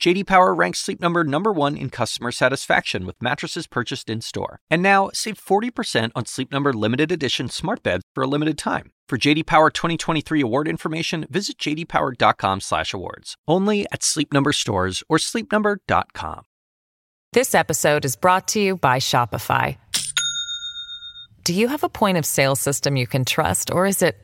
JD 0.00 0.26
Power 0.26 0.54
ranks 0.54 0.78
Sleep 0.78 1.00
Number 1.00 1.24
number 1.24 1.52
1 1.52 1.76
in 1.76 1.90
customer 1.90 2.30
satisfaction 2.30 3.04
with 3.04 3.20
mattresses 3.20 3.66
purchased 3.66 4.08
in-store. 4.08 4.60
And 4.70 4.80
now, 4.80 5.10
save 5.12 5.44
40% 5.44 6.12
on 6.14 6.24
Sleep 6.24 6.52
Number 6.52 6.72
limited 6.72 7.10
edition 7.10 7.48
smart 7.48 7.82
beds 7.82 8.04
for 8.14 8.22
a 8.22 8.28
limited 8.28 8.56
time. 8.56 8.92
For 9.08 9.18
JD 9.18 9.46
Power 9.46 9.70
2023 9.70 10.40
award 10.40 10.68
information, 10.68 11.26
visit 11.30 11.58
jdpower.com/awards. 11.58 13.34
Only 13.48 13.86
at 13.90 14.04
Sleep 14.04 14.32
Number 14.32 14.52
stores 14.52 15.02
or 15.08 15.18
sleepnumber.com. 15.18 16.42
This 17.32 17.54
episode 17.54 18.04
is 18.04 18.14
brought 18.14 18.46
to 18.48 18.60
you 18.60 18.76
by 18.76 19.00
Shopify. 19.00 19.78
Do 21.42 21.54
you 21.54 21.66
have 21.68 21.82
a 21.82 21.88
point 21.88 22.18
of 22.18 22.24
sale 22.24 22.54
system 22.54 22.96
you 22.96 23.06
can 23.08 23.24
trust 23.24 23.72
or 23.72 23.86
is 23.86 24.02
it 24.02 24.16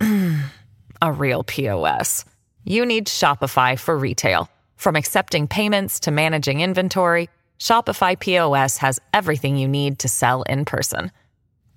a 1.02 1.12
real 1.12 1.42
POS? 1.42 2.24
You 2.64 2.86
need 2.86 3.08
Shopify 3.08 3.78
for 3.78 3.98
retail. 3.98 4.48
From 4.78 4.96
accepting 4.96 5.46
payments 5.48 6.00
to 6.00 6.10
managing 6.12 6.60
inventory, 6.60 7.28
Shopify 7.58 8.18
POS 8.18 8.78
has 8.78 8.98
everything 9.12 9.58
you 9.58 9.68
need 9.68 9.98
to 9.98 10.08
sell 10.08 10.40
in 10.42 10.64
person. 10.64 11.12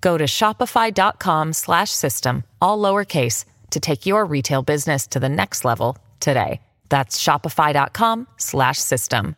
Go 0.00 0.16
to 0.16 0.24
shopify.com/system 0.24 2.44
all 2.60 2.78
lowercase 2.78 3.44
to 3.70 3.80
take 3.80 4.06
your 4.06 4.24
retail 4.24 4.62
business 4.62 5.08
to 5.08 5.18
the 5.18 5.28
next 5.28 5.64
level 5.64 5.98
today. 6.20 6.60
That's 6.88 7.20
shopify.com/system. 7.20 9.36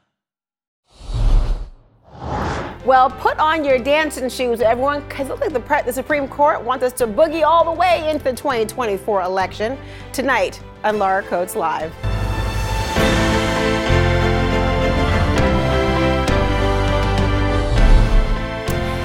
Well, 2.84 3.08
put 3.08 3.39
on 3.39 3.64
your 3.64 3.78
dancing 3.78 4.28
shoes, 4.28 4.61
everyone, 4.61 5.00
because 5.08 5.30
look 5.30 5.41
like 5.41 5.55
the, 5.55 5.83
the 5.86 5.92
Supreme 5.92 6.28
Court 6.28 6.62
wants 6.62 6.84
us 6.84 6.92
to 6.94 7.06
boogie 7.06 7.44
all 7.44 7.64
the 7.64 7.72
way 7.72 8.11
into 8.11 8.24
the 8.24 8.34
2024 8.34 9.22
election 9.22 9.78
tonight 10.12 10.61
on 10.84 10.98
Laura 10.98 11.22
Coates 11.22 11.56
Live. 11.56 11.94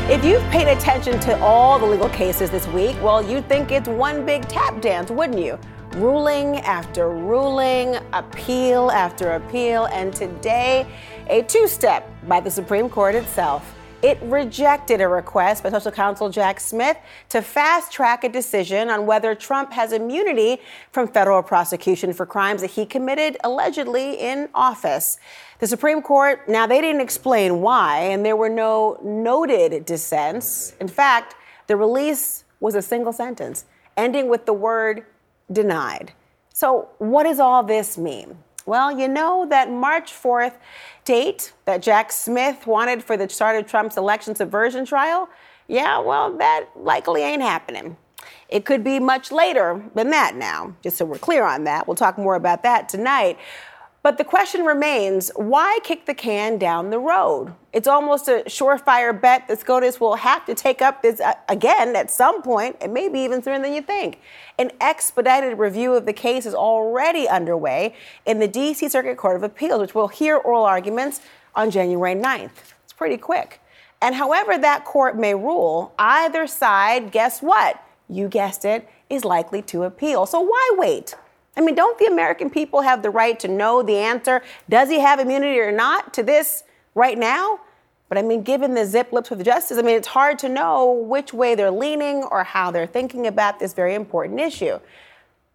If 0.10 0.26
you've 0.26 0.42
paid 0.46 0.68
attention 0.68 1.20
to 1.20 1.40
all 1.40 1.78
the 1.78 1.86
legal 1.86 2.10
cases 2.10 2.50
this 2.50 2.66
week, 2.70 2.98
well, 3.00 3.22
you'd 3.22 3.48
think 3.48 3.72
it's 3.72 3.88
one 3.88 4.26
big 4.26 4.48
tap 4.48 4.82
dance, 4.82 5.12
wouldn't 5.12 5.38
you? 5.38 5.60
Ruling 5.98 6.58
after 6.62 7.12
ruling, 7.12 7.96
appeal 8.14 8.90
after 8.90 9.34
appeal, 9.34 9.86
and 9.86 10.12
today, 10.12 10.88
a 11.28 11.44
two 11.44 11.68
step 11.68 12.12
by 12.28 12.40
the 12.40 12.50
Supreme 12.50 12.90
Court 12.90 13.14
itself. 13.14 13.76
It 14.02 14.18
rejected 14.22 15.02
a 15.02 15.10
request 15.10 15.62
by 15.62 15.70
special 15.70 15.92
counsel 15.92 16.30
Jack 16.30 16.62
Smith 16.62 16.96
to 17.28 17.42
fast 17.42 17.92
track 17.92 18.24
a 18.24 18.30
decision 18.30 18.90
on 18.90 19.06
whether 19.06 19.36
Trump 19.36 19.74
has 19.74 19.92
immunity 19.92 20.60
from 20.94 21.10
federal 21.10 21.44
prosecution 21.44 22.14
for 22.14 22.26
crimes 22.26 22.62
that 22.62 22.72
he 22.72 22.86
committed 22.86 23.36
allegedly 23.44 24.14
in 24.14 24.48
office. 24.56 25.20
The 25.60 25.68
Supreme 25.68 26.02
Court, 26.02 26.48
now 26.48 26.66
they 26.66 26.80
didn't 26.80 27.02
explain 27.02 27.60
why, 27.60 28.00
and 28.00 28.26
there 28.26 28.38
were 28.38 28.48
no 28.48 28.98
noted 29.04 29.86
dissents. 29.86 30.78
In 30.80 30.88
fact, 30.88 31.36
the 31.68 31.76
release 31.76 32.46
was 32.62 32.76
a 32.76 32.82
single 32.82 33.12
sentence, 33.12 33.66
ending 33.98 34.30
with 34.30 34.46
the 34.46 34.54
word 34.54 35.06
denied. 35.52 36.14
So, 36.54 36.88
what 37.00 37.24
does 37.24 37.42
all 37.42 37.64
this 37.64 37.98
mean? 37.98 38.38
Well, 38.66 38.98
you 38.98 39.08
know 39.08 39.48
that 39.50 39.72
March 39.72 40.14
4th 40.14 40.54
date 41.10 41.54
that 41.66 41.82
Jack 41.82 42.12
Smith 42.12 42.68
wanted 42.68 43.04
for 43.04 43.18
the 43.18 43.28
start 43.28 43.60
of 43.60 43.66
Trump's 43.66 43.98
election 43.98 44.36
subversion 44.36 44.86
trial? 44.86 45.28
Yeah, 45.68 45.98
well, 45.98 46.38
that 46.38 46.68
likely 46.76 47.24
ain't 47.24 47.42
happening. 47.42 47.98
It 48.48 48.64
could 48.64 48.84
be 48.84 49.00
much 49.00 49.32
later 49.32 49.84
than 49.96 50.12
that 50.12 50.36
now, 50.36 50.76
just 50.84 50.98
so 50.98 51.06
we're 51.06 51.18
clear 51.18 51.44
on 51.46 51.64
that. 51.64 51.88
We'll 51.88 51.96
talk 51.96 52.20
more 52.20 52.36
about 52.36 52.62
that 52.62 52.90
tonight. 52.90 53.40
But 54.02 54.18
the 54.18 54.24
question 54.24 54.64
remains 54.64 55.30
why 55.36 55.80
kick 55.84 56.06
the 56.06 56.14
can 56.14 56.58
down 56.58 56.90
the 56.90 57.00
road? 57.00 57.54
It's 57.74 57.88
almost 57.88 58.30
a 58.30 58.44
surefire 58.48 59.20
bet 59.20 59.48
that 59.50 59.60
SCOTUS 59.60 60.00
will 60.00 60.16
have 60.16 60.46
to 60.46 60.56
take 60.56 60.82
up 60.82 61.02
this 61.02 61.20
uh, 61.20 61.34
again 61.50 61.96
at 61.98 62.10
some 62.10 62.42
point, 62.42 62.78
and 62.80 62.94
maybe 62.94 63.20
even 63.20 63.44
sooner 63.44 63.62
than 63.62 63.74
you 63.74 63.82
think. 63.82 64.22
An 64.58 64.72
expedited 64.80 65.60
review 65.60 65.94
of 65.96 66.06
the 66.06 66.14
case 66.14 66.46
is 66.46 66.54
already 66.54 67.28
underway 67.28 67.94
in 68.26 68.40
the 68.40 68.48
D.C. 68.48 68.88
Circuit 68.88 69.18
Court 69.18 69.36
of 69.36 69.44
Appeals, 69.44 69.82
which 69.82 69.96
will 69.96 70.08
hear 70.08 70.38
oral 70.38 70.64
arguments 70.64 71.20
on 71.54 71.70
January 71.70 72.16
9th. 72.16 72.52
It's 72.84 72.94
pretty 72.94 73.18
quick. 73.18 73.60
And 74.02 74.16
however 74.16 74.58
that 74.58 74.86
court 74.86 75.18
may 75.18 75.36
rule, 75.36 75.94
either 76.00 76.48
side, 76.48 77.12
guess 77.12 77.42
what? 77.42 77.84
You 78.08 78.30
guessed 78.30 78.64
it, 78.64 78.88
is 79.10 79.26
likely 79.26 79.62
to 79.64 79.84
appeal. 79.84 80.26
So 80.26 80.40
why 80.40 80.76
wait? 80.78 81.16
I 81.58 81.62
mean, 81.62 81.76
don't 81.76 81.98
the 81.98 82.06
American 82.06 82.50
people 82.50 82.82
have 82.82 83.02
the 83.02 83.10
right 83.10 83.40
to 83.40 83.48
know 83.48 83.84
the 83.84 83.98
answer? 83.98 84.42
Does 84.70 84.90
he 84.90 85.00
have 85.00 85.20
immunity 85.20 85.60
or 85.60 85.72
not 85.72 86.14
to 86.14 86.24
this 86.24 86.64
right 86.96 87.18
now? 87.18 87.60
But 88.08 88.18
I 88.18 88.24
mean, 88.24 88.42
given 88.42 88.74
the 88.74 88.86
zip 88.86 89.12
lips 89.14 89.30
of 89.30 89.44
justice, 89.44 89.78
I 89.78 89.82
mean, 89.82 89.96
it's 89.96 90.08
hard 90.08 90.40
to 90.40 90.50
know 90.50 90.92
which 90.92 91.32
way 91.32 91.54
they're 91.56 91.70
leaning 91.72 92.24
or 92.24 92.44
how 92.44 92.72
they're 92.72 92.88
thinking 92.88 93.28
about 93.28 93.60
this 93.60 93.74
very 93.74 93.94
important 93.94 94.40
issue. 94.40 94.80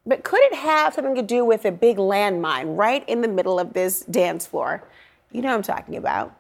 But 0.07 0.23
could 0.23 0.41
it 0.43 0.55
have 0.55 0.95
something 0.95 1.15
to 1.17 1.23
do 1.23 1.45
with 1.45 1.65
a 1.65 1.73
big 1.73 1.97
landmine 1.97 2.77
right 2.77 3.07
in 3.09 3.23
the 3.23 3.29
middle 3.29 3.59
of 3.59 3.73
this 3.73 4.01
dance 4.01 4.47
floor? 4.47 4.85
You 5.33 5.43
know 5.43 5.53
I'm 5.53 5.63
talking 5.63 5.97
about 5.97 6.37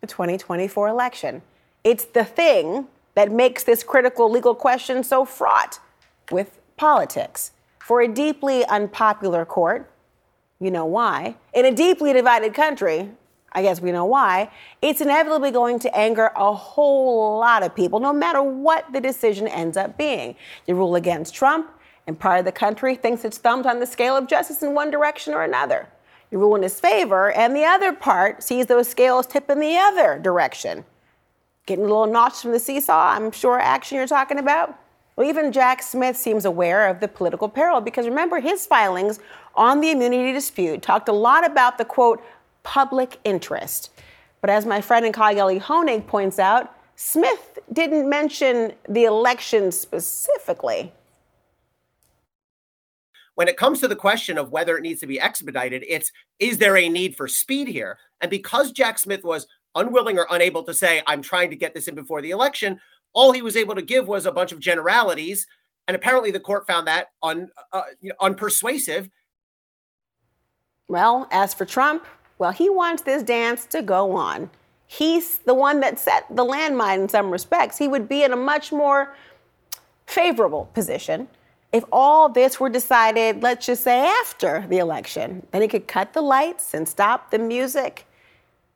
the 0.00 0.06
2024 0.06 0.88
election. 0.88 1.42
It's 1.84 2.04
the 2.04 2.24
thing 2.24 2.88
that 3.14 3.30
makes 3.30 3.62
this 3.62 3.84
critical 3.84 4.30
legal 4.30 4.54
question 4.54 5.04
so 5.04 5.24
fraught 5.24 5.78
with 6.30 6.58
politics 6.76 7.52
for 7.92 8.00
a 8.00 8.08
deeply 8.08 8.64
unpopular 8.68 9.44
court, 9.44 9.92
you 10.60 10.70
know 10.70 10.86
why, 10.86 11.36
in 11.52 11.66
a 11.66 11.70
deeply 11.70 12.14
divided 12.14 12.54
country, 12.54 13.10
I 13.52 13.60
guess 13.60 13.82
we 13.82 13.92
know 13.92 14.06
why, 14.06 14.50
it's 14.80 15.02
inevitably 15.02 15.50
going 15.50 15.78
to 15.80 15.94
anger 15.94 16.30
a 16.34 16.54
whole 16.54 17.38
lot 17.38 17.62
of 17.62 17.74
people, 17.74 18.00
no 18.00 18.14
matter 18.14 18.42
what 18.42 18.90
the 18.94 19.00
decision 19.02 19.46
ends 19.46 19.76
up 19.76 19.98
being. 19.98 20.36
You 20.66 20.74
rule 20.74 20.94
against 20.94 21.34
Trump, 21.34 21.70
and 22.06 22.18
part 22.18 22.38
of 22.38 22.46
the 22.46 22.52
country 22.52 22.94
thinks 22.94 23.26
it's 23.26 23.36
thumbed 23.36 23.66
on 23.66 23.78
the 23.78 23.86
scale 23.86 24.16
of 24.16 24.26
justice 24.26 24.62
in 24.62 24.72
one 24.72 24.90
direction 24.90 25.34
or 25.34 25.42
another. 25.42 25.86
You 26.30 26.38
rule 26.38 26.56
in 26.56 26.62
his 26.62 26.80
favor, 26.80 27.30
and 27.32 27.54
the 27.54 27.64
other 27.64 27.92
part 27.92 28.42
sees 28.42 28.64
those 28.64 28.88
scales 28.88 29.26
tip 29.26 29.50
in 29.50 29.60
the 29.60 29.76
other 29.76 30.18
direction. 30.18 30.86
Getting 31.66 31.84
a 31.84 31.88
little 31.88 32.06
notch 32.06 32.40
from 32.40 32.52
the 32.52 32.58
seesaw, 32.58 33.10
I'm 33.10 33.32
sure 33.32 33.60
action 33.60 33.98
you're 33.98 34.06
talking 34.06 34.38
about. 34.38 34.78
Well, 35.16 35.28
even 35.28 35.52
Jack 35.52 35.82
Smith 35.82 36.16
seems 36.16 36.44
aware 36.44 36.88
of 36.88 37.00
the 37.00 37.08
political 37.08 37.48
peril 37.48 37.80
because 37.80 38.06
remember, 38.06 38.40
his 38.40 38.66
filings 38.66 39.20
on 39.54 39.80
the 39.80 39.90
immunity 39.90 40.32
dispute 40.32 40.80
talked 40.80 41.08
a 41.08 41.12
lot 41.12 41.44
about 41.44 41.76
the 41.76 41.84
quote, 41.84 42.22
public 42.62 43.18
interest. 43.24 43.90
But 44.40 44.50
as 44.50 44.64
my 44.64 44.80
friend 44.80 45.04
and 45.04 45.14
colleague 45.14 45.38
Elie 45.38 45.60
Honig 45.60 46.06
points 46.06 46.38
out, 46.38 46.74
Smith 46.96 47.58
didn't 47.72 48.08
mention 48.08 48.72
the 48.88 49.04
election 49.04 49.70
specifically. 49.70 50.92
When 53.34 53.48
it 53.48 53.56
comes 53.56 53.80
to 53.80 53.88
the 53.88 53.96
question 53.96 54.38
of 54.38 54.50
whether 54.50 54.76
it 54.76 54.82
needs 54.82 55.00
to 55.00 55.06
be 55.06 55.20
expedited, 55.20 55.84
it's 55.88 56.12
is 56.38 56.58
there 56.58 56.76
a 56.76 56.88
need 56.88 57.16
for 57.16 57.28
speed 57.28 57.68
here? 57.68 57.98
And 58.20 58.30
because 58.30 58.72
Jack 58.72 58.98
Smith 58.98 59.24
was 59.24 59.46
unwilling 59.74 60.18
or 60.18 60.26
unable 60.30 60.62
to 60.64 60.74
say, 60.74 61.02
I'm 61.06 61.22
trying 61.22 61.50
to 61.50 61.56
get 61.56 61.74
this 61.74 61.88
in 61.88 61.94
before 61.94 62.20
the 62.20 62.30
election, 62.30 62.78
all 63.12 63.32
he 63.32 63.42
was 63.42 63.56
able 63.56 63.74
to 63.74 63.82
give 63.82 64.08
was 64.08 64.26
a 64.26 64.32
bunch 64.32 64.52
of 64.52 64.60
generalities. 64.60 65.46
And 65.88 65.94
apparently 65.94 66.30
the 66.30 66.40
court 66.40 66.66
found 66.66 66.86
that 66.86 67.08
un, 67.22 67.48
uh, 67.72 67.82
you 68.00 68.10
know, 68.10 68.14
unpersuasive. 68.20 69.10
Well, 70.88 71.28
as 71.30 71.54
for 71.54 71.64
Trump, 71.64 72.06
well, 72.38 72.52
he 72.52 72.68
wants 72.68 73.02
this 73.02 73.22
dance 73.22 73.66
to 73.66 73.82
go 73.82 74.12
on. 74.12 74.50
He's 74.86 75.38
the 75.38 75.54
one 75.54 75.80
that 75.80 75.98
set 75.98 76.24
the 76.30 76.44
landmine 76.44 77.02
in 77.02 77.08
some 77.08 77.30
respects. 77.30 77.78
He 77.78 77.88
would 77.88 78.08
be 78.08 78.22
in 78.24 78.32
a 78.32 78.36
much 78.36 78.72
more 78.72 79.14
favorable 80.06 80.68
position 80.74 81.28
if 81.72 81.84
all 81.90 82.28
this 82.28 82.60
were 82.60 82.68
decided, 82.68 83.42
let's 83.42 83.66
just 83.66 83.82
say 83.82 84.06
after 84.20 84.64
the 84.68 84.78
election. 84.78 85.46
Then 85.50 85.62
he 85.62 85.68
could 85.68 85.88
cut 85.88 86.12
the 86.12 86.20
lights 86.20 86.74
and 86.74 86.86
stop 86.86 87.30
the 87.30 87.38
music, 87.38 88.06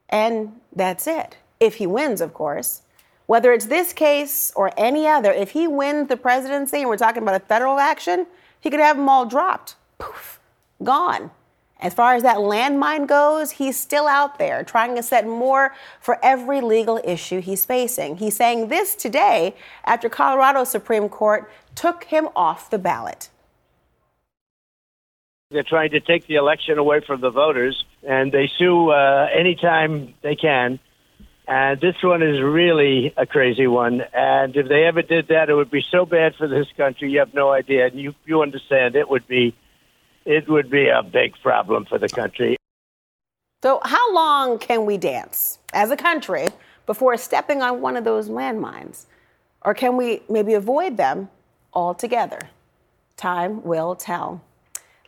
and 0.09 0.59
that's 0.75 1.07
it. 1.07 1.37
If 1.61 1.75
he 1.75 1.87
wins, 1.87 2.21
of 2.21 2.33
course. 2.33 2.83
Whether 3.27 3.53
it's 3.53 3.67
this 3.67 3.93
case 3.93 4.53
or 4.55 4.73
any 4.77 5.07
other, 5.07 5.33
if 5.33 5.51
he 5.51 5.67
wins 5.67 6.09
the 6.09 6.17
presidency 6.17 6.79
and 6.79 6.89
we're 6.89 6.97
talking 6.97 7.23
about 7.23 7.35
a 7.35 7.45
federal 7.45 7.79
action, 7.79 8.27
he 8.61 8.71
could 8.71 8.81
have 8.81 8.97
them 8.97 9.09
all 9.09 9.27
dropped. 9.27 9.75
Poof, 9.99 10.39
gone. 10.83 11.31
As 11.79 11.93
far 11.93 12.15
as 12.15 12.23
that 12.23 12.39
landmine 12.39 13.07
goes, 13.07 13.51
he's 13.53 13.79
still 13.79 14.07
out 14.07 14.39
there 14.39 14.65
trying 14.65 14.97
to 14.97 15.03
set 15.03 15.27
more 15.27 15.75
for 16.01 16.19
every 16.25 16.61
legal 16.61 17.01
issue 17.05 17.41
he's 17.41 17.67
facing. 17.67 18.17
He's 18.17 18.37
saying 18.37 18.69
this 18.69 18.95
today 18.95 19.55
after 19.85 20.09
Colorado 20.09 20.65
Supreme 20.65 21.09
Court 21.09 21.51
took 21.75 22.05
him 22.05 22.29
off 22.35 22.71
the 22.71 22.79
ballot. 22.79 23.29
They're 25.51 25.63
trying 25.63 25.91
to 25.91 26.01
take 26.01 26.27
the 26.27 26.37
election 26.37 26.79
away 26.79 27.03
from 27.07 27.21
the 27.21 27.31
voters, 27.31 27.85
and 28.03 28.33
they 28.33 28.51
sue 28.59 28.91
uh, 28.91 29.29
anytime 29.33 30.15
they 30.23 30.35
can. 30.35 30.81
And 31.49 31.81
this 31.81 31.95
one 32.03 32.23
is 32.23 32.43
really 32.43 33.15
a 33.17 33.25
crazy 33.25 33.69
one. 33.69 34.03
And 34.13 34.57
if 34.57 34.69
they 34.69 34.85
ever 34.85 35.03
did 35.03 35.29
that, 35.29 35.49
it 35.49 35.55
would 35.55 35.71
be 35.71 35.85
so 35.93 36.05
bad 36.05 36.35
for 36.35 36.49
this 36.49 36.67
country. 36.77 37.13
You 37.13 37.21
have 37.21 37.35
no 37.35 37.53
idea. 37.53 37.87
And 37.87 38.01
you, 38.01 38.15
you 38.25 38.43
understand 38.43 38.97
it 38.97 39.09
would 39.09 39.29
be, 39.29 39.55
it 40.25 40.49
would 40.49 40.71
be 40.71 40.89
a 40.89 41.05
big 41.05 41.35
problem 41.43 41.85
for 41.85 41.99
the 41.99 42.09
country. 42.09 42.57
So, 43.63 43.81
how 43.85 44.13
long 44.13 44.59
can 44.59 44.87
we 44.87 44.99
dance 44.99 45.59
as 45.73 45.91
a 45.91 45.97
country 45.97 46.49
before 46.85 47.17
stepping 47.17 47.63
on 47.63 47.81
one 47.81 47.97
of 47.97 48.05
those 48.05 48.29
landmines? 48.29 49.07
Or 49.63 49.73
can 49.73 49.97
we 49.97 50.23
maybe 50.29 50.55
avoid 50.55 50.97
them 50.97 51.29
altogether? 51.73 52.41
Time 53.17 53.63
will 53.63 53.95
tell. 53.95 54.43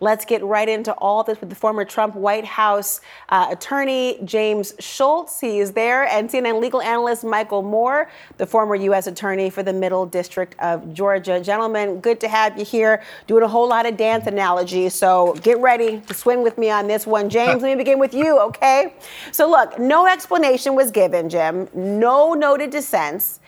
Let's 0.01 0.25
get 0.25 0.45
right 0.45 0.69
into 0.69 0.93
all 0.93 1.25
this 1.25 1.41
with 1.41 1.49
the 1.49 1.57
former 1.57 1.85
Trump 1.85 2.15
White 2.15 2.45
House 2.45 3.01
uh, 3.31 3.49
attorney 3.51 4.19
James 4.25 4.75
Schultz. 4.79 5.41
He 5.41 5.59
is 5.59 5.73
there, 5.73 6.07
and 6.07 6.31
CNN 6.31 6.61
legal 6.61 6.81
analyst 6.81 7.25
Michael 7.25 7.63
Moore, 7.63 8.11
the 8.37 8.47
former 8.47 8.77
U.S. 8.77 9.07
attorney 9.07 9.51
for 9.51 9.63
the 9.63 9.73
Middle 9.73 10.07
District 10.07 10.55
of 10.61 10.93
Georgia. 10.95 11.41
Gentlemen, 11.41 12.01
good 12.01 12.21
to 12.21 12.29
have 12.29 12.57
you 12.59 12.65
here. 12.65 13.03
Doing 13.27 13.43
a 13.43 13.49
whole 13.49 13.69
lot 13.69 13.87
of 13.87 13.97
dance 13.97 14.27
analogies, 14.27 14.95
so 14.95 15.35
get 15.43 15.59
ready 15.59 16.01
to 16.01 16.15
swing 16.15 16.43
with 16.43 16.59
me 16.59 16.71
on 16.71 16.87
this 16.87 17.07
one. 17.07 17.29
James, 17.39 17.63
let 17.63 17.71
me 17.71 17.77
begin 17.77 17.99
with 17.99 18.15
you, 18.15 18.39
okay? 18.39 18.95
So, 19.33 19.51
look, 19.51 19.79
no 19.79 20.07
explanation 20.07 20.75
was 20.75 20.91
given, 20.91 21.29
Jim, 21.29 21.69
no 21.75 22.35
noted 22.35 22.71
dissents. 22.71 23.41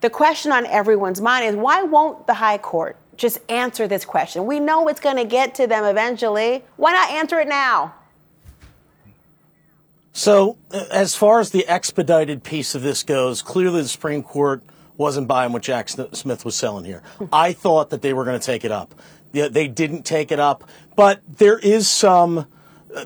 The 0.00 0.10
question 0.10 0.52
on 0.52 0.64
everyone's 0.66 1.20
mind 1.20 1.44
is 1.46 1.56
why 1.56 1.82
won't 1.82 2.26
the 2.26 2.34
High 2.34 2.58
Court 2.58 2.96
just 3.18 3.38
answer 3.50 3.86
this 3.86 4.06
question? 4.06 4.46
We 4.46 4.60
know 4.60 4.88
it's 4.88 5.00
going 5.00 5.16
to 5.16 5.24
get 5.24 5.54
to 5.56 5.66
them 5.66 5.84
eventually. 5.84 6.64
Why 6.76 6.92
not 6.92 7.10
answer 7.10 7.38
it 7.40 7.48
now? 7.48 7.94
So, 10.12 10.56
uh, 10.72 10.84
as 10.90 11.14
far 11.14 11.38
as 11.38 11.50
the 11.50 11.66
expedited 11.68 12.42
piece 12.42 12.74
of 12.74 12.82
this 12.82 13.02
goes, 13.02 13.42
clearly 13.42 13.82
the 13.82 13.88
Supreme 13.88 14.22
Court 14.22 14.62
wasn't 14.96 15.28
buying 15.28 15.52
what 15.52 15.62
Jack 15.62 15.88
Smith 15.88 16.44
was 16.44 16.56
selling 16.56 16.84
here. 16.84 17.02
I 17.32 17.52
thought 17.52 17.90
that 17.90 18.02
they 18.02 18.12
were 18.12 18.24
going 18.24 18.38
to 18.38 18.44
take 18.44 18.64
it 18.64 18.72
up. 18.72 18.94
They 19.30 19.68
didn't 19.68 20.02
take 20.02 20.32
it 20.32 20.40
up, 20.40 20.68
but 20.96 21.20
there 21.28 21.58
is 21.58 21.88
some, 21.88 22.46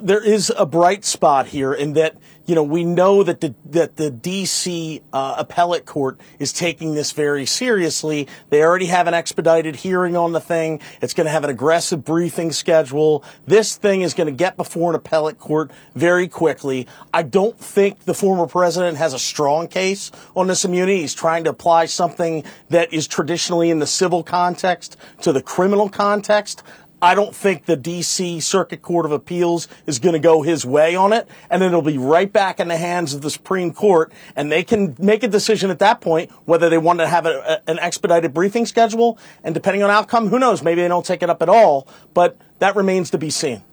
there 0.00 0.22
is 0.22 0.52
a 0.56 0.66
bright 0.66 1.04
spot 1.04 1.48
here 1.48 1.72
in 1.72 1.94
that 1.94 2.16
you 2.46 2.54
know, 2.54 2.62
we 2.62 2.84
know 2.84 3.22
that 3.22 3.40
the 3.40 3.54
that 3.66 3.96
the 3.96 4.10
D.C. 4.10 5.00
Uh, 5.12 5.34
appellate 5.38 5.86
court 5.86 6.20
is 6.38 6.52
taking 6.52 6.94
this 6.94 7.12
very 7.12 7.46
seriously. 7.46 8.26
They 8.50 8.62
already 8.62 8.86
have 8.86 9.06
an 9.06 9.14
expedited 9.14 9.76
hearing 9.76 10.16
on 10.16 10.32
the 10.32 10.40
thing. 10.40 10.80
It's 11.00 11.14
going 11.14 11.26
to 11.26 11.30
have 11.30 11.44
an 11.44 11.50
aggressive 11.50 12.04
briefing 12.04 12.52
schedule. 12.52 13.24
This 13.46 13.76
thing 13.76 14.02
is 14.02 14.14
going 14.14 14.26
to 14.26 14.32
get 14.32 14.56
before 14.56 14.90
an 14.90 14.96
appellate 14.96 15.38
court 15.38 15.70
very 15.94 16.26
quickly. 16.26 16.88
I 17.14 17.22
don't 17.22 17.58
think 17.58 18.00
the 18.00 18.14
former 18.14 18.46
president 18.46 18.98
has 18.98 19.14
a 19.14 19.18
strong 19.18 19.68
case 19.68 20.10
on 20.34 20.48
this 20.48 20.64
immunity. 20.64 21.00
He's 21.00 21.14
trying 21.14 21.44
to 21.44 21.50
apply 21.50 21.86
something 21.86 22.44
that 22.70 22.92
is 22.92 23.06
traditionally 23.06 23.70
in 23.70 23.78
the 23.78 23.86
civil 23.86 24.22
context 24.22 24.96
to 25.22 25.32
the 25.32 25.42
criminal 25.42 25.88
context. 25.88 26.62
I 27.02 27.16
don't 27.16 27.34
think 27.34 27.66
the 27.66 27.76
DC 27.76 28.40
Circuit 28.40 28.80
Court 28.80 29.04
of 29.04 29.10
Appeals 29.10 29.66
is 29.86 29.98
going 29.98 30.12
to 30.12 30.20
go 30.20 30.42
his 30.42 30.64
way 30.64 30.94
on 30.94 31.12
it, 31.12 31.26
and 31.50 31.60
then 31.60 31.70
it'll 31.70 31.82
be 31.82 31.98
right 31.98 32.32
back 32.32 32.60
in 32.60 32.68
the 32.68 32.76
hands 32.76 33.12
of 33.12 33.22
the 33.22 33.30
Supreme 33.30 33.72
Court, 33.72 34.12
and 34.36 34.52
they 34.52 34.62
can 34.62 34.94
make 35.00 35.24
a 35.24 35.28
decision 35.28 35.70
at 35.70 35.80
that 35.80 36.00
point 36.00 36.30
whether 36.44 36.70
they 36.70 36.78
want 36.78 37.00
to 37.00 37.08
have 37.08 37.26
a, 37.26 37.60
a, 37.66 37.70
an 37.70 37.80
expedited 37.80 38.32
briefing 38.32 38.66
schedule, 38.66 39.18
and 39.42 39.52
depending 39.52 39.82
on 39.82 39.90
outcome, 39.90 40.28
who 40.28 40.38
knows? 40.38 40.62
Maybe 40.62 40.80
they 40.80 40.86
don't 40.86 41.04
take 41.04 41.24
it 41.24 41.28
up 41.28 41.42
at 41.42 41.48
all, 41.48 41.88
but 42.14 42.36
that 42.60 42.76
remains 42.76 43.10
to 43.10 43.18
be 43.18 43.30
seen. 43.30 43.64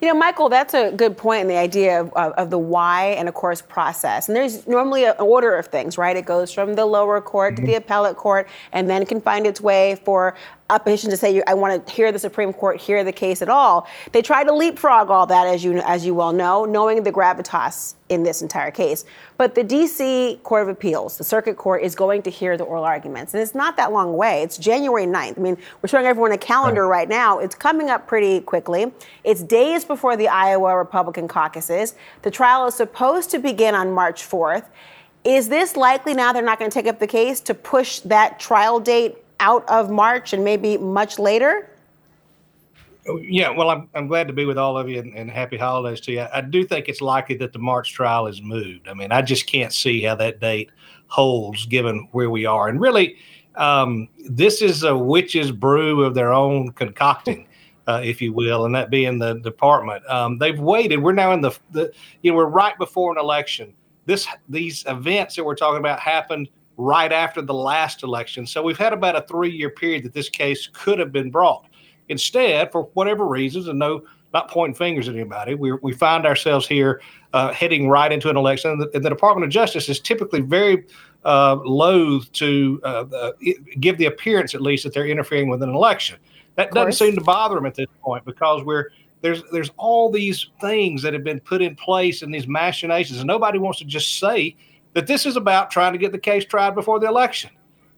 You 0.00 0.06
know, 0.08 0.14
Michael, 0.14 0.48
that's 0.48 0.74
a 0.74 0.92
good 0.92 1.16
point 1.16 1.42
in 1.42 1.48
the 1.48 1.56
idea 1.56 2.00
of, 2.00 2.12
of, 2.12 2.32
of, 2.32 2.50
the 2.50 2.58
why 2.58 3.06
and, 3.18 3.28
of 3.28 3.34
course, 3.34 3.60
process. 3.60 4.28
And 4.28 4.36
there's 4.36 4.66
normally 4.66 5.04
an 5.04 5.14
order 5.18 5.56
of 5.56 5.66
things, 5.66 5.98
right? 5.98 6.16
It 6.16 6.24
goes 6.24 6.52
from 6.52 6.74
the 6.74 6.86
lower 6.86 7.20
court 7.20 7.54
mm-hmm. 7.54 7.64
to 7.64 7.66
the 7.66 7.72
mm-hmm. 7.78 7.84
appellate 7.84 8.16
court 8.16 8.48
and 8.72 8.88
then 8.88 9.04
can 9.06 9.20
find 9.20 9.44
its 9.44 9.60
way 9.60 10.00
for 10.04 10.36
opposition 10.70 11.10
to 11.10 11.16
say, 11.16 11.42
I 11.46 11.54
want 11.54 11.86
to 11.86 11.92
hear 11.92 12.12
the 12.12 12.18
Supreme 12.18 12.52
Court 12.52 12.80
hear 12.80 13.02
the 13.02 13.12
case 13.12 13.40
at 13.40 13.48
all. 13.48 13.88
They 14.12 14.20
tried 14.20 14.44
to 14.44 14.52
leapfrog 14.52 15.10
all 15.10 15.26
that, 15.26 15.46
as 15.46 15.64
you, 15.64 15.78
as 15.78 16.04
you 16.04 16.14
well 16.14 16.32
know, 16.32 16.64
knowing 16.64 17.02
the 17.02 17.12
gravitas 17.12 17.94
in 18.10 18.22
this 18.22 18.42
entire 18.42 18.70
case. 18.70 19.04
But 19.38 19.54
the 19.54 19.64
D.C. 19.64 20.40
Court 20.42 20.62
of 20.62 20.68
Appeals, 20.68 21.16
the 21.16 21.24
Circuit 21.24 21.56
Court, 21.56 21.82
is 21.82 21.94
going 21.94 22.22
to 22.22 22.30
hear 22.30 22.56
the 22.56 22.64
oral 22.64 22.84
arguments. 22.84 23.34
And 23.34 23.42
it's 23.42 23.54
not 23.54 23.76
that 23.76 23.92
long 23.92 24.08
away. 24.08 24.42
It's 24.42 24.58
January 24.58 25.06
9th. 25.06 25.38
I 25.38 25.40
mean, 25.40 25.56
we're 25.80 25.88
showing 25.88 26.06
everyone 26.06 26.32
a 26.32 26.38
calendar 26.38 26.86
right, 26.86 26.98
right 26.98 27.08
now. 27.08 27.38
It's 27.38 27.54
coming 27.54 27.88
up 27.88 28.06
pretty 28.06 28.40
quickly. 28.40 28.92
It's 29.24 29.42
days 29.42 29.84
before 29.88 30.16
the 30.16 30.28
Iowa 30.28 30.76
Republican 30.76 31.26
caucuses. 31.26 31.94
The 32.22 32.30
trial 32.30 32.66
is 32.66 32.74
supposed 32.74 33.30
to 33.30 33.38
begin 33.38 33.74
on 33.74 33.90
March 33.90 34.22
4th. 34.22 34.66
Is 35.24 35.48
this 35.48 35.76
likely 35.76 36.14
now 36.14 36.32
they're 36.32 36.42
not 36.42 36.58
going 36.58 36.70
to 36.70 36.74
take 36.74 36.86
up 36.86 37.00
the 37.00 37.06
case 37.06 37.40
to 37.40 37.54
push 37.54 37.98
that 38.00 38.38
trial 38.38 38.78
date 38.78 39.16
out 39.40 39.68
of 39.68 39.90
March 39.90 40.32
and 40.32 40.44
maybe 40.44 40.78
much 40.78 41.18
later? 41.18 41.70
Yeah, 43.22 43.50
well, 43.50 43.70
I'm, 43.70 43.88
I'm 43.94 44.06
glad 44.06 44.26
to 44.28 44.34
be 44.34 44.44
with 44.44 44.58
all 44.58 44.76
of 44.76 44.88
you 44.88 44.98
and, 45.00 45.14
and 45.14 45.30
happy 45.30 45.56
holidays 45.56 46.00
to 46.02 46.12
you. 46.12 46.26
I, 46.32 46.42
do 46.42 46.64
think 46.64 46.88
it's 46.88 47.00
likely 47.00 47.36
that 47.36 47.52
the 47.52 47.58
March 47.58 47.92
trial 47.92 48.26
is 48.26 48.42
moved. 48.42 48.86
I 48.86 48.94
mean, 48.94 49.12
I 49.12 49.22
just 49.22 49.46
can't 49.46 49.72
see 49.72 50.02
how 50.02 50.14
that 50.16 50.40
date 50.40 50.70
holds 51.06 51.64
given 51.66 52.08
where 52.12 52.28
we 52.28 52.44
are. 52.44 52.68
And 52.68 52.78
really, 52.80 53.16
um, 53.54 54.08
this 54.28 54.60
is 54.60 54.82
a 54.82 54.96
witch's 54.96 55.50
brew 55.50 56.04
of 56.04 56.14
their 56.14 56.32
own 56.32 56.72
concocting. 56.72 57.48
Uh, 57.88 58.02
if 58.04 58.20
you 58.20 58.34
will, 58.34 58.66
and 58.66 58.74
that 58.74 58.90
being 58.90 59.18
the 59.18 59.40
department. 59.40 60.06
Um, 60.10 60.36
they've 60.36 60.60
waited. 60.60 61.02
We're 61.02 61.12
now 61.12 61.32
in 61.32 61.40
the, 61.40 61.52
the, 61.70 61.90
you 62.20 62.30
know, 62.30 62.36
we're 62.36 62.44
right 62.44 62.76
before 62.76 63.10
an 63.10 63.18
election. 63.18 63.72
This, 64.04 64.28
these 64.46 64.84
events 64.86 65.36
that 65.36 65.44
we're 65.44 65.54
talking 65.54 65.78
about 65.78 65.98
happened 65.98 66.50
right 66.76 67.10
after 67.10 67.40
the 67.40 67.54
last 67.54 68.02
election. 68.02 68.46
So 68.46 68.62
we've 68.62 68.76
had 68.76 68.92
about 68.92 69.16
a 69.16 69.22
three 69.22 69.50
year 69.50 69.70
period 69.70 70.04
that 70.04 70.12
this 70.12 70.28
case 70.28 70.68
could 70.70 70.98
have 70.98 71.12
been 71.12 71.30
brought. 71.30 71.64
Instead, 72.10 72.72
for 72.72 72.84
whatever 72.92 73.26
reasons, 73.26 73.68
and 73.68 73.78
no, 73.78 74.02
not 74.32 74.50
pointing 74.50 74.74
fingers 74.74 75.08
at 75.08 75.14
anybody, 75.14 75.54
we, 75.54 75.72
we 75.72 75.92
find 75.92 76.26
ourselves 76.26 76.66
here 76.68 77.00
uh, 77.32 77.52
heading 77.52 77.88
right 77.88 78.12
into 78.12 78.28
an 78.28 78.36
election. 78.36 78.70
And 78.70 78.82
the, 78.82 78.90
and 78.94 79.04
the, 79.04 79.08
Department 79.08 79.44
of 79.44 79.50
Justice 79.50 79.88
is 79.88 79.98
typically 79.98 80.40
very 80.40 80.84
uh, 81.24 81.56
loath 81.64 82.30
to 82.32 82.80
uh, 82.84 83.04
uh 83.12 83.32
give 83.80 83.98
the 83.98 84.06
appearance, 84.06 84.54
at 84.54 84.60
least, 84.60 84.84
that 84.84 84.94
they're 84.94 85.06
interfering 85.06 85.48
with 85.48 85.62
an 85.62 85.70
election. 85.70 86.18
That 86.56 86.72
doesn't 86.72 86.92
seem 86.92 87.14
to 87.14 87.20
bother 87.20 87.54
them 87.54 87.66
at 87.66 87.74
this 87.74 87.86
point 88.02 88.24
because 88.24 88.64
we're 88.64 88.90
there's 89.20 89.42
there's 89.52 89.70
all 89.76 90.10
these 90.10 90.48
things 90.60 91.02
that 91.02 91.12
have 91.12 91.24
been 91.24 91.40
put 91.40 91.62
in 91.62 91.74
place 91.76 92.22
and 92.22 92.32
these 92.32 92.46
machinations, 92.46 93.18
and 93.18 93.26
nobody 93.26 93.58
wants 93.58 93.78
to 93.78 93.84
just 93.84 94.18
say 94.18 94.56
that 94.94 95.06
this 95.06 95.26
is 95.26 95.36
about 95.36 95.70
trying 95.70 95.92
to 95.92 95.98
get 95.98 96.12
the 96.12 96.18
case 96.18 96.44
tried 96.44 96.74
before 96.74 96.98
the 96.98 97.06
election. 97.06 97.50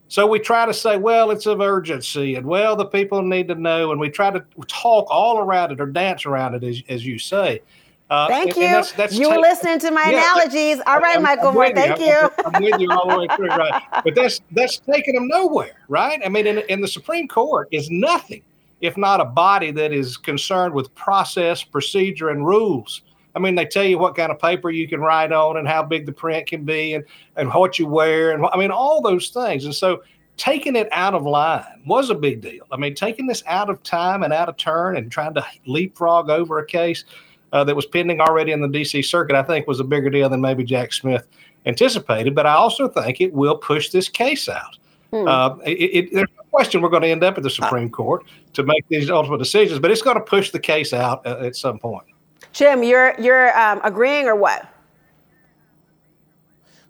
So 0.09 0.27
we 0.27 0.41
try 0.41 0.67
to 0.67 0.75
say, 0.75 0.97
well, 0.97 1.31
it's 1.31 1.47
of 1.47 1.61
urgency, 1.61 2.35
and 2.35 2.45
well, 2.45 2.75
the 2.75 2.85
people 2.85 3.23
need 3.23 3.47
to 3.49 3.55
know, 3.55 3.93
and 3.93 4.00
we 4.00 4.11
try 4.11 4.31
to 4.31 4.45
talk 4.67 5.07
all 5.09 5.39
around 5.39 5.71
it 5.71 5.81
or 5.81 5.87
dance 5.87 6.27
around 6.27 6.55
it, 6.57 6.65
as, 6.65 6.83
as 6.89 7.07
you 7.07 7.19
say. 7.19 7.62
Uh, 8.11 8.26
Thank 8.26 8.49
and, 8.49 8.57
you. 8.57 8.64
And 8.64 8.75
that's, 8.75 8.93
that's 8.93 9.14
you 9.14 9.31
were 9.31 9.38
listening 9.38 9.79
to 9.79 9.90
my 9.93 10.11
yeah, 10.11 10.35
analogies. 10.35 10.83
All 10.87 10.99
right, 10.99 11.17
I'm, 11.17 11.23
Michael 11.23 11.52
Moore. 11.52 11.71
Thank 11.73 12.00
you. 12.00 12.07
you. 12.07 12.31
I'm, 12.45 12.57
I'm, 12.57 12.62
with 12.62 12.81
you 12.81 12.90
all 12.90 13.09
the 13.09 13.19
way 13.19 13.29
through, 13.37 13.49
right? 13.49 13.83
But 14.05 14.14
that's 14.14 14.40
that's 14.50 14.79
taking 14.79 15.14
them 15.14 15.29
nowhere, 15.29 15.76
right? 15.88 16.21
I 16.25 16.29
mean, 16.29 16.47
in, 16.47 16.59
in 16.69 16.81
the 16.81 16.88
Supreme 16.88 17.29
Court 17.29 17.69
is 17.71 17.88
nothing 17.90 18.43
if 18.81 18.97
not 18.97 19.21
a 19.21 19.25
body 19.25 19.71
that 19.71 19.93
is 19.93 20.17
concerned 20.17 20.75
with 20.75 20.95
process, 20.95 21.62
procedure, 21.62 22.31
and 22.31 22.47
rules. 22.47 23.02
I 23.37 23.38
mean, 23.38 23.55
they 23.55 23.67
tell 23.67 23.85
you 23.85 23.99
what 23.99 24.17
kind 24.17 24.33
of 24.33 24.38
paper 24.38 24.71
you 24.71 24.88
can 24.88 25.00
write 25.00 25.33
on 25.33 25.57
and 25.57 25.69
how 25.69 25.83
big 25.83 26.07
the 26.07 26.12
print 26.12 26.47
can 26.49 26.64
be 26.64 26.95
and, 26.95 27.05
and 27.37 27.52
what 27.52 27.79
you 27.79 27.87
wear. 27.87 28.33
And 28.33 28.45
I 28.52 28.57
mean, 28.57 28.71
all 28.71 29.00
those 29.00 29.29
things. 29.29 29.64
And 29.64 29.75
so 29.75 30.02
taking 30.37 30.75
it 30.75 30.88
out 30.90 31.14
of 31.14 31.23
line 31.25 31.83
was 31.87 32.11
a 32.11 32.14
big 32.14 32.40
deal. 32.40 32.64
I 32.73 32.76
mean, 32.76 32.95
taking 32.95 33.26
this 33.26 33.43
out 33.47 33.71
of 33.71 33.83
time 33.83 34.23
and 34.23 34.33
out 34.33 34.49
of 34.49 34.57
turn 34.57 34.97
and 34.97 35.12
trying 35.12 35.35
to 35.35 35.45
leapfrog 35.67 36.31
over 36.31 36.59
a 36.59 36.67
case 36.67 37.05
uh, 37.52 37.64
that 37.64 37.75
was 37.75 37.87
pending 37.87 38.21
already 38.21 38.52
in 38.52 38.61
the 38.61 38.69
DC 38.69 39.04
circuit, 39.04 39.37
I 39.37 39.42
think 39.42 39.66
was 39.66 39.80
a 39.80 39.85
bigger 39.85 40.11
deal 40.11 40.28
than 40.28 40.40
maybe 40.40 40.64
Jack 40.64 40.92
Smith 40.92 41.26
anticipated. 41.66 42.35
But 42.35 42.47
I 42.47 42.54
also 42.54 42.88
think 42.88 43.21
it 43.21 43.33
will 43.33 43.57
push 43.57 43.90
this 43.90 44.09
case 44.09 44.49
out. 44.49 44.76
Hmm. 45.11 45.26
Uh, 45.26 45.57
it, 45.64 45.73
it, 45.73 46.12
there's 46.12 46.28
no 46.37 46.45
question 46.50 46.83
we're 46.83 46.88
going 46.88 47.02
to 47.02 47.09
end 47.09 47.25
up 47.25 47.37
at 47.37 47.42
the 47.42 47.50
Supreme 47.50 47.90
Court 47.90 48.25
to 48.52 48.62
make 48.62 48.87
these 48.88 49.11
ultimate 49.11 49.38
decisions, 49.38 49.80
but 49.80 49.90
it's 49.90 50.02
going 50.02 50.16
to 50.16 50.23
push 50.23 50.50
the 50.50 50.61
case 50.61 50.92
out 50.92 51.26
uh, 51.26 51.38
at 51.40 51.57
some 51.57 51.78
point. 51.78 52.07
Jim, 52.52 52.83
you're 52.83 53.14
you're 53.21 53.57
um, 53.59 53.80
agreeing 53.85 54.26
or 54.26 54.35
what? 54.35 54.70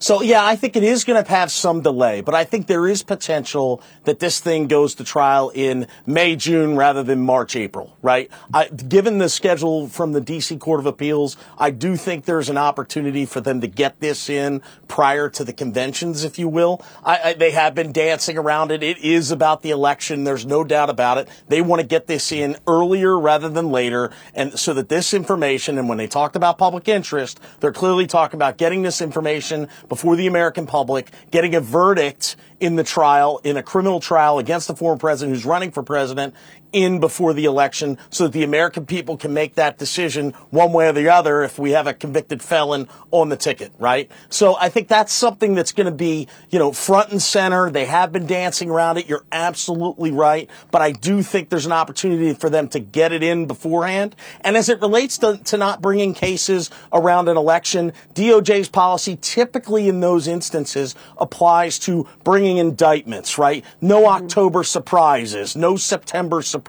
So 0.03 0.23
yeah, 0.23 0.43
I 0.43 0.57
think 0.57 0.77
it 0.77 0.83
is 0.83 1.05
going 1.05 1.23
to 1.23 1.31
have 1.31 1.53
some 1.53 1.83
delay, 1.83 2.23
but 2.23 2.35
I 2.35 2.45
think 2.45 2.67
there 2.67 2.89
is 2.89 3.03
potential 3.03 3.83
that 4.05 4.19
this 4.19 4.41
thing 4.41 4.67
goes 4.67 4.95
to 4.95 5.05
trial 5.05 5.51
in 5.51 5.89
May, 6.07 6.37
June 6.37 6.75
rather 6.75 7.03
than 7.03 7.21
March, 7.21 7.55
April, 7.55 7.95
right? 8.01 8.31
I, 8.55 8.69
given 8.69 9.19
the 9.19 9.29
schedule 9.29 9.89
from 9.89 10.13
the 10.13 10.23
DC 10.23 10.59
Court 10.59 10.81
of 10.81 10.87
Appeals, 10.87 11.37
I 11.59 11.71
do 11.71 11.97
think 11.97 12.25
there's 12.25 12.49
an 12.49 12.57
opportunity 12.57 13.27
for 13.27 13.43
them 13.43 13.61
to 13.61 13.67
get 13.67 14.01
this 14.01 14.31
in 14.31 14.63
prior 14.89 15.29
to 15.29 15.45
the 15.45 15.53
conventions, 15.53 16.25
if 16.25 16.39
you 16.39 16.49
will. 16.49 16.83
I, 17.05 17.21
I, 17.23 17.33
they 17.35 17.51
have 17.51 17.75
been 17.75 17.93
dancing 17.93 18.39
around 18.39 18.73
it. 18.73 18.83
It 18.83 18.97
is 19.05 19.31
about 19.31 19.61
the 19.61 19.69
election. 19.69 20.25
There's 20.25 20.47
no 20.47 20.65
doubt 20.65 20.89
about 20.89 21.19
it. 21.19 21.29
They 21.49 21.61
want 21.61 21.83
to 21.83 21.87
get 21.87 22.07
this 22.07 22.33
in 22.33 22.57
earlier 22.67 23.19
rather 23.19 23.51
than 23.51 23.71
later. 23.71 24.11
And 24.35 24.59
so 24.59 24.73
that 24.73 24.89
this 24.89 25.13
information, 25.13 25.77
and 25.77 25.91
when 25.91 25.99
they 25.99 26.07
talked 26.07 26.37
about 26.37 26.57
public 26.57 26.89
interest, 26.89 27.39
they're 27.61 27.71
clearly 27.71 28.07
talking 28.07 28.39
about 28.39 28.57
getting 28.57 28.81
this 28.81 29.03
information 29.03 29.69
before 29.91 30.17
the 30.17 30.27
American 30.27 30.67
public, 30.67 31.11
getting 31.31 31.55
a 31.55 31.61
verdict 31.61 32.37
in 32.61 32.77
the 32.77 32.85
trial, 32.85 33.41
in 33.45 33.59
a 33.59 33.63
criminal 33.63 34.01
trial 34.01 34.39
against 34.39 34.69
the 34.69 34.75
former 34.75 34.99
president 34.99 35.37
who's 35.37 35.45
running 35.45 35.71
for 35.71 35.83
president 35.83 36.35
in 36.73 37.01
before 37.01 37.33
the 37.33 37.45
election 37.45 37.99
so 38.11 38.25
that 38.25 38.33
the 38.33 38.45
American 38.45 38.87
people 38.87 39.17
can 39.17 39.33
make 39.35 39.55
that 39.55 39.79
decision 39.79 40.33
one 40.51 40.73
way 40.73 40.89
or 40.89 40.93
the 40.93 41.09
other 41.09 41.43
if 41.43 41.59
we 41.59 41.73
have 41.73 41.87
a 41.87 41.95
convicted 41.95 42.43
felon 42.43 42.89
on 43.11 43.29
the 43.29 43.37
ticket, 43.37 43.73
right? 43.79 44.11
So 44.29 44.57
I 44.57 44.69
think 44.69 44.89
that's 44.89 45.13
something 45.13 45.55
that's 45.55 45.73
going 45.73 45.87
to 45.87 45.93
be, 45.93 46.29
you 46.51 46.59
know, 46.59 46.73
front 46.73 47.11
and 47.11 47.21
center. 47.21 47.71
They 47.71 47.87
have 47.87 48.13
been 48.13 48.27
dancing 48.27 48.71
around 48.71 48.99
it. 48.99 49.09
You're 49.09 49.25
absolutely 49.33 50.11
right. 50.11 50.49
But 50.71 50.83
I 50.83 50.93
do 50.93 51.23
think 51.23 51.49
there's 51.49 51.67
an 51.67 51.73
opportunity 51.73 52.35
for 52.35 52.51
them 52.51 52.69
to 52.69 52.81
get 52.81 53.13
it 53.13 53.23
in 53.23 53.47
beforehand. 53.47 54.17
And 54.43 54.57
as 54.57 54.69
it 54.69 54.81
relates 54.81 55.19
to, 55.19 55.39
to 55.45 55.57
not 55.57 55.83
bringing 55.83 56.15
cases 56.15 56.71
around 56.93 57.29
an 57.29 57.37
election, 57.37 57.93
DOJ's 58.15 58.69
policy 58.69 59.19
typically 59.21 59.89
in 59.89 60.01
those 60.01 60.29
instances 60.29 60.95
applies 61.19 61.79
to 61.81 62.07
bringing 62.25 62.59
indictments, 62.59 63.39
right? 63.39 63.65
No 63.81 64.03
mm-hmm. 64.03 64.25
October 64.25 64.65
surprises, 64.65 65.57
no 65.57 65.77
September 65.77 66.43
surprises, 66.43 66.60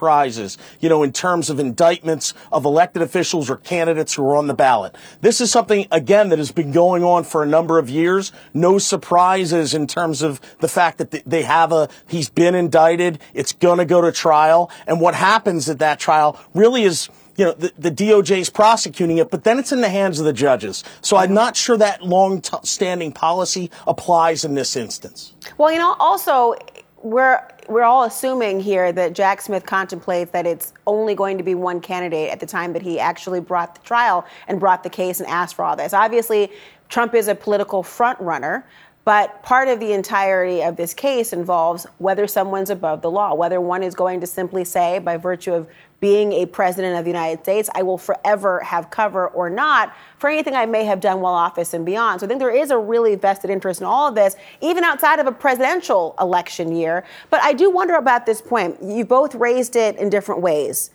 you 0.80 0.88
know, 0.88 1.02
in 1.02 1.12
terms 1.12 1.50
of 1.50 1.58
indictments 1.58 2.34
of 2.50 2.64
elected 2.64 3.02
officials 3.02 3.50
or 3.50 3.56
candidates 3.56 4.14
who 4.14 4.24
are 4.24 4.36
on 4.36 4.46
the 4.46 4.54
ballot. 4.54 4.96
This 5.20 5.40
is 5.40 5.50
something, 5.50 5.86
again, 5.90 6.30
that 6.30 6.38
has 6.38 6.52
been 6.52 6.72
going 6.72 7.04
on 7.04 7.24
for 7.24 7.42
a 7.42 7.46
number 7.46 7.78
of 7.78 7.88
years. 7.88 8.32
No 8.54 8.78
surprises 8.78 9.74
in 9.74 9.86
terms 9.86 10.22
of 10.22 10.40
the 10.60 10.68
fact 10.68 10.98
that 10.98 11.10
they 11.10 11.42
have 11.42 11.72
a, 11.72 11.88
he's 12.06 12.28
been 12.28 12.54
indicted. 12.54 13.18
It's 13.34 13.52
going 13.52 13.78
to 13.78 13.84
go 13.84 14.00
to 14.00 14.12
trial. 14.12 14.70
And 14.86 15.00
what 15.00 15.14
happens 15.14 15.68
at 15.68 15.78
that 15.78 15.98
trial 15.98 16.38
really 16.54 16.84
is, 16.84 17.08
you 17.36 17.44
know, 17.44 17.52
the, 17.52 17.72
the 17.78 17.90
DOJ 17.90 18.38
is 18.38 18.50
prosecuting 18.50 19.18
it, 19.18 19.30
but 19.30 19.44
then 19.44 19.58
it's 19.58 19.72
in 19.72 19.80
the 19.80 19.88
hands 19.88 20.18
of 20.18 20.26
the 20.26 20.32
judges. 20.32 20.84
So 21.00 21.16
I'm 21.16 21.34
not 21.34 21.56
sure 21.56 21.76
that 21.76 22.02
long 22.02 22.42
standing 22.62 23.12
policy 23.12 23.70
applies 23.86 24.44
in 24.44 24.54
this 24.54 24.76
instance. 24.76 25.32
Well, 25.56 25.72
you 25.72 25.78
know, 25.78 25.96
also, 25.98 26.54
we're 27.02 27.40
we're 27.68 27.82
all 27.82 28.04
assuming 28.04 28.60
here 28.60 28.92
that 28.92 29.12
Jack 29.12 29.40
Smith 29.40 29.66
contemplates 29.66 30.30
that 30.32 30.46
it's 30.46 30.72
only 30.86 31.14
going 31.14 31.38
to 31.38 31.44
be 31.44 31.54
one 31.54 31.80
candidate 31.80 32.30
at 32.30 32.40
the 32.40 32.46
time 32.46 32.72
that 32.72 32.82
he 32.82 32.98
actually 32.98 33.40
brought 33.40 33.74
the 33.74 33.80
trial 33.82 34.24
and 34.48 34.58
brought 34.58 34.82
the 34.82 34.90
case 34.90 35.20
and 35.20 35.28
asked 35.28 35.54
for 35.54 35.64
all 35.64 35.76
this. 35.76 35.92
Obviously, 35.92 36.50
Trump 36.88 37.14
is 37.14 37.28
a 37.28 37.34
political 37.34 37.82
front 37.82 38.18
runner, 38.20 38.66
but 39.04 39.42
part 39.42 39.68
of 39.68 39.80
the 39.80 39.92
entirety 39.92 40.62
of 40.62 40.76
this 40.76 40.94
case 40.94 41.32
involves 41.32 41.86
whether 41.98 42.26
someone's 42.26 42.70
above 42.70 43.02
the 43.02 43.10
law, 43.10 43.34
whether 43.34 43.60
one 43.60 43.82
is 43.82 43.94
going 43.94 44.20
to 44.20 44.26
simply 44.26 44.64
say, 44.64 45.00
by 45.00 45.16
virtue 45.16 45.52
of 45.52 45.68
being 45.98 46.32
a 46.32 46.46
president 46.46 46.98
of 46.98 47.04
the 47.04 47.10
United 47.10 47.42
States, 47.42 47.70
I 47.74 47.82
will 47.82 47.98
forever 47.98 48.60
have 48.60 48.90
cover 48.90 49.28
or 49.28 49.48
not 49.48 49.94
for 50.18 50.28
anything 50.28 50.54
I 50.54 50.66
may 50.66 50.84
have 50.84 51.00
done 51.00 51.20
while 51.20 51.34
office 51.34 51.74
and 51.74 51.86
beyond. 51.86 52.20
So 52.20 52.26
I 52.26 52.28
think 52.28 52.40
there 52.40 52.54
is 52.54 52.72
a 52.72 52.78
really 52.78 53.14
vested 53.14 53.50
interest 53.50 53.80
in 53.80 53.86
all 53.86 54.08
of 54.08 54.16
this, 54.16 54.34
even 54.60 54.82
outside 54.82 55.20
of 55.20 55.28
a 55.28 55.32
presidential 55.32 56.16
election 56.20 56.74
year. 56.74 57.04
But 57.30 57.40
I 57.42 57.52
do 57.52 57.70
wonder 57.70 57.94
about 57.94 58.26
this 58.26 58.42
point. 58.42 58.82
You 58.82 59.04
both 59.04 59.36
raised 59.36 59.76
it 59.76 59.96
in 59.96 60.10
different 60.10 60.40
ways. 60.40 60.90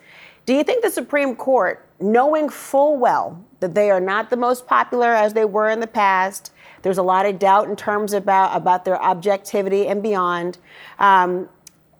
Do 0.45 0.53
you 0.53 0.63
think 0.63 0.83
the 0.83 0.91
Supreme 0.91 1.35
Court, 1.35 1.85
knowing 1.99 2.49
full 2.49 2.97
well 2.97 3.43
that 3.59 3.75
they 3.75 3.89
are 3.91 3.99
not 4.01 4.29
the 4.29 4.37
most 4.37 4.67
popular 4.67 5.13
as 5.13 5.33
they 5.33 5.45
were 5.45 5.69
in 5.69 5.79
the 5.79 5.87
past, 5.87 6.51
there's 6.87 6.97
a 6.97 7.03
lot 7.03 7.25
of 7.25 7.37
doubt 7.37 7.67
in 7.67 7.75
terms 7.75 8.13
about, 8.13 8.55
about 8.55 8.85
their 8.85 8.97
objectivity 9.03 9.87
and 9.87 10.01
beyond. 10.01 10.57
Um, 10.99 11.49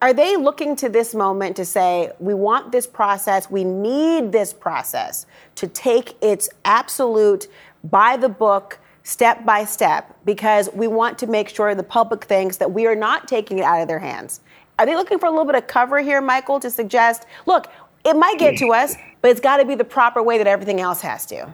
are 0.02 0.14
they 0.14 0.38
looking 0.38 0.78
to 0.78 0.88
this 0.88 1.14
moment 1.14 1.58
to 1.58 1.66
say, 1.66 2.14
we 2.20 2.34
want 2.34 2.72
this 2.72 2.88
process, 2.88 3.52
we 3.52 3.66
need 3.66 4.32
this 4.32 4.54
process 4.54 5.26
to 5.56 5.68
take 5.68 6.16
its 6.24 6.48
absolute 6.64 7.50
by 7.84 8.16
the 8.16 8.30
book, 8.30 8.80
step 9.04 9.44
by 9.44 9.66
step, 9.66 10.18
because 10.24 10.70
we 10.74 10.88
want 10.88 11.18
to 11.18 11.28
make 11.28 11.50
sure 11.50 11.76
the 11.76 11.84
public 11.84 12.24
thinks 12.24 12.56
that 12.56 12.72
we 12.72 12.88
are 12.88 12.96
not 12.96 13.28
taking 13.28 13.60
it 13.60 13.66
out 13.66 13.82
of 13.82 13.90
their 13.90 14.00
hands? 14.00 14.40
Are 14.80 14.86
they 14.86 14.96
looking 14.96 15.20
for 15.20 15.26
a 15.26 15.32
little 15.32 15.44
bit 15.44 15.56
of 15.56 15.68
cover 15.68 16.00
here, 16.00 16.22
Michael, 16.22 16.62
to 16.62 16.70
suggest, 16.70 17.26
look, 17.46 17.70
it 18.06 18.16
might 18.16 18.40
get 18.40 18.56
to 18.60 18.72
us, 18.72 18.96
but 19.22 19.32
it's 19.32 19.42
got 19.42 19.58
to 19.58 19.66
be 19.66 19.76
the 19.76 19.84
proper 19.84 20.24
way 20.24 20.38
that 20.38 20.48
everything 20.48 20.80
else 20.80 21.02
has 21.02 21.26
to? 21.26 21.54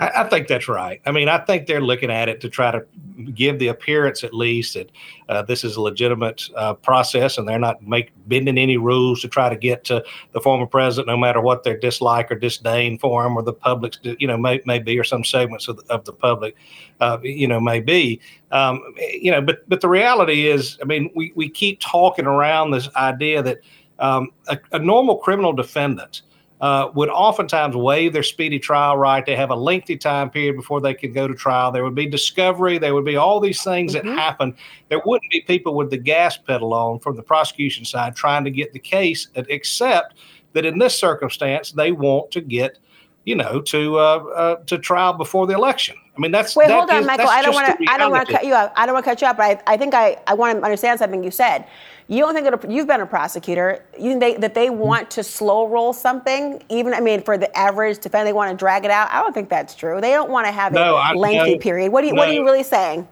I, 0.00 0.10
I, 0.16 0.28
think 0.28 0.48
that's 0.48 0.66
right. 0.66 1.00
I 1.06 1.12
mean, 1.12 1.28
I 1.28 1.38
think 1.38 1.66
they're 1.66 1.80
looking 1.80 2.10
at 2.10 2.28
it 2.28 2.40
to 2.40 2.48
try 2.48 2.70
to 2.70 2.84
give 3.32 3.58
the 3.58 3.68
appearance, 3.68 4.24
at 4.24 4.34
least, 4.34 4.74
that 4.74 4.90
uh, 5.28 5.42
this 5.42 5.62
is 5.62 5.76
a 5.76 5.80
legitimate 5.80 6.42
uh, 6.56 6.74
process, 6.74 7.38
and 7.38 7.46
they're 7.46 7.58
not 7.58 7.82
make 7.82 8.12
bending 8.26 8.58
any 8.58 8.76
rules 8.76 9.20
to 9.22 9.28
try 9.28 9.48
to 9.48 9.56
get 9.56 9.84
to 9.84 10.04
the 10.32 10.40
former 10.40 10.66
president, 10.66 11.06
no 11.06 11.16
matter 11.16 11.40
what 11.40 11.62
their 11.62 11.78
dislike 11.78 12.30
or 12.30 12.34
disdain 12.34 12.98
for 12.98 13.24
him, 13.24 13.36
or 13.36 13.42
the 13.42 13.52
public's, 13.52 13.98
you 14.02 14.26
know, 14.26 14.36
may, 14.36 14.60
may 14.66 14.80
be, 14.80 14.98
or 14.98 15.04
some 15.04 15.24
segments 15.24 15.68
of 15.68 15.76
the, 15.76 15.92
of 15.92 16.04
the 16.04 16.12
public, 16.12 16.56
uh, 17.00 17.18
you 17.22 17.46
know, 17.46 17.60
may 17.60 17.80
be. 17.80 18.20
Um, 18.50 18.82
you 18.98 19.30
know, 19.30 19.40
but 19.40 19.68
but 19.68 19.80
the 19.80 19.88
reality 19.88 20.48
is, 20.48 20.78
I 20.82 20.84
mean, 20.86 21.10
we 21.14 21.32
we 21.34 21.48
keep 21.48 21.80
talking 21.80 22.26
around 22.26 22.72
this 22.72 22.88
idea 22.96 23.42
that 23.42 23.58
um, 24.00 24.30
a, 24.48 24.58
a 24.72 24.78
normal 24.78 25.18
criminal 25.18 25.52
defendant 25.52 26.22
uh, 26.64 26.90
would 26.94 27.10
oftentimes 27.10 27.76
waive 27.76 28.14
their 28.14 28.22
speedy 28.22 28.58
trial 28.58 28.96
right. 28.96 29.26
They 29.26 29.36
have 29.36 29.50
a 29.50 29.54
lengthy 29.54 29.98
time 29.98 30.30
period 30.30 30.56
before 30.56 30.80
they 30.80 30.94
can 30.94 31.12
go 31.12 31.28
to 31.28 31.34
trial. 31.34 31.70
There 31.70 31.84
would 31.84 31.94
be 31.94 32.06
discovery. 32.06 32.78
There 32.78 32.94
would 32.94 33.04
be 33.04 33.16
all 33.16 33.38
these 33.38 33.62
things 33.62 33.94
mm-hmm. 33.94 34.08
that 34.08 34.18
happen. 34.18 34.56
There 34.88 35.02
wouldn't 35.04 35.30
be 35.30 35.42
people 35.42 35.74
with 35.74 35.90
the 35.90 35.98
gas 35.98 36.38
pedal 36.38 36.72
on 36.72 37.00
from 37.00 37.16
the 37.16 37.22
prosecution 37.22 37.84
side 37.84 38.16
trying 38.16 38.44
to 38.44 38.50
get 38.50 38.72
the 38.72 38.78
case, 38.78 39.28
except 39.34 40.14
that 40.54 40.64
in 40.64 40.78
this 40.78 40.98
circumstance, 40.98 41.72
they 41.72 41.92
want 41.92 42.30
to 42.30 42.40
get 42.40 42.78
you 43.24 43.34
know, 43.34 43.60
to 43.62 43.98
uh, 43.98 44.24
uh, 44.36 44.56
to 44.66 44.78
trial 44.78 45.14
before 45.14 45.46
the 45.46 45.54
election. 45.54 45.96
I 46.16 46.20
mean, 46.20 46.30
that's 46.30 46.54
wait. 46.54 46.68
that 46.68 46.78
hold 46.78 46.90
on, 46.90 47.00
is, 47.00 47.06
Michael. 47.06 47.28
I 47.28 47.42
don't 47.42 47.54
want 47.54 47.78
to. 47.78 47.86
I 47.90 47.98
don't 47.98 48.10
want 48.10 48.26
to 48.26 48.32
cut 48.32 48.44
you 48.44 48.54
off. 48.54 48.72
I 48.76 48.86
don't 48.86 48.94
want 48.94 49.04
to 49.04 49.10
cut 49.10 49.20
you 49.20 49.26
off. 49.26 49.36
But 49.36 49.62
I, 49.66 49.74
I 49.74 49.76
think 49.76 49.94
I, 49.94 50.18
I 50.26 50.34
want 50.34 50.58
to 50.58 50.64
understand 50.64 50.98
something 50.98 51.24
you 51.24 51.30
said. 51.30 51.66
You 52.06 52.20
don't 52.20 52.34
think 52.34 52.50
that 52.50 52.70
you've 52.70 52.86
been 52.86 53.00
a 53.00 53.06
prosecutor. 53.06 53.82
You 53.98 54.10
think 54.10 54.20
they, 54.20 54.34
that 54.36 54.54
they 54.54 54.68
mm-hmm. 54.68 54.78
want 54.78 55.10
to 55.12 55.24
slow 55.24 55.66
roll 55.66 55.92
something? 55.92 56.62
Even 56.68 56.92
I 56.92 57.00
mean, 57.00 57.22
for 57.22 57.38
the 57.38 57.56
average 57.56 57.98
defendant, 57.98 58.28
they 58.28 58.32
want 58.34 58.50
to 58.50 58.56
drag 58.56 58.84
it 58.84 58.90
out. 58.90 59.10
I 59.10 59.22
don't 59.22 59.32
think 59.32 59.48
that's 59.48 59.74
true. 59.74 60.00
They 60.00 60.10
don't 60.10 60.30
want 60.30 60.46
to 60.46 60.52
have 60.52 60.72
no, 60.72 60.96
a 60.96 60.98
I, 60.98 61.12
lengthy 61.14 61.54
no, 61.54 61.58
period. 61.58 61.92
What 61.92 62.04
are 62.04 62.06
you 62.06 62.12
no. 62.12 62.20
What 62.20 62.28
are 62.28 62.32
you 62.32 62.44
really 62.44 62.62
saying? 62.62 63.08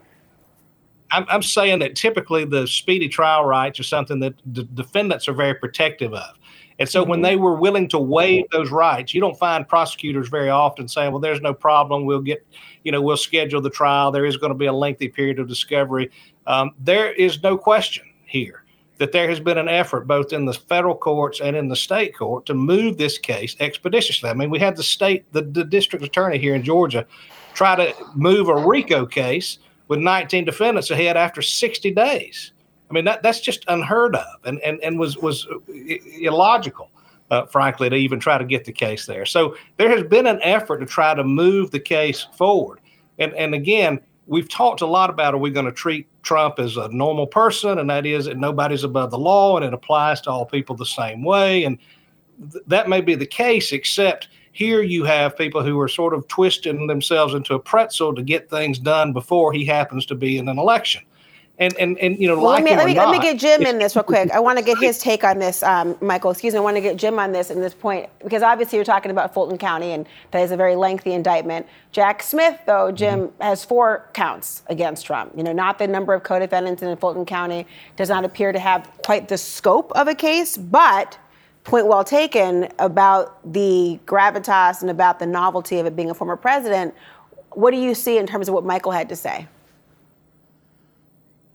I'm, 1.11 1.27
I'm 1.29 1.43
saying 1.43 1.79
that 1.81 1.95
typically 1.95 2.45
the 2.45 2.67
speedy 2.67 3.09
trial 3.09 3.45
rights 3.45 3.79
are 3.81 3.85
something 3.85 4.21
that 4.21 4.35
the 4.47 4.65
defendants 4.65 5.29
are 5.29 5.35
very 5.35 5.55
protective 5.55 6.15
of. 6.15 6.39
And 6.79 6.89
so 6.89 7.05
when 7.05 7.19
mm-hmm. 7.19 7.25
they 7.25 7.37
were 7.37 7.55
willing 7.55 7.87
to 7.89 7.99
waive 7.99 8.47
those 8.51 8.71
rights, 8.71 9.13
you 9.15 9.21
don't 9.21 9.39
find 9.39 9.69
prosecutors 9.69 10.29
very 10.29 10.49
often 10.49 10.89
saying, 10.89 11.13
well, 11.13 11.21
there's 11.21 11.41
no 11.41 11.53
problem. 11.53 12.07
We'll 12.07 12.23
get, 12.23 12.47
you 12.83 12.93
know, 12.93 13.01
we'll 13.01 13.19
schedule 13.19 13.61
the 13.61 13.71
trial. 13.71 14.11
There 14.11 14.25
is 14.25 14.39
going 14.39 14.53
to 14.53 14.59
be 14.59 14.67
a 14.67 14.73
lengthy 14.73 15.09
period 15.09 15.39
of 15.39 15.49
discovery. 15.49 16.11
Um, 16.47 16.73
there 16.79 17.13
is 17.13 17.43
no 17.43 17.59
question 17.59 18.05
here 18.25 18.62
that 18.99 19.13
there 19.13 19.29
has 19.29 19.41
been 19.41 19.59
an 19.59 19.69
effort 19.69 20.07
both 20.07 20.33
in 20.33 20.45
the 20.45 20.53
federal 20.53 20.95
courts 20.95 21.41
and 21.41 21.57
in 21.57 21.69
the 21.69 21.77
state 21.77 22.17
court 22.17 22.47
to 22.47 22.55
move 22.55 22.99
this 22.99 23.19
case 23.19 23.57
expeditiously. 23.59 24.31
I 24.31 24.35
mean, 24.35 24.51
we 24.51 24.59
had 24.59 24.77
the 24.77 24.83
state, 24.83 25.31
the, 25.33 25.43
the 25.43 25.65
district 25.65 26.05
attorney 26.05 26.39
here 26.39 26.55
in 26.55 26.63
Georgia 26.63 27.07
try 27.55 27.75
to 27.75 27.95
move 28.15 28.49
a 28.49 28.57
RICO 28.57 29.07
case 29.07 29.59
with 29.89 29.99
19 29.99 30.45
defendants 30.45 30.91
ahead 30.91 31.17
after 31.17 31.43
60 31.43 31.91
days. 31.91 32.53
I 32.91 32.95
mean, 32.95 33.05
that, 33.07 33.23
that's 33.23 33.41
just 33.41 33.65
unheard 33.69 34.15
of 34.15 34.41
and, 34.45 34.61
and, 34.61 34.79
and 34.83 34.99
was, 34.99 35.17
was 35.17 35.47
illogical, 36.21 36.91
uh, 37.31 37.47
frankly, 37.47 37.89
to 37.89 37.97
even 37.97 38.21
try 38.21 38.37
to 38.39 38.45
get 38.45 38.65
the 38.65 38.73
case 38.73 39.07
there. 39.07 39.25
So 39.25 39.57
there 39.79 39.89
has 39.89 40.03
been 40.03 40.27
an 40.27 40.41
effort 40.43 40.79
to 40.79 40.87
try 40.87 41.15
to 41.15 41.25
move 41.25 41.71
the 41.71 41.81
case 41.81 42.27
forward. 42.37 42.81
And, 43.19 43.33
and 43.35 43.55
again, 43.55 44.01
we've 44.33 44.49
talked 44.49 44.81
a 44.81 44.87
lot 44.87 45.11
about 45.11 45.35
are 45.35 45.39
we 45.39 45.51
going 45.51 45.67
to 45.67 45.73
treat 45.73 46.09
Trump 46.23 46.59
as 46.59 46.79
a 46.79 46.89
normal 46.89 47.27
person, 47.27 47.79
and 47.79 47.91
that 47.91 48.07
is 48.07 48.25
that 48.25 48.39
nobody's 48.39 48.83
above 48.83 49.11
the 49.11 49.19
law 49.19 49.57
and 49.57 49.65
it 49.65 49.75
applies 49.75 50.23
to 50.23 50.31
all 50.31 50.47
people 50.47 50.75
the 50.75 50.87
same 50.87 51.23
way. 51.23 51.65
And 51.65 51.79
th- 52.51 52.65
that 52.67 52.89
may 52.89 53.03
be 53.03 53.15
the 53.15 53.27
case, 53.27 53.73
except 53.73 54.29
here 54.53 54.81
you 54.81 55.05
have 55.05 55.37
people 55.37 55.63
who 55.63 55.79
are 55.79 55.89
sort 55.89 56.15
of 56.15 56.27
twisting 56.29 56.87
themselves 56.87 57.35
into 57.35 57.55
a 57.55 57.61
pretzel 57.61 58.15
to 58.15 58.23
get 58.23 58.49
things 58.49 58.79
done 58.79 59.13
before 59.13 59.53
he 59.53 59.67
happens 59.67 60.07
to 60.07 60.15
be 60.15 60.39
in 60.39 60.49
an 60.49 60.59
election. 60.59 61.03
And 61.63 61.77
and 61.79 61.97
and 61.99 62.19
you 62.19 62.27
know, 62.27 62.37
well, 62.41 62.51
let 62.51 62.65
me 62.65 62.75
let 62.75 62.87
me, 62.87 62.95
not, 62.95 63.09
let 63.09 63.13
me 63.13 63.23
get 63.23 63.39
Jim 63.39 63.63
in 63.63 63.79
this 63.79 63.95
real 63.95 64.03
quick. 64.03 64.33
I 64.33 64.41
want 64.41 64.59
to 64.59 64.65
get 64.65 64.79
his 64.79 64.99
take 64.99 65.23
on 65.23 65.39
this, 65.39 65.63
um, 65.63 65.97
Michael. 66.01 66.33
Excuse 66.33 66.55
me. 66.55 66.59
I 66.59 66.63
want 66.63 66.77
to 66.77 66.81
get 66.81 66.97
Jim 66.97 67.21
on 67.21 67.31
this 67.31 67.51
in 67.51 67.61
this 67.61 67.73
point 67.73 68.11
because 68.19 68.43
obviously 68.43 68.79
you're 68.79 68.85
talking 68.85 69.13
about 69.13 69.33
Fulton 69.33 69.59
County 69.59 69.93
and 69.93 70.05
that 70.33 70.41
is 70.41 70.51
a 70.51 70.57
very 70.57 70.75
lengthy 70.75 71.13
indictment. 71.13 71.67
Jack 71.93 72.25
Smith, 72.25 72.59
though, 72.67 72.91
Jim 72.91 73.29
mm-hmm. 73.29 73.43
has 73.43 73.65
four 73.65 74.11
counts 74.13 74.63
against 74.67 75.07
Trump. 75.07 75.33
You 75.37 75.45
know, 75.45 75.53
not 75.53 75.79
the 75.79 75.87
number 75.87 76.15
of 76.15 76.25
co-defendants 76.25 76.83
in 76.83 76.97
Fulton 76.97 77.25
County 77.25 77.65
does 77.97 78.09
not 78.09 78.25
appear 78.25 78.51
to 78.51 78.59
have 78.59 78.91
quite 79.05 79.29
the 79.29 79.39
scope 79.39 79.93
of 79.93 80.09
a 80.09 80.17
case, 80.17 80.57
but 80.57 81.17
point 81.63 81.87
well 81.87 82.03
taken 82.03 82.69
about 82.81 83.53
the 83.53 84.01
gravitas 84.05 84.81
and 84.81 84.91
about 84.91 85.21
the 85.21 85.27
novelty 85.27 85.79
of 85.79 85.87
it 85.87 85.95
being 85.95 86.11
a 86.11 86.15
former 86.15 86.37
president. 86.37 86.93
What 87.53 87.71
do 87.71 87.77
you 87.77 87.95
see 87.95 88.19
in 88.19 88.27
terms 88.27 88.49
of 88.49 88.55
what 88.55 88.65
Michael 88.65 88.91
had 88.91 89.09
to 89.11 89.17
say? 89.17 89.47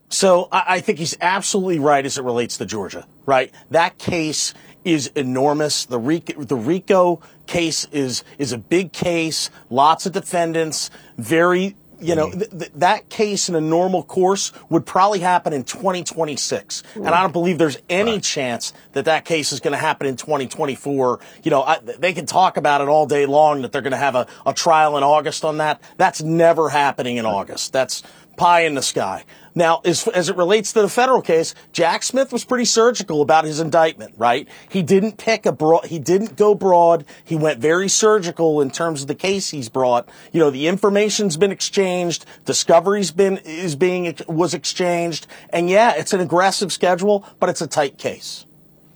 So 0.10 0.48
I, 0.52 0.80
think 0.80 1.00
he's 1.00 1.18
absolutely 1.20 1.80
right 1.80 2.06
as 2.06 2.18
it 2.18 2.24
relates 2.24 2.58
to 2.58 2.66
Georgia, 2.66 3.06
right? 3.26 3.54
That 3.72 3.98
case 3.98 4.54
is 4.86 5.08
enormous. 5.16 5.86
The 5.86 6.00
RICO, 6.00 6.44
the 6.44 6.56
RICO 6.56 7.22
case 7.46 7.86
is, 7.92 8.24
is 8.38 8.54
a 8.54 8.58
big 8.58 8.94
case, 8.94 9.50
lots 9.70 10.06
of 10.06 10.14
defendants, 10.14 10.90
very 11.18 11.76
you 12.00 12.16
know, 12.16 12.28
mm-hmm. 12.28 12.40
th- 12.40 12.52
th- 12.52 12.72
that 12.76 13.10
case 13.10 13.50
in 13.50 13.56
a 13.56 13.62
normal 13.62 14.04
course 14.04 14.52
would 14.70 14.86
probably 14.86 15.20
happen 15.20 15.54
in 15.54 15.64
2026. 15.64 16.84
And 16.96 17.08
I 17.08 17.22
don't 17.22 17.32
believe 17.32 17.58
there's 17.58 17.80
any 17.90 18.14
right. 18.14 18.24
chance 18.24 18.74
that 18.94 19.06
that 19.06 19.26
case 19.26 19.52
is 19.52 19.60
going 19.60 19.72
to 19.72 19.80
happen 19.80 20.08
in 20.08 20.16
2024. 20.16 21.20
You 21.44 21.52
know, 21.52 21.64
I, 21.64 21.80
they 21.80 22.14
can 22.14 22.26
talk 22.26 22.58
about 22.58 22.82
it 22.82 22.88
all 22.88 23.08
day 23.08 23.26
long 23.26 23.64
that 23.64 23.72
they're 23.72 23.82
going 23.82 23.92
to 23.92 23.98
have 23.98 24.16
a, 24.16 24.28
a 24.46 24.54
trial 24.54 24.98
in 24.98 25.04
August 25.04 25.44
on 25.44 25.58
that. 25.58 25.82
That's 25.98 26.22
never 26.22 26.70
happening 26.70 27.18
in 27.18 27.26
August. 27.26 27.74
That's 27.74 28.04
pie 28.38 28.62
in 28.62 28.76
the 28.76 28.82
sky. 28.82 29.26
Now, 29.56 29.82
as, 29.84 30.08
as 30.10 30.30
it 30.30 30.38
relates 30.38 30.72
to 30.74 30.84
the 30.84 30.88
federal 30.88 31.22
case, 31.22 31.56
Jack 31.74 32.04
Smith 32.04 32.32
was 32.32 32.46
pretty 32.46 32.66
surgical 32.66 33.24
about 33.24 33.44
his 33.44 33.60
indictment, 33.60 34.14
right? 34.16 34.48
He 34.70 34.84
didn't 34.84 35.18
pick 35.18 35.48
a 35.48 35.52
broad, 35.52 35.86
he 35.86 35.98
didn't 35.98 36.36
go 36.36 36.54
broad. 36.54 37.06
He 37.24 37.36
went 37.36 37.60
very 37.60 37.90
surgical 37.90 38.62
in 38.62 38.70
terms 38.70 39.02
of 39.02 39.08
the 39.08 39.16
case 39.16 39.50
he's 39.50 39.68
brought. 39.68 40.08
You 40.32 40.40
know, 40.40 40.52
the 40.52 40.68
information's 40.68 41.38
been 41.38 41.52
exchanged, 41.52 42.26
discovery's 42.46 43.10
been, 43.10 43.38
is 43.38 43.76
being, 43.76 44.16
was 44.28 44.54
exchanged. 44.54 45.26
And 45.50 45.70
yeah, 45.70 45.96
it's 45.96 46.14
an 46.14 46.20
aggressive 46.20 46.72
schedule, 46.72 47.26
but 47.40 47.50
it's 47.50 47.62
a 47.62 47.68
tight 47.68 47.98
case. 47.98 48.46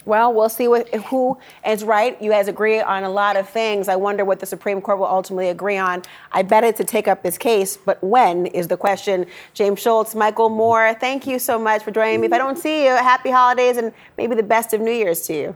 Well, 0.05 0.33
we'll 0.33 0.49
see 0.49 0.67
what, 0.67 0.87
who 0.95 1.37
is 1.65 1.83
right. 1.83 2.19
You 2.21 2.31
guys 2.31 2.47
agree 2.47 2.79
on 2.79 3.03
a 3.03 3.09
lot 3.09 3.37
of 3.37 3.47
things. 3.47 3.87
I 3.87 3.95
wonder 3.95 4.25
what 4.25 4.39
the 4.39 4.45
Supreme 4.45 4.81
Court 4.81 4.97
will 4.97 5.05
ultimately 5.05 5.49
agree 5.49 5.77
on. 5.77 6.01
I 6.31 6.41
bet 6.41 6.63
it's 6.63 6.77
to 6.77 6.83
take 6.83 7.07
up 7.07 7.21
this 7.21 7.37
case, 7.37 7.77
but 7.77 8.03
when 8.03 8.47
is 8.47 8.67
the 8.67 8.77
question? 8.77 9.27
James 9.53 9.79
Schultz, 9.79 10.15
Michael 10.15 10.49
Moore, 10.49 10.95
thank 10.99 11.27
you 11.27 11.37
so 11.37 11.59
much 11.59 11.83
for 11.83 11.91
joining 11.91 12.21
me. 12.21 12.27
If 12.27 12.33
I 12.33 12.39
don't 12.39 12.57
see 12.57 12.85
you, 12.85 12.91
happy 12.91 13.29
holidays 13.29 13.77
and 13.77 13.93
maybe 14.17 14.35
the 14.35 14.43
best 14.43 14.73
of 14.73 14.81
New 14.81 14.91
Year's 14.91 15.21
to 15.27 15.33
you. 15.33 15.55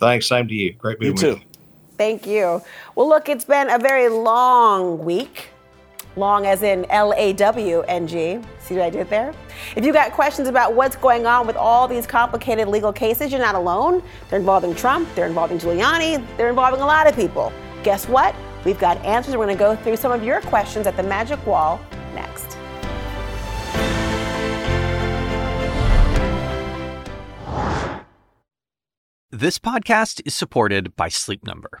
Thanks. 0.00 0.26
Same 0.26 0.48
to 0.48 0.54
you. 0.54 0.72
Great 0.72 0.98
being 0.98 1.12
you 1.12 1.18
too. 1.18 1.28
You. 1.28 1.40
Thank 1.96 2.26
you. 2.26 2.60
Well, 2.96 3.08
look, 3.08 3.28
it's 3.28 3.44
been 3.44 3.70
a 3.70 3.78
very 3.78 4.08
long 4.08 4.98
week 5.04 5.51
long 6.16 6.46
as 6.46 6.62
in 6.62 6.84
L 6.90 7.14
A 7.16 7.32
W 7.32 7.80
N 7.82 8.06
G. 8.06 8.38
See 8.60 8.74
what 8.74 8.84
I 8.84 8.90
did 8.90 9.08
there? 9.08 9.34
If 9.76 9.84
you 9.84 9.92
got 9.92 10.12
questions 10.12 10.48
about 10.48 10.74
what's 10.74 10.96
going 10.96 11.26
on 11.26 11.46
with 11.46 11.56
all 11.56 11.88
these 11.88 12.06
complicated 12.06 12.68
legal 12.68 12.92
cases, 12.92 13.30
you're 13.30 13.40
not 13.40 13.54
alone. 13.54 14.02
They're 14.28 14.38
involving 14.38 14.74
Trump, 14.74 15.08
they're 15.14 15.26
involving 15.26 15.58
Giuliani, 15.58 16.24
they're 16.36 16.50
involving 16.50 16.80
a 16.80 16.86
lot 16.86 17.06
of 17.06 17.14
people. 17.14 17.52
Guess 17.82 18.08
what? 18.08 18.34
We've 18.64 18.78
got 18.78 18.96
answers. 19.04 19.36
We're 19.36 19.46
going 19.46 19.56
to 19.56 19.64
go 19.64 19.74
through 19.76 19.96
some 19.96 20.12
of 20.12 20.22
your 20.22 20.40
questions 20.42 20.86
at 20.86 20.96
the 20.96 21.02
Magic 21.02 21.44
Wall 21.46 21.80
next. 22.14 22.56
This 29.30 29.58
podcast 29.58 30.20
is 30.24 30.36
supported 30.36 30.94
by 30.94 31.08
Sleep 31.08 31.44
Number. 31.44 31.80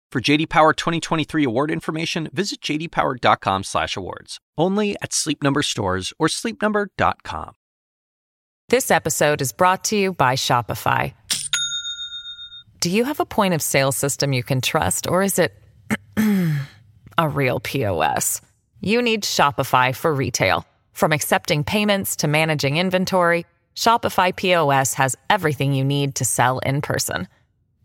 For 0.11 0.19
JD 0.19 0.49
Power 0.49 0.73
2023 0.73 1.45
award 1.45 1.71
information, 1.71 2.29
visit 2.33 2.59
jdpower.com/awards. 2.59 4.39
Only 4.57 4.95
at 5.01 5.13
Sleep 5.13 5.41
Number 5.41 5.63
stores 5.63 6.11
or 6.19 6.27
sleepnumber.com. 6.27 7.53
This 8.67 8.91
episode 8.91 9.41
is 9.41 9.53
brought 9.53 9.85
to 9.85 9.95
you 9.95 10.11
by 10.11 10.35
Shopify. 10.35 11.13
Do 12.81 12.89
you 12.89 13.05
have 13.05 13.21
a 13.21 13.25
point 13.25 13.53
of 13.53 13.61
sale 13.61 13.93
system 13.93 14.33
you 14.33 14.43
can 14.43 14.59
trust, 14.59 15.07
or 15.07 15.23
is 15.23 15.39
it 15.39 15.53
a 17.17 17.29
real 17.29 17.61
POS? 17.61 18.41
You 18.81 19.01
need 19.01 19.23
Shopify 19.23 19.95
for 19.95 20.13
retail. 20.13 20.65
From 20.91 21.13
accepting 21.13 21.63
payments 21.63 22.17
to 22.17 22.27
managing 22.27 22.75
inventory, 22.75 23.45
Shopify 23.77 24.35
POS 24.35 24.93
has 24.95 25.15
everything 25.29 25.73
you 25.73 25.85
need 25.85 26.15
to 26.15 26.25
sell 26.25 26.59
in 26.59 26.81
person. 26.81 27.29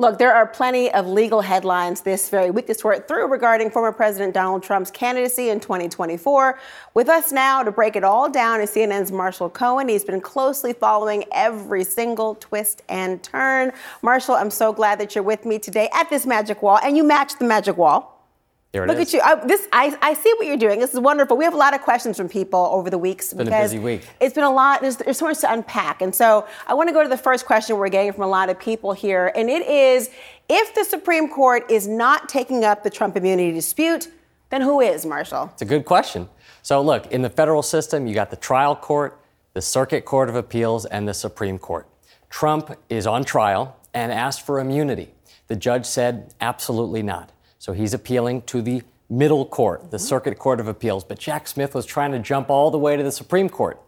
Look, 0.00 0.18
there 0.18 0.32
are 0.32 0.46
plenty 0.46 0.92
of 0.92 1.08
legal 1.08 1.40
headlines 1.40 2.02
this 2.02 2.28
very 2.28 2.52
week 2.52 2.68
to 2.68 2.74
sort 2.74 3.08
through 3.08 3.26
regarding 3.26 3.68
former 3.68 3.90
President 3.90 4.32
Donald 4.32 4.62
Trump's 4.62 4.92
candidacy 4.92 5.48
in 5.48 5.58
2024. 5.58 6.56
With 6.94 7.08
us 7.08 7.32
now 7.32 7.64
to 7.64 7.72
break 7.72 7.96
it 7.96 8.04
all 8.04 8.30
down 8.30 8.60
is 8.60 8.70
CNN's 8.70 9.10
Marshall 9.10 9.50
Cohen. 9.50 9.88
He's 9.88 10.04
been 10.04 10.20
closely 10.20 10.72
following 10.72 11.24
every 11.32 11.82
single 11.82 12.36
twist 12.36 12.82
and 12.88 13.20
turn. 13.24 13.72
Marshall, 14.00 14.36
I'm 14.36 14.50
so 14.50 14.72
glad 14.72 15.00
that 15.00 15.16
you're 15.16 15.24
with 15.24 15.44
me 15.44 15.58
today 15.58 15.88
at 15.92 16.08
this 16.10 16.26
magic 16.26 16.62
wall, 16.62 16.78
and 16.80 16.96
you 16.96 17.02
matched 17.02 17.40
the 17.40 17.44
magic 17.44 17.76
wall. 17.76 18.17
There 18.72 18.86
Look 18.86 18.98
is. 18.98 19.08
at 19.08 19.14
you. 19.14 19.20
I, 19.22 19.46
this, 19.46 19.66
I, 19.72 19.96
I 20.02 20.12
see 20.12 20.30
what 20.36 20.46
you're 20.46 20.58
doing. 20.58 20.78
This 20.78 20.92
is 20.92 21.00
wonderful. 21.00 21.38
We 21.38 21.44
have 21.44 21.54
a 21.54 21.58
lot 21.58 21.74
of 21.74 21.80
questions 21.80 22.18
from 22.18 22.28
people 22.28 22.68
over 22.70 22.90
the 22.90 22.98
weeks. 22.98 23.26
It's 23.26 23.34
been 23.34 23.48
a 23.48 23.62
busy 23.62 23.78
week. 23.78 24.06
It's 24.20 24.34
been 24.34 24.44
a 24.44 24.50
lot. 24.50 24.82
There's, 24.82 24.96
there's 24.96 25.16
so 25.16 25.26
much 25.26 25.38
to 25.40 25.50
unpack. 25.50 26.02
And 26.02 26.14
so 26.14 26.46
I 26.66 26.74
want 26.74 26.90
to 26.90 26.92
go 26.92 27.02
to 27.02 27.08
the 27.08 27.16
first 27.16 27.46
question 27.46 27.78
we're 27.78 27.88
getting 27.88 28.12
from 28.12 28.24
a 28.24 28.28
lot 28.28 28.50
of 28.50 28.58
people 28.58 28.92
here. 28.92 29.32
And 29.34 29.48
it 29.48 29.66
is 29.66 30.10
if 30.50 30.74
the 30.74 30.84
Supreme 30.84 31.30
Court 31.30 31.70
is 31.70 31.88
not 31.88 32.28
taking 32.28 32.62
up 32.62 32.82
the 32.82 32.90
Trump 32.90 33.16
immunity 33.16 33.52
dispute, 33.52 34.08
then 34.50 34.60
who 34.60 34.80
is, 34.80 35.06
Marshall? 35.06 35.48
It's 35.54 35.62
a 35.62 35.66
good 35.66 35.86
question. 35.86 36.28
So, 36.62 36.82
look, 36.82 37.06
in 37.06 37.22
the 37.22 37.30
federal 37.30 37.62
system, 37.62 38.06
you 38.06 38.14
got 38.14 38.28
the 38.28 38.36
trial 38.36 38.76
court, 38.76 39.18
the 39.54 39.62
Circuit 39.62 40.04
Court 40.04 40.28
of 40.28 40.36
Appeals, 40.36 40.84
and 40.84 41.08
the 41.08 41.14
Supreme 41.14 41.58
Court. 41.58 41.86
Trump 42.28 42.76
is 42.90 43.06
on 43.06 43.24
trial 43.24 43.76
and 43.94 44.12
asked 44.12 44.44
for 44.44 44.60
immunity. 44.60 45.14
The 45.46 45.56
judge 45.56 45.86
said 45.86 46.34
absolutely 46.40 47.02
not. 47.02 47.32
So 47.58 47.72
he's 47.72 47.94
appealing 47.94 48.42
to 48.42 48.62
the 48.62 48.82
middle 49.10 49.44
court, 49.46 49.90
the 49.90 49.96
mm-hmm. 49.96 50.06
Circuit 50.06 50.38
Court 50.38 50.60
of 50.60 50.68
Appeals. 50.68 51.04
But 51.04 51.18
Jack 51.18 51.48
Smith 51.48 51.74
was 51.74 51.86
trying 51.86 52.12
to 52.12 52.18
jump 52.18 52.50
all 52.50 52.70
the 52.70 52.78
way 52.78 52.96
to 52.96 53.02
the 53.02 53.12
Supreme 53.12 53.48
Court. 53.48 53.80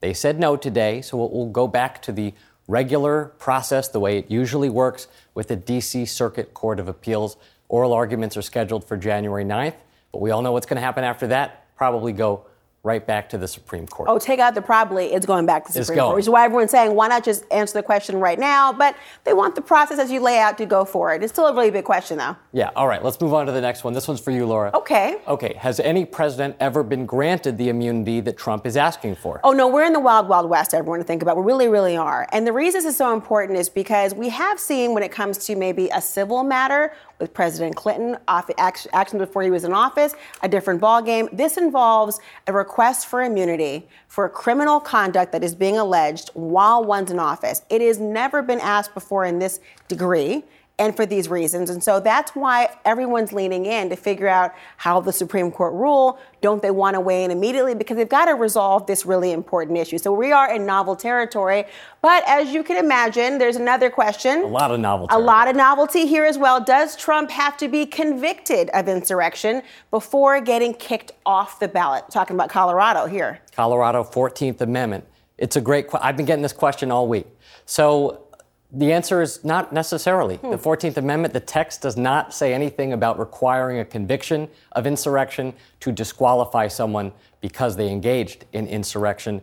They 0.00 0.12
said 0.12 0.38
no 0.38 0.56
today, 0.56 1.00
so 1.00 1.16
we'll 1.16 1.48
go 1.48 1.66
back 1.66 2.02
to 2.02 2.12
the 2.12 2.34
regular 2.68 3.26
process, 3.38 3.88
the 3.88 4.00
way 4.00 4.18
it 4.18 4.30
usually 4.30 4.68
works 4.68 5.08
with 5.34 5.48
the 5.48 5.56
D.C. 5.56 6.04
Circuit 6.04 6.52
Court 6.52 6.78
of 6.78 6.88
Appeals. 6.88 7.36
Oral 7.68 7.92
arguments 7.92 8.36
are 8.36 8.42
scheduled 8.42 8.84
for 8.84 8.96
January 8.96 9.44
9th, 9.44 9.74
but 10.12 10.20
we 10.20 10.30
all 10.30 10.42
know 10.42 10.52
what's 10.52 10.66
going 10.66 10.76
to 10.76 10.82
happen 10.82 11.04
after 11.04 11.28
that. 11.28 11.74
Probably 11.76 12.12
go 12.12 12.44
right 12.86 13.04
back 13.04 13.28
to 13.30 13.36
the 13.36 13.48
Supreme 13.48 13.86
Court. 13.86 14.08
Oh, 14.08 14.18
take 14.18 14.38
out 14.38 14.54
the 14.54 14.62
probably, 14.62 15.06
it's 15.12 15.26
going 15.26 15.44
back 15.44 15.66
to 15.66 15.72
the 15.72 15.80
It's 15.80 15.88
Supreme 15.88 15.96
going. 15.98 16.06
Court, 16.06 16.16
which 16.16 16.24
is 16.24 16.30
why 16.30 16.44
everyone's 16.44 16.70
saying, 16.70 16.94
why 16.94 17.08
not 17.08 17.24
just 17.24 17.44
answer 17.50 17.74
the 17.74 17.82
question 17.82 18.20
right 18.20 18.38
now? 18.38 18.72
But 18.72 18.96
they 19.24 19.34
want 19.34 19.56
the 19.56 19.60
process 19.60 19.98
as 19.98 20.10
you 20.10 20.20
lay 20.20 20.38
out 20.38 20.56
to 20.58 20.66
go 20.66 20.84
forward. 20.84 21.24
It's 21.24 21.32
still 21.32 21.48
a 21.48 21.52
really 21.52 21.72
big 21.72 21.84
question, 21.84 22.16
though. 22.16 22.36
Yeah, 22.52 22.70
all 22.76 22.86
right, 22.86 23.02
let's 23.02 23.20
move 23.20 23.34
on 23.34 23.44
to 23.46 23.52
the 23.52 23.60
next 23.60 23.82
one. 23.82 23.92
This 23.92 24.06
one's 24.06 24.20
for 24.20 24.30
you, 24.30 24.46
Laura. 24.46 24.70
Okay. 24.72 25.18
Okay, 25.26 25.54
has 25.54 25.80
any 25.80 26.04
president 26.04 26.54
ever 26.60 26.84
been 26.84 27.06
granted 27.06 27.58
the 27.58 27.68
immunity 27.68 28.20
that 28.20 28.38
Trump 28.38 28.64
is 28.66 28.76
asking 28.76 29.16
for? 29.16 29.40
Oh, 29.42 29.52
no, 29.52 29.66
we're 29.66 29.84
in 29.84 29.92
the 29.92 30.00
wild, 30.00 30.28
wild 30.28 30.48
west, 30.48 30.72
everyone 30.72 31.00
to 31.00 31.04
think 31.04 31.22
about. 31.22 31.36
We 31.36 31.42
really, 31.42 31.68
really 31.68 31.96
are. 31.96 32.28
And 32.30 32.46
the 32.46 32.52
reason 32.52 32.76
this 32.76 32.84
is 32.84 32.96
so 32.96 33.12
important 33.12 33.58
is 33.58 33.68
because 33.68 34.14
we 34.14 34.28
have 34.28 34.60
seen 34.60 34.94
when 34.94 35.02
it 35.02 35.10
comes 35.10 35.38
to 35.46 35.56
maybe 35.56 35.88
a 35.92 36.00
civil 36.00 36.44
matter 36.44 36.92
with 37.18 37.32
President 37.32 37.74
Clinton, 37.74 38.18
actions 38.28 39.18
before 39.18 39.42
he 39.42 39.50
was 39.50 39.64
in 39.64 39.72
office, 39.72 40.14
a 40.42 40.48
different 40.48 40.80
ballgame. 40.80 41.34
This 41.34 41.56
involves 41.56 42.20
a 42.46 42.52
request 42.52 42.75
for 43.04 43.22
immunity 43.22 43.86
for 44.08 44.28
criminal 44.28 44.80
conduct 44.80 45.32
that 45.32 45.42
is 45.42 45.54
being 45.54 45.78
alleged 45.78 46.30
while 46.34 46.84
one's 46.84 47.10
in 47.10 47.18
office. 47.18 47.62
It 47.70 47.80
has 47.80 47.98
never 47.98 48.42
been 48.42 48.60
asked 48.60 48.94
before 48.94 49.24
in 49.24 49.38
this 49.38 49.60
degree 49.88 50.44
and 50.78 50.94
for 50.94 51.06
these 51.06 51.28
reasons. 51.28 51.70
And 51.70 51.82
so 51.82 52.00
that's 52.00 52.32
why 52.32 52.68
everyone's 52.84 53.32
leaning 53.32 53.64
in 53.64 53.88
to 53.88 53.96
figure 53.96 54.28
out 54.28 54.54
how 54.76 55.00
the 55.00 55.12
Supreme 55.12 55.50
Court 55.50 55.72
rule. 55.72 56.18
Don't 56.42 56.60
they 56.60 56.70
want 56.70 56.94
to 56.94 57.00
weigh 57.00 57.24
in 57.24 57.30
immediately? 57.30 57.74
Because 57.74 57.96
they've 57.96 58.08
got 58.08 58.26
to 58.26 58.34
resolve 58.34 58.86
this 58.86 59.06
really 59.06 59.32
important 59.32 59.78
issue. 59.78 59.96
So 59.96 60.12
we 60.12 60.32
are 60.32 60.54
in 60.54 60.66
novel 60.66 60.94
territory. 60.94 61.64
But 62.02 62.24
as 62.26 62.52
you 62.52 62.62
can 62.62 62.76
imagine, 62.76 63.38
there's 63.38 63.56
another 63.56 63.88
question. 63.88 64.42
A 64.42 64.46
lot 64.46 64.70
of 64.70 64.78
novelty. 64.78 65.14
A 65.14 65.18
lot 65.18 65.48
of 65.48 65.56
novelty 65.56 66.06
here 66.06 66.26
as 66.26 66.36
well. 66.36 66.60
Does 66.62 66.94
Trump 66.94 67.30
have 67.30 67.56
to 67.56 67.68
be 67.68 67.86
convicted 67.86 68.68
of 68.70 68.86
insurrection 68.86 69.62
before 69.90 70.40
getting 70.42 70.74
kicked 70.74 71.12
off 71.24 71.58
the 71.58 71.68
ballot? 71.68 72.04
Talking 72.10 72.36
about 72.36 72.50
Colorado 72.50 73.06
here. 73.06 73.40
Colorado 73.52 74.04
14th 74.04 74.60
Amendment. 74.60 75.06
It's 75.38 75.56
a 75.56 75.60
great 75.60 75.88
question. 75.88 76.06
I've 76.06 76.16
been 76.16 76.26
getting 76.26 76.42
this 76.42 76.52
question 76.52 76.90
all 76.90 77.08
week. 77.08 77.26
So 77.64 78.25
the 78.72 78.92
answer 78.92 79.22
is 79.22 79.44
not 79.44 79.72
necessarily. 79.72 80.36
The 80.36 80.56
hmm. 80.56 80.68
14th 80.68 80.96
Amendment, 80.96 81.32
the 81.32 81.40
text 81.40 81.82
does 81.82 81.96
not 81.96 82.34
say 82.34 82.52
anything 82.52 82.92
about 82.92 83.18
requiring 83.18 83.78
a 83.78 83.84
conviction 83.84 84.48
of 84.72 84.86
insurrection 84.86 85.54
to 85.80 85.92
disqualify 85.92 86.68
someone 86.68 87.12
because 87.40 87.76
they 87.76 87.88
engaged 87.88 88.44
in 88.52 88.66
insurrection. 88.66 89.40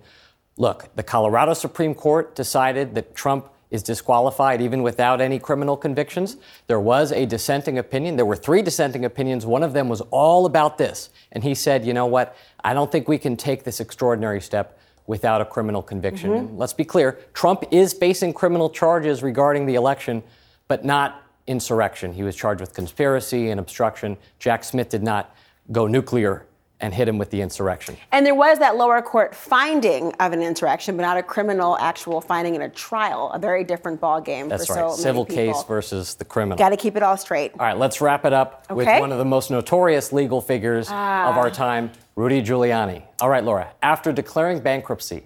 Look, 0.58 0.94
the 0.96 1.04
Colorado 1.04 1.54
Supreme 1.54 1.96
Court 1.96 2.36
decided 2.36 2.96
that 2.96 3.16
Trump 3.16 3.50
is 3.72 3.82
disqualified 3.82 4.62
even 4.62 4.84
without 4.84 5.20
any 5.20 5.40
criminal 5.40 5.76
convictions. 5.76 6.38
There 6.68 6.80
was 6.80 7.12
a 7.12 7.26
dissenting 7.26 7.80
opinion. 7.80 8.18
There 8.18 8.26
were 8.26 8.36
three 8.36 8.62
dissenting 8.62 9.04
opinions. 9.04 9.48
One 9.48 9.64
of 9.64 9.74
them 9.74 9.90
was 9.90 10.02
all 10.12 10.46
about 10.46 10.78
this. 10.78 11.10
And 11.32 11.44
he 11.44 11.56
said, 11.56 11.84
you 11.84 11.92
know 11.92 12.06
what? 12.06 12.38
I 12.64 12.76
don't 12.76 12.92
think 12.92 13.08
we 13.08 13.18
can 13.18 13.36
take 13.36 13.64
this 13.64 13.80
extraordinary 13.80 14.42
step 14.42 14.78
without 15.08 15.42
a 15.42 15.46
criminal 15.46 15.82
conviction. 15.82 16.32
Mhm. 16.32 16.38
And 16.38 16.58
let's 16.58 16.74
be 16.74 16.86
clear 16.86 17.18
Trump 17.34 17.64
is 17.72 17.94
facing 17.94 18.34
criminal 18.34 18.70
charges 18.70 19.22
regarding 19.24 19.66
the 19.66 19.76
election, 19.76 20.24
but 20.68 20.86
not 20.86 21.22
insurrection. 21.48 22.14
He 22.14 22.24
was 22.24 22.36
charged 22.36 22.62
with 22.62 22.74
conspiracy 22.74 23.50
and 23.50 23.60
obstruction. 23.60 24.18
Jack 24.40 24.64
Smith 24.64 24.90
did 24.90 25.04
not 25.04 25.36
go 25.72 25.88
nuclear 25.88 26.46
and 26.80 26.94
hit 26.94 27.08
him 27.08 27.18
with 27.18 27.30
the 27.30 27.42
insurrection. 27.42 27.96
And 28.12 28.26
there 28.26 28.36
was 28.36 28.60
that 28.60 28.76
lower 28.76 29.02
court 29.02 29.34
finding 29.34 30.14
of 30.16 30.34
an 30.34 30.42
insurrection, 30.42 30.98
but 30.98 31.04
not 31.04 31.18
a 31.18 31.24
criminal 31.24 31.78
actual 31.80 32.20
finding 32.20 32.56
in 32.56 32.62
a 32.62 32.70
trial. 32.70 33.32
A 33.34 33.40
very 33.40 33.64
different 33.64 34.02
ballgame 34.02 34.50
That's 34.50 34.68
for 34.68 34.76
right. 34.76 34.92
so 34.92 34.98
Civil 35.02 35.26
case 35.26 35.64
versus 35.64 36.16
the 36.16 36.26
criminal. 36.26 36.58
Got 36.58 36.70
to 36.70 36.78
keep 36.78 36.98
it 36.98 37.04
all 37.04 37.16
straight. 37.16 37.52
All 37.54 37.66
right, 37.66 37.78
let's 37.78 38.02
wrap 38.02 38.26
it 38.26 38.34
up 38.34 38.70
with 38.70 38.88
one 38.88 39.12
of 39.12 39.18
the 39.18 39.26
most 39.26 39.50
notorious 39.50 40.12
legal 40.12 40.42
figures 40.42 40.88
Ah. 40.92 41.30
of 41.30 41.38
our 41.38 41.50
time, 41.50 41.92
Rudy 42.16 42.42
Giuliani. 42.42 43.04
All 43.22 43.30
right, 43.30 43.44
Laura, 43.44 43.70
after 43.82 44.12
declaring 44.12 44.60
bankruptcy, 44.60 45.24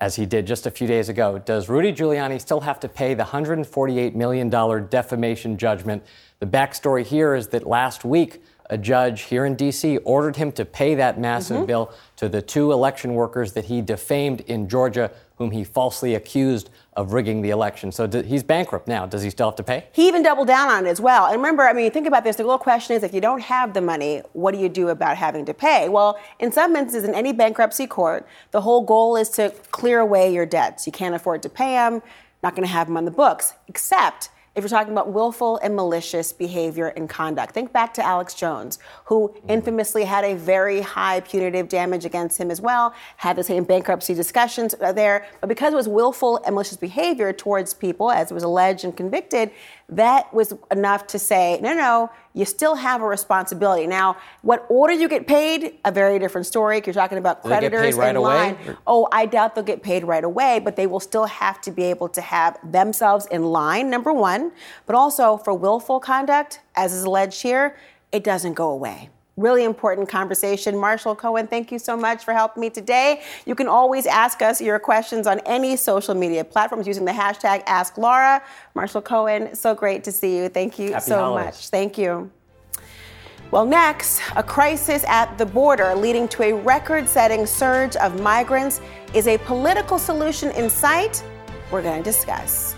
as 0.00 0.16
he 0.16 0.26
did 0.26 0.46
just 0.46 0.66
a 0.66 0.70
few 0.70 0.86
days 0.88 1.08
ago, 1.08 1.38
does 1.38 1.68
Rudy 1.68 1.92
Giuliani 1.92 2.40
still 2.40 2.60
have 2.60 2.80
to 2.80 2.88
pay 2.88 3.14
the 3.14 3.22
$148 3.24 4.14
million 4.14 4.50
defamation 4.50 5.56
judgment? 5.56 6.02
The 6.40 6.46
backstory 6.46 7.04
here 7.06 7.34
is 7.36 7.48
that 7.48 7.66
last 7.66 8.04
week, 8.04 8.42
a 8.72 8.78
judge 8.78 9.22
here 9.24 9.44
in 9.44 9.54
D.C. 9.54 9.98
ordered 9.98 10.36
him 10.36 10.50
to 10.52 10.64
pay 10.64 10.94
that 10.94 11.20
massive 11.20 11.58
Mhm. 11.58 11.66
bill 11.66 11.90
to 12.16 12.26
the 12.26 12.40
two 12.40 12.72
election 12.72 13.12
workers 13.14 13.52
that 13.52 13.66
he 13.66 13.82
defamed 13.82 14.40
in 14.46 14.66
Georgia, 14.66 15.10
whom 15.36 15.50
he 15.50 15.62
falsely 15.62 16.14
accused 16.14 16.70
of 16.96 17.12
rigging 17.12 17.42
the 17.42 17.50
election. 17.50 17.92
So 17.92 18.08
he's 18.08 18.42
bankrupt 18.42 18.88
now. 18.88 19.04
Does 19.04 19.20
he 19.22 19.28
still 19.28 19.48
have 19.48 19.56
to 19.56 19.62
pay? 19.62 19.84
He 19.92 20.08
even 20.08 20.22
doubled 20.22 20.46
down 20.48 20.70
on 20.70 20.86
it 20.86 20.88
as 20.88 21.02
well. 21.02 21.26
And 21.26 21.36
remember, 21.36 21.64
I 21.68 21.74
mean, 21.74 21.90
think 21.90 22.06
about 22.06 22.24
this. 22.24 22.36
The 22.36 22.44
real 22.44 22.56
question 22.56 22.96
is 22.96 23.02
if 23.02 23.12
you 23.12 23.20
don't 23.20 23.42
have 23.42 23.74
the 23.74 23.82
money, 23.82 24.22
what 24.32 24.54
do 24.54 24.58
you 24.58 24.70
do 24.70 24.88
about 24.88 25.18
having 25.18 25.44
to 25.44 25.52
pay? 25.54 25.90
Well, 25.90 26.18
in 26.38 26.50
some 26.50 26.74
instances, 26.74 27.06
in 27.06 27.14
any 27.14 27.32
bankruptcy 27.34 27.86
court, 27.86 28.26
the 28.52 28.62
whole 28.62 28.80
goal 28.80 29.16
is 29.16 29.28
to 29.30 29.50
clear 29.70 30.00
away 30.00 30.32
your 30.32 30.46
debts. 30.46 30.86
You 30.86 30.92
can't 30.92 31.14
afford 31.14 31.42
to 31.42 31.50
pay 31.50 31.72
them, 31.72 32.02
not 32.42 32.56
going 32.56 32.66
to 32.66 32.72
have 32.72 32.86
them 32.86 32.96
on 32.96 33.04
the 33.04 33.10
books, 33.10 33.52
except 33.68 34.30
if 34.54 34.62
you're 34.62 34.68
talking 34.68 34.92
about 34.92 35.12
willful 35.12 35.58
and 35.58 35.74
malicious 35.74 36.32
behavior 36.32 36.88
and 36.88 37.08
conduct. 37.08 37.54
Think 37.54 37.72
back 37.72 37.94
to 37.94 38.04
Alex 38.04 38.34
Jones, 38.34 38.78
who 39.06 39.28
mm-hmm. 39.28 39.50
infamously 39.50 40.04
had 40.04 40.24
a 40.24 40.34
very 40.34 40.82
high 40.82 41.20
punitive 41.20 41.68
damage 41.68 42.04
against 42.04 42.38
him 42.38 42.50
as 42.50 42.60
well, 42.60 42.94
had 43.16 43.36
the 43.36 43.44
same 43.44 43.64
bankruptcy 43.64 44.14
discussions 44.14 44.74
there. 44.78 45.26
But 45.40 45.48
because 45.48 45.72
it 45.72 45.76
was 45.76 45.88
willful 45.88 46.40
and 46.44 46.54
malicious 46.54 46.76
behavior 46.76 47.32
towards 47.32 47.72
people, 47.72 48.10
as 48.10 48.30
it 48.30 48.34
was 48.34 48.42
alleged 48.42 48.84
and 48.84 48.94
convicted, 48.94 49.50
that 49.88 50.32
was 50.32 50.54
enough 50.70 51.06
to 51.08 51.18
say, 51.18 51.58
no, 51.62 51.74
no, 51.74 52.10
you 52.34 52.44
still 52.44 52.74
have 52.76 53.02
a 53.02 53.06
responsibility. 53.06 53.86
Now, 53.86 54.16
what 54.42 54.64
order 54.68 54.92
you 54.94 55.08
get 55.08 55.26
paid, 55.26 55.78
a 55.84 55.92
very 55.92 56.18
different 56.18 56.46
story. 56.46 56.80
You're 56.84 56.94
talking 56.94 57.18
about 57.18 57.42
Do 57.42 57.48
they 57.50 57.60
get 57.60 57.70
creditors 57.72 57.96
right 57.96 58.10
in 58.10 58.16
away? 58.16 58.52
line. 58.52 58.76
Oh, 58.86 59.08
I 59.12 59.26
doubt 59.26 59.54
they'll 59.54 59.64
get 59.64 59.82
paid 59.82 60.04
right 60.04 60.24
away, 60.24 60.60
but 60.60 60.76
they 60.76 60.86
will 60.86 61.00
still 61.00 61.26
have 61.26 61.60
to 61.62 61.70
be 61.70 61.84
able 61.84 62.08
to 62.10 62.20
have 62.20 62.58
themselves 62.70 63.26
in 63.26 63.44
line, 63.44 63.90
number 63.90 64.12
one. 64.12 64.52
But 64.86 64.96
also 64.96 65.36
for 65.36 65.52
willful 65.52 66.00
conduct, 66.00 66.60
as 66.74 66.92
is 66.92 67.04
alleged 67.04 67.42
here, 67.42 67.76
it 68.12 68.24
doesn't 68.24 68.54
go 68.54 68.70
away. 68.70 69.10
Really 69.38 69.64
important 69.64 70.10
conversation. 70.10 70.76
Marshall 70.76 71.14
Cohen, 71.16 71.46
thank 71.46 71.72
you 71.72 71.78
so 71.78 71.96
much 71.96 72.22
for 72.22 72.34
helping 72.34 72.60
me 72.60 72.68
today. 72.68 73.22
You 73.46 73.54
can 73.54 73.66
always 73.66 74.04
ask 74.04 74.42
us 74.42 74.60
your 74.60 74.78
questions 74.78 75.26
on 75.26 75.40
any 75.46 75.76
social 75.76 76.14
media 76.14 76.44
platforms 76.44 76.86
using 76.86 77.06
the 77.06 77.12
hashtag 77.12 77.64
AskLaura. 77.64 78.42
Marshall 78.74 79.00
Cohen, 79.00 79.54
so 79.54 79.74
great 79.74 80.04
to 80.04 80.12
see 80.12 80.36
you. 80.36 80.50
Thank 80.50 80.78
you 80.78 80.92
Happy 80.92 81.06
so 81.06 81.18
holidays. 81.18 81.46
much. 81.46 81.68
Thank 81.68 81.96
you. 81.96 82.30
Well, 83.50 83.64
next, 83.64 84.20
a 84.36 84.42
crisis 84.42 85.04
at 85.04 85.36
the 85.38 85.46
border 85.46 85.94
leading 85.94 86.28
to 86.28 86.42
a 86.42 86.52
record 86.54 87.08
setting 87.08 87.46
surge 87.46 87.96
of 87.96 88.20
migrants. 88.20 88.80
Is 89.14 89.26
a 89.26 89.38
political 89.38 89.98
solution 89.98 90.50
in 90.52 90.68
sight? 90.68 91.22
We're 91.70 91.82
going 91.82 92.02
to 92.02 92.10
discuss. 92.10 92.74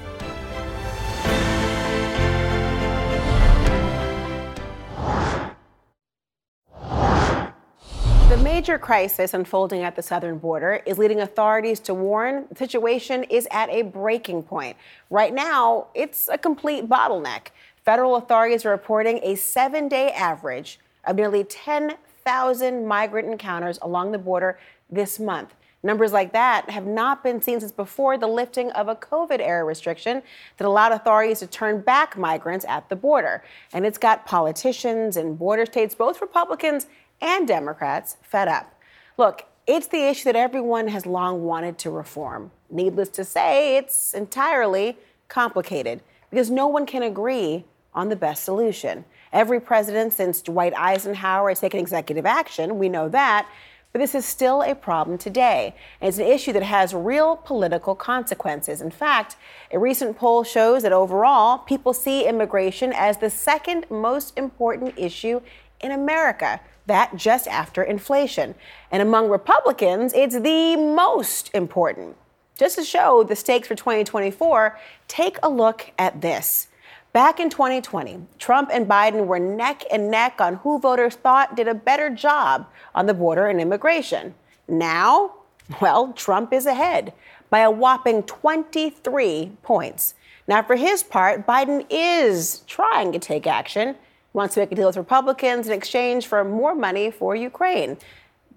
The 8.35 8.43
major 8.43 8.81
crisis 8.81 9.33
unfolding 9.33 9.85
at 9.85 9.95
the 9.95 10.03
southern 10.03 10.39
border 10.39 10.81
is 10.87 10.99
leading 10.99 11.21
authorities 11.21 11.79
to 11.79 11.95
warn 11.95 12.47
the 12.49 12.57
situation 12.57 13.23
is 13.23 13.47
at 13.53 13.71
a 13.71 13.83
breaking 13.83 14.43
point. 14.43 14.77
Right 15.09 15.33
now, 15.33 15.87
it's 15.95 16.29
a 16.29 16.37
complete 16.37 16.89
bottleneck. 16.89 17.51
Federal 17.85 18.17
authorities 18.17 18.67
are 18.67 18.71
reporting 18.71 19.21
a 19.23 19.37
seven 19.37 19.87
day 19.87 20.11
average 20.11 20.81
of 21.05 21.15
nearly 21.15 21.45
10,000 21.45 22.85
migrant 22.85 23.29
encounters 23.29 23.79
along 23.81 24.11
the 24.11 24.19
border 24.19 24.59
this 24.91 25.21
month. 25.21 25.55
Numbers 25.85 26.13
like 26.13 26.33
that 26.33 26.71
have 26.71 26.87
not 26.87 27.23
been 27.23 27.41
seen 27.41 27.61
since 27.61 27.71
before 27.71 28.17
the 28.19 28.27
lifting 28.27 28.73
of 28.73 28.89
a 28.89 28.97
COVID 28.97 29.39
era 29.39 29.65
restriction 29.65 30.23
that 30.57 30.67
allowed 30.67 30.93
authorities 30.93 31.41
to 31.41 31.47
turn 31.47 31.83
back 31.83 32.17
migrants 32.17 32.65
at 32.67 32.89
the 32.89 32.97
border. 32.97 33.45
And 33.73 33.87
it's 33.87 33.99
got 33.99 34.27
politicians 34.27 35.19
and 35.19 35.39
border 35.39 35.67
states, 35.67 35.95
both 35.95 36.23
Republicans 36.23 36.87
and 37.21 37.47
Democrats, 37.49 38.17
fed 38.23 38.49
up. 38.49 38.75
Look, 39.17 39.47
it's 39.67 39.87
the 39.87 40.09
issue 40.09 40.25
that 40.25 40.37
everyone 40.37 40.89
has 40.89 41.07
long 41.07 41.45
wanted 41.45 41.79
to 41.79 41.91
reform. 41.91 42.51
Needless 42.71 43.09
to 43.11 43.25
say, 43.25 43.77
it's 43.77 44.13
entirely 44.13 44.99
complicated 45.29 46.03
because 46.31 46.51
no 46.51 46.67
one 46.67 46.85
can 46.85 47.03
agree 47.03 47.65
on 47.95 48.09
the 48.09 48.17
best 48.17 48.45
solution. 48.45 49.05
Every 49.33 49.61
president 49.61 50.13
since 50.13 50.43
Dwight 50.43 50.75
Eisenhower 50.77 51.49
has 51.49 51.61
taken 51.61 51.81
executive 51.81 52.27
action, 52.27 52.79
we 52.79 52.89
know 52.89 53.09
that, 53.09 53.49
but 53.93 54.01
this 54.01 54.17
is 54.17 54.27
still 54.27 54.63
a 54.63 54.75
problem 54.75 55.17
today. 55.17 55.75
And 56.01 56.09
it's 56.09 56.19
an 56.19 56.27
issue 56.27 56.53
that 56.53 56.65
has 56.65 56.93
real 56.93 57.37
political 57.37 57.95
consequences. 57.95 58.81
In 58.81 58.91
fact, 58.91 59.37
a 59.71 59.79
recent 59.79 60.19
poll 60.19 60.43
shows 60.43 60.83
that 60.83 60.93
overall, 60.93 61.59
people 61.59 61.93
see 61.93 62.27
immigration 62.27 62.93
as 62.93 63.19
the 63.19 63.31
second 63.31 63.87
most 63.89 64.37
important 64.37 64.99
issue 64.99 65.41
in 65.81 65.93
America, 65.93 66.61
that 66.87 67.17
just 67.17 67.47
after 67.49 67.83
inflation. 67.83 68.55
And 68.91 69.03
among 69.03 69.29
Republicans, 69.29 70.13
it's 70.13 70.39
the 70.39 70.77
most 70.77 71.51
important. 71.55 72.17
Just 72.57 72.77
to 72.77 72.85
show 72.85 73.25
the 73.25 73.35
stakes 73.35 73.67
for 73.67 73.75
2024, 73.75 74.79
take 75.09 75.39
a 75.43 75.49
look 75.49 75.93
at 75.99 76.21
this. 76.21 76.69
Back 77.13 77.39
in 77.39 77.49
2020, 77.49 78.27
Trump 78.39 78.71
and 78.73 78.89
Biden 78.89 79.27
were 79.27 79.39
neck 79.39 79.85
and 79.91 80.11
neck 80.11 80.41
on 80.41 80.57
who 80.57 80.79
voters 80.79 81.15
thought 81.15 81.57
did 81.57 81.69
a 81.69 81.75
better 81.75 82.11
job 82.11 82.67
on 82.95 83.07
the 83.07 83.15
border 83.15 83.47
and 83.47 83.61
immigration. 83.61 84.35
Now, 84.67 85.35
well, 85.81 86.13
Trump 86.13 86.53
is 86.53 86.67
ahead 86.67 87.13
by 87.51 87.61
a 87.61 87.71
whopping 87.71 88.25
23 88.25 89.53
points. 89.63 90.15
Now, 90.47 90.63
for 90.63 90.77
his 90.77 91.03
part, 91.03 91.47
Biden 91.47 91.87
is 91.89 92.63
trying 92.67 93.13
to 93.13 93.19
take 93.19 93.47
action, 93.47 93.97
wants 94.35 94.55
to 94.55 94.61
make 94.61 94.73
a 94.73 94.75
deal 94.75 94.89
with 94.89 94.99
Republicans 94.99 95.67
in 95.67 95.73
exchange 95.73 96.27
for 96.27 96.45
more 96.45 96.75
money 96.75 97.11
for 97.11 97.35
Ukraine. 97.35 97.97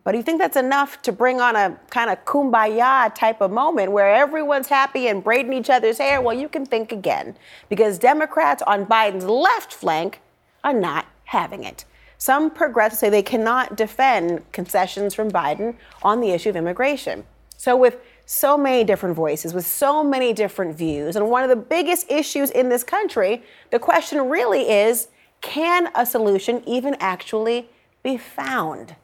But 0.03 0.13
do 0.13 0.17
you 0.17 0.23
think 0.23 0.39
that's 0.39 0.57
enough 0.57 1.01
to 1.03 1.11
bring 1.11 1.39
on 1.39 1.55
a 1.55 1.77
kind 1.89 2.09
of 2.09 2.23
kumbaya 2.25 3.13
type 3.13 3.41
of 3.41 3.51
moment 3.51 3.91
where 3.91 4.13
everyone's 4.13 4.67
happy 4.67 5.07
and 5.07 5.23
braiding 5.23 5.53
each 5.53 5.69
other's 5.69 5.97
hair? 5.97 6.21
Well, 6.21 6.37
you 6.37 6.49
can 6.49 6.65
think 6.65 6.91
again 6.91 7.35
because 7.69 7.99
Democrats 7.99 8.63
on 8.65 8.85
Biden's 8.85 9.25
left 9.25 9.73
flank 9.73 10.21
are 10.63 10.73
not 10.73 11.05
having 11.25 11.63
it. 11.63 11.85
Some 12.17 12.49
progressives 12.49 12.99
say 12.99 13.09
they 13.09 13.21
cannot 13.21 13.75
defend 13.75 14.49
concessions 14.51 15.13
from 15.13 15.29
Biden 15.29 15.75
on 16.01 16.21
the 16.21 16.31
issue 16.31 16.49
of 16.49 16.55
immigration. 16.55 17.23
So, 17.57 17.75
with 17.75 17.99
so 18.25 18.57
many 18.57 18.83
different 18.83 19.15
voices, 19.15 19.53
with 19.53 19.65
so 19.65 20.03
many 20.03 20.33
different 20.33 20.75
views, 20.75 21.15
and 21.15 21.29
one 21.29 21.43
of 21.43 21.49
the 21.49 21.55
biggest 21.55 22.09
issues 22.09 22.49
in 22.51 22.69
this 22.69 22.83
country, 22.83 23.43
the 23.71 23.79
question 23.79 24.29
really 24.29 24.69
is 24.69 25.09
can 25.41 25.89
a 25.95 26.05
solution 26.05 26.63
even 26.65 26.95
actually 26.99 27.69
be 28.03 28.17
found? 28.17 28.95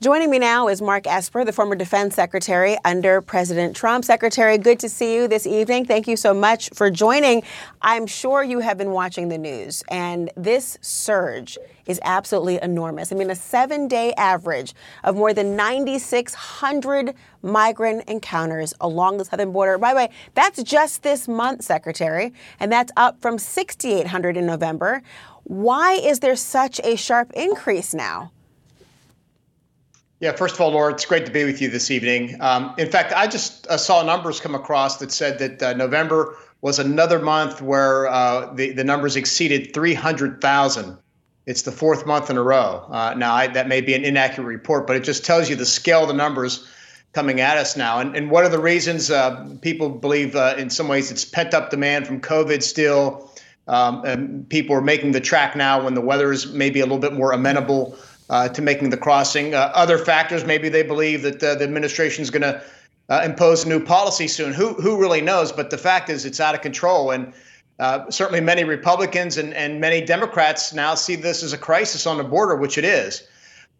Joining 0.00 0.30
me 0.30 0.38
now 0.38 0.68
is 0.68 0.80
Mark 0.80 1.06
Esper, 1.06 1.44
the 1.44 1.52
former 1.52 1.74
defense 1.74 2.14
secretary 2.14 2.76
under 2.84 3.20
President 3.20 3.74
Trump. 3.74 4.04
Secretary, 4.04 4.56
good 4.56 4.78
to 4.78 4.88
see 4.88 5.14
you 5.14 5.26
this 5.26 5.46
evening. 5.46 5.84
Thank 5.86 6.06
you 6.06 6.16
so 6.16 6.32
much 6.32 6.70
for 6.74 6.88
joining. 6.88 7.42
I'm 7.82 8.06
sure 8.06 8.42
you 8.44 8.60
have 8.60 8.78
been 8.78 8.92
watching 8.92 9.28
the 9.28 9.38
news, 9.38 9.82
and 9.88 10.30
this 10.36 10.78
surge 10.80 11.58
is 11.86 11.98
absolutely 12.04 12.60
enormous. 12.62 13.12
I 13.12 13.16
mean, 13.16 13.30
a 13.30 13.34
seven 13.34 13.88
day 13.88 14.12
average 14.14 14.74
of 15.02 15.16
more 15.16 15.32
than 15.32 15.56
9,600 15.56 17.14
migrant 17.42 18.08
encounters 18.08 18.74
along 18.80 19.18
the 19.18 19.24
southern 19.24 19.52
border. 19.52 19.78
By 19.78 19.94
the 19.94 19.96
way, 19.96 20.10
that's 20.34 20.62
just 20.62 21.02
this 21.02 21.26
month, 21.26 21.64
Secretary, 21.64 22.32
and 22.60 22.70
that's 22.70 22.92
up 22.96 23.20
from 23.20 23.36
6,800 23.36 24.36
in 24.36 24.46
November. 24.46 25.02
Why 25.44 25.94
is 25.94 26.20
there 26.20 26.36
such 26.36 26.80
a 26.84 26.96
sharp 26.96 27.32
increase 27.32 27.94
now? 27.94 28.32
Yeah, 30.20 30.32
first 30.32 30.56
of 30.56 30.60
all, 30.60 30.72
Laura, 30.72 30.92
it's 30.92 31.04
great 31.04 31.26
to 31.26 31.32
be 31.32 31.44
with 31.44 31.62
you 31.62 31.70
this 31.70 31.92
evening. 31.92 32.36
Um, 32.40 32.74
in 32.76 32.90
fact, 32.90 33.12
I 33.12 33.28
just 33.28 33.68
uh, 33.68 33.76
saw 33.76 34.02
numbers 34.02 34.40
come 34.40 34.54
across 34.54 34.96
that 34.96 35.12
said 35.12 35.38
that 35.38 35.62
uh, 35.62 35.72
November 35.74 36.36
was 36.60 36.80
another 36.80 37.20
month 37.20 37.62
where 37.62 38.08
uh, 38.08 38.52
the, 38.54 38.72
the 38.72 38.82
numbers 38.82 39.14
exceeded 39.14 39.72
300,000. 39.72 40.98
It's 41.46 41.62
the 41.62 41.70
fourth 41.70 42.04
month 42.04 42.30
in 42.30 42.36
a 42.36 42.42
row. 42.42 42.84
Uh, 42.90 43.14
now, 43.16 43.32
I, 43.32 43.46
that 43.46 43.68
may 43.68 43.80
be 43.80 43.94
an 43.94 44.04
inaccurate 44.04 44.46
report, 44.46 44.88
but 44.88 44.96
it 44.96 45.04
just 45.04 45.24
tells 45.24 45.48
you 45.48 45.54
the 45.54 45.64
scale 45.64 46.02
of 46.02 46.08
the 46.08 46.14
numbers 46.14 46.68
coming 47.12 47.40
at 47.40 47.56
us 47.56 47.76
now. 47.76 48.00
And, 48.00 48.16
and 48.16 48.28
what 48.28 48.42
are 48.42 48.48
the 48.48 48.58
reasons? 48.58 49.12
Uh, 49.12 49.48
people 49.62 49.88
believe 49.88 50.34
uh, 50.34 50.56
in 50.58 50.68
some 50.68 50.88
ways 50.88 51.12
it's 51.12 51.24
pent 51.24 51.54
up 51.54 51.70
demand 51.70 52.08
from 52.08 52.20
COVID 52.20 52.64
still. 52.64 53.30
Um, 53.68 54.04
and 54.04 54.48
people 54.48 54.74
are 54.74 54.80
making 54.80 55.12
the 55.12 55.20
track 55.20 55.54
now 55.54 55.84
when 55.84 55.94
the 55.94 56.00
weather 56.00 56.32
is 56.32 56.52
maybe 56.52 56.80
a 56.80 56.84
little 56.84 56.98
bit 56.98 57.12
more 57.12 57.32
amenable 57.32 57.96
uh, 58.30 58.48
to 58.48 58.62
making 58.62 58.90
the 58.90 58.96
crossing. 58.96 59.54
Uh, 59.54 59.70
other 59.74 59.98
factors, 59.98 60.44
maybe 60.44 60.68
they 60.68 60.82
believe 60.82 61.22
that 61.22 61.42
uh, 61.42 61.54
the 61.54 61.64
administration 61.64 62.22
is 62.22 62.30
going 62.30 62.42
to 62.42 62.62
uh, 63.08 63.22
impose 63.24 63.64
new 63.64 63.82
policy 63.82 64.28
soon. 64.28 64.52
Who 64.52 64.74
who 64.74 65.00
really 65.00 65.20
knows? 65.20 65.50
But 65.52 65.70
the 65.70 65.78
fact 65.78 66.10
is, 66.10 66.24
it's 66.24 66.40
out 66.40 66.54
of 66.54 66.60
control, 66.60 67.10
and 67.10 67.32
uh, 67.78 68.10
certainly 68.10 68.40
many 68.40 68.64
Republicans 68.64 69.38
and 69.38 69.54
and 69.54 69.80
many 69.80 70.02
Democrats 70.02 70.74
now 70.74 70.94
see 70.94 71.14
this 71.14 71.42
as 71.42 71.52
a 71.52 71.58
crisis 71.58 72.06
on 72.06 72.18
the 72.18 72.24
border, 72.24 72.56
which 72.56 72.76
it 72.76 72.84
is. 72.84 73.26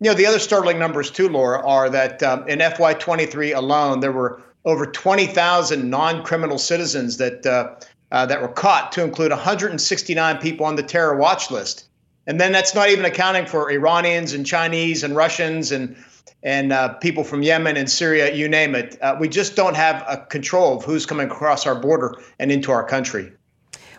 You 0.00 0.10
know, 0.10 0.14
the 0.14 0.26
other 0.26 0.38
startling 0.38 0.78
numbers 0.78 1.10
too, 1.10 1.28
Laura, 1.28 1.66
are 1.66 1.90
that 1.90 2.22
um, 2.22 2.48
in 2.48 2.60
FY23 2.60 3.54
alone, 3.54 3.98
there 4.00 4.12
were 4.12 4.40
over 4.64 4.86
20,000 4.86 5.90
non-criminal 5.90 6.58
citizens 6.58 7.16
that 7.16 7.44
uh, 7.44 7.74
that 8.10 8.40
were 8.40 8.48
caught, 8.48 8.92
to 8.92 9.04
include 9.04 9.30
169 9.30 10.38
people 10.38 10.64
on 10.64 10.76
the 10.76 10.82
terror 10.82 11.16
watch 11.16 11.50
list. 11.50 11.87
And 12.28 12.38
then 12.38 12.52
that's 12.52 12.74
not 12.74 12.90
even 12.90 13.06
accounting 13.06 13.46
for 13.46 13.70
Iranians 13.72 14.34
and 14.34 14.44
Chinese 14.44 15.02
and 15.02 15.16
Russians 15.16 15.72
and 15.72 15.96
and 16.44 16.72
uh, 16.72 16.90
people 16.94 17.24
from 17.24 17.42
Yemen 17.42 17.76
and 17.76 17.90
Syria, 17.90 18.32
you 18.32 18.48
name 18.48 18.76
it. 18.76 18.96
Uh, 19.02 19.16
we 19.18 19.28
just 19.28 19.56
don't 19.56 19.74
have 19.74 20.04
a 20.06 20.18
control 20.18 20.76
of 20.76 20.84
who's 20.84 21.04
coming 21.04 21.26
across 21.26 21.66
our 21.66 21.74
border 21.74 22.14
and 22.38 22.52
into 22.52 22.70
our 22.70 22.84
country. 22.84 23.32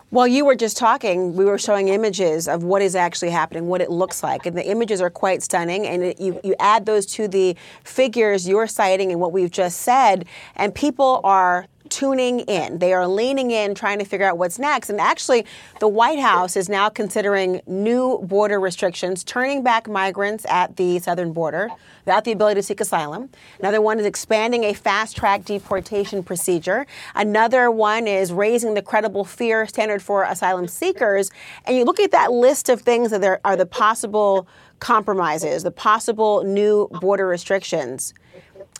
While 0.08 0.26
you 0.26 0.46
were 0.46 0.54
just 0.54 0.78
talking, 0.78 1.36
we 1.36 1.44
were 1.44 1.58
showing 1.58 1.88
images 1.88 2.48
of 2.48 2.64
what 2.64 2.80
is 2.80 2.96
actually 2.96 3.30
happening, 3.30 3.66
what 3.66 3.82
it 3.82 3.90
looks 3.90 4.22
like. 4.22 4.46
And 4.46 4.56
the 4.56 4.66
images 4.66 5.02
are 5.02 5.10
quite 5.10 5.42
stunning. 5.42 5.86
And 5.86 6.02
it, 6.02 6.20
you, 6.20 6.40
you 6.42 6.54
add 6.58 6.86
those 6.86 7.04
to 7.06 7.28
the 7.28 7.56
figures 7.84 8.48
you're 8.48 8.66
citing 8.66 9.12
and 9.12 9.20
what 9.20 9.32
we've 9.32 9.50
just 9.50 9.82
said, 9.82 10.24
and 10.56 10.74
people 10.74 11.20
are 11.22 11.66
tuning 11.90 12.40
in. 12.40 12.78
They 12.78 12.92
are 12.92 13.06
leaning 13.06 13.50
in, 13.50 13.74
trying 13.74 13.98
to 13.98 14.04
figure 14.04 14.26
out 14.26 14.38
what's 14.38 14.58
next. 14.58 14.88
And 14.88 15.00
actually, 15.00 15.44
the 15.80 15.88
White 15.88 16.18
House 16.20 16.56
is 16.56 16.68
now 16.68 16.88
considering 16.88 17.60
new 17.66 18.18
border 18.22 18.58
restrictions, 18.58 19.22
turning 19.24 19.62
back 19.62 19.88
migrants 19.88 20.46
at 20.48 20.76
the 20.76 20.98
southern 21.00 21.32
border 21.32 21.68
without 22.04 22.24
the 22.24 22.32
ability 22.32 22.60
to 22.60 22.62
seek 22.62 22.80
asylum. 22.80 23.28
Another 23.58 23.80
one 23.80 23.98
is 23.98 24.06
expanding 24.06 24.64
a 24.64 24.72
fast 24.72 25.16
track 25.16 25.44
deportation 25.44 26.22
procedure. 26.22 26.86
Another 27.14 27.70
one 27.70 28.06
is 28.06 28.32
raising 28.32 28.74
the 28.74 28.82
credible 28.82 29.24
fear 29.24 29.66
standard 29.66 30.02
for 30.02 30.24
asylum 30.24 30.66
seekers. 30.66 31.30
And 31.66 31.76
you 31.76 31.84
look 31.84 32.00
at 32.00 32.12
that 32.12 32.32
list 32.32 32.68
of 32.68 32.80
things 32.80 33.10
that 33.10 33.20
there 33.20 33.40
are 33.44 33.56
the 33.56 33.66
possible 33.66 34.48
compromises, 34.78 35.62
the 35.62 35.70
possible 35.70 36.42
new 36.42 36.88
border 37.00 37.26
restrictions. 37.26 38.14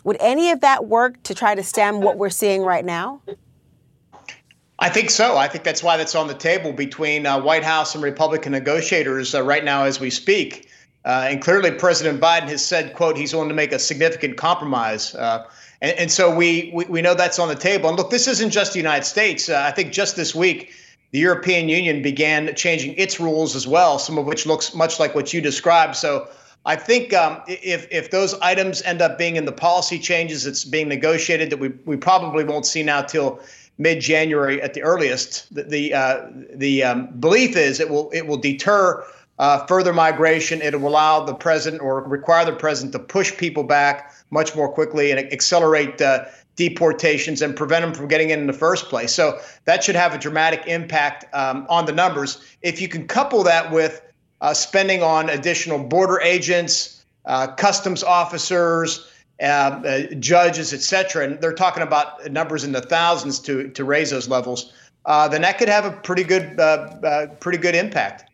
Would 0.04 0.16
any 0.20 0.50
of 0.50 0.60
that 0.60 0.86
work 0.86 1.22
to 1.24 1.34
try 1.34 1.54
to 1.54 1.62
stem 1.62 2.00
what 2.00 2.16
we're 2.16 2.30
seeing 2.30 2.62
right 2.62 2.84
now? 2.84 3.20
I 4.78 4.88
think 4.88 5.10
so. 5.10 5.36
I 5.36 5.46
think 5.46 5.62
that's 5.64 5.82
why 5.82 5.98
that's 5.98 6.14
on 6.14 6.26
the 6.26 6.34
table 6.34 6.72
between 6.72 7.26
uh, 7.26 7.40
White 7.40 7.64
House 7.64 7.94
and 7.94 8.02
Republican 8.02 8.52
negotiators 8.52 9.34
uh, 9.34 9.42
right 9.42 9.62
now 9.62 9.84
as 9.84 10.00
we 10.00 10.08
speak. 10.08 10.68
Uh, 11.04 11.28
and 11.30 11.42
clearly, 11.42 11.70
President 11.70 12.20
Biden 12.20 12.48
has 12.48 12.64
said, 12.64 12.94
"quote 12.94 13.16
He's 13.16 13.34
willing 13.34 13.50
to 13.50 13.54
make 13.54 13.72
a 13.72 13.78
significant 13.78 14.38
compromise." 14.38 15.14
Uh, 15.14 15.44
and, 15.82 15.98
and, 15.98 16.10
so 16.10 16.34
we, 16.34 16.70
we, 16.74 16.84
we 16.86 17.02
know 17.02 17.14
that's 17.14 17.38
on 17.38 17.48
the 17.48 17.54
table. 17.54 17.88
And 17.88 17.98
look, 17.98 18.10
this 18.10 18.26
isn't 18.26 18.50
just 18.50 18.72
the 18.72 18.78
United 18.78 19.04
States. 19.04 19.48
Uh, 19.48 19.62
I 19.66 19.70
think 19.70 19.92
just 19.92 20.16
this 20.16 20.34
week, 20.34 20.72
the 21.10 21.18
European 21.18 21.68
Union 21.68 22.02
began 22.02 22.54
changing 22.54 22.94
its 22.96 23.18
rules 23.18 23.56
as 23.56 23.66
well, 23.66 23.98
some 23.98 24.18
of 24.18 24.26
which 24.26 24.46
looks 24.46 24.74
much 24.74 25.00
like 25.00 25.14
what 25.14 25.32
you 25.32 25.40
described. 25.40 25.96
So 25.96 26.28
I 26.66 26.76
think 26.76 27.14
um, 27.14 27.40
if 27.46 27.86
if 27.90 28.10
those 28.10 28.34
items 28.40 28.82
end 28.82 29.00
up 29.00 29.16
being 29.16 29.36
in 29.36 29.46
the 29.46 29.52
policy 29.52 29.98
changes 29.98 30.44
that's 30.44 30.64
being 30.64 30.88
negotiated, 30.88 31.50
that 31.50 31.58
we 31.58 31.68
we 31.86 31.96
probably 31.96 32.44
won't 32.44 32.66
see 32.66 32.82
now 32.82 33.00
till 33.02 33.40
mid 33.78 34.00
January 34.00 34.60
at 34.60 34.74
the 34.74 34.82
earliest. 34.82 35.52
The 35.54 35.62
the, 35.62 35.94
uh, 35.94 36.26
the 36.52 36.84
um, 36.84 37.06
belief 37.18 37.56
is 37.56 37.80
it 37.80 37.88
will 37.88 38.10
it 38.12 38.26
will 38.26 38.36
deter 38.36 39.04
uh, 39.38 39.64
further 39.66 39.94
migration. 39.94 40.60
It 40.60 40.78
will 40.78 40.90
allow 40.90 41.24
the 41.24 41.34
president 41.34 41.80
or 41.82 42.02
require 42.02 42.44
the 42.44 42.52
president 42.52 42.92
to 42.92 42.98
push 42.98 43.34
people 43.36 43.64
back 43.64 44.12
much 44.30 44.54
more 44.54 44.70
quickly 44.70 45.10
and 45.10 45.32
accelerate 45.32 46.00
uh, 46.02 46.26
deportations 46.56 47.40
and 47.40 47.56
prevent 47.56 47.82
them 47.86 47.94
from 47.94 48.06
getting 48.06 48.28
in 48.28 48.38
in 48.38 48.46
the 48.46 48.52
first 48.52 48.90
place. 48.90 49.14
So 49.14 49.40
that 49.64 49.82
should 49.82 49.96
have 49.96 50.14
a 50.14 50.18
dramatic 50.18 50.66
impact 50.66 51.24
um, 51.32 51.66
on 51.70 51.86
the 51.86 51.92
numbers. 51.92 52.44
If 52.60 52.82
you 52.82 52.88
can 52.88 53.06
couple 53.06 53.42
that 53.44 53.72
with 53.72 54.02
uh, 54.40 54.54
spending 54.54 55.02
on 55.02 55.28
additional 55.28 55.78
border 55.78 56.20
agents, 56.20 57.02
uh, 57.26 57.48
customs 57.48 58.02
officers, 58.02 59.08
uh, 59.40 59.44
uh 59.44 60.14
judges, 60.18 60.72
et 60.72 60.80
cetera, 60.80 61.24
and 61.24 61.40
they're 61.40 61.52
talking 61.52 61.82
about 61.82 62.30
numbers 62.30 62.64
in 62.64 62.72
the 62.72 62.80
thousands 62.80 63.38
to 63.38 63.68
to 63.70 63.84
raise 63.84 64.10
those 64.10 64.28
levels, 64.28 64.72
uh, 65.06 65.28
then 65.28 65.42
that 65.42 65.58
could 65.58 65.68
have 65.68 65.84
a 65.84 65.92
pretty 65.92 66.24
good 66.24 66.58
uh, 66.58 67.26
pretty 67.40 67.58
good 67.58 67.74
impact. 67.74 68.24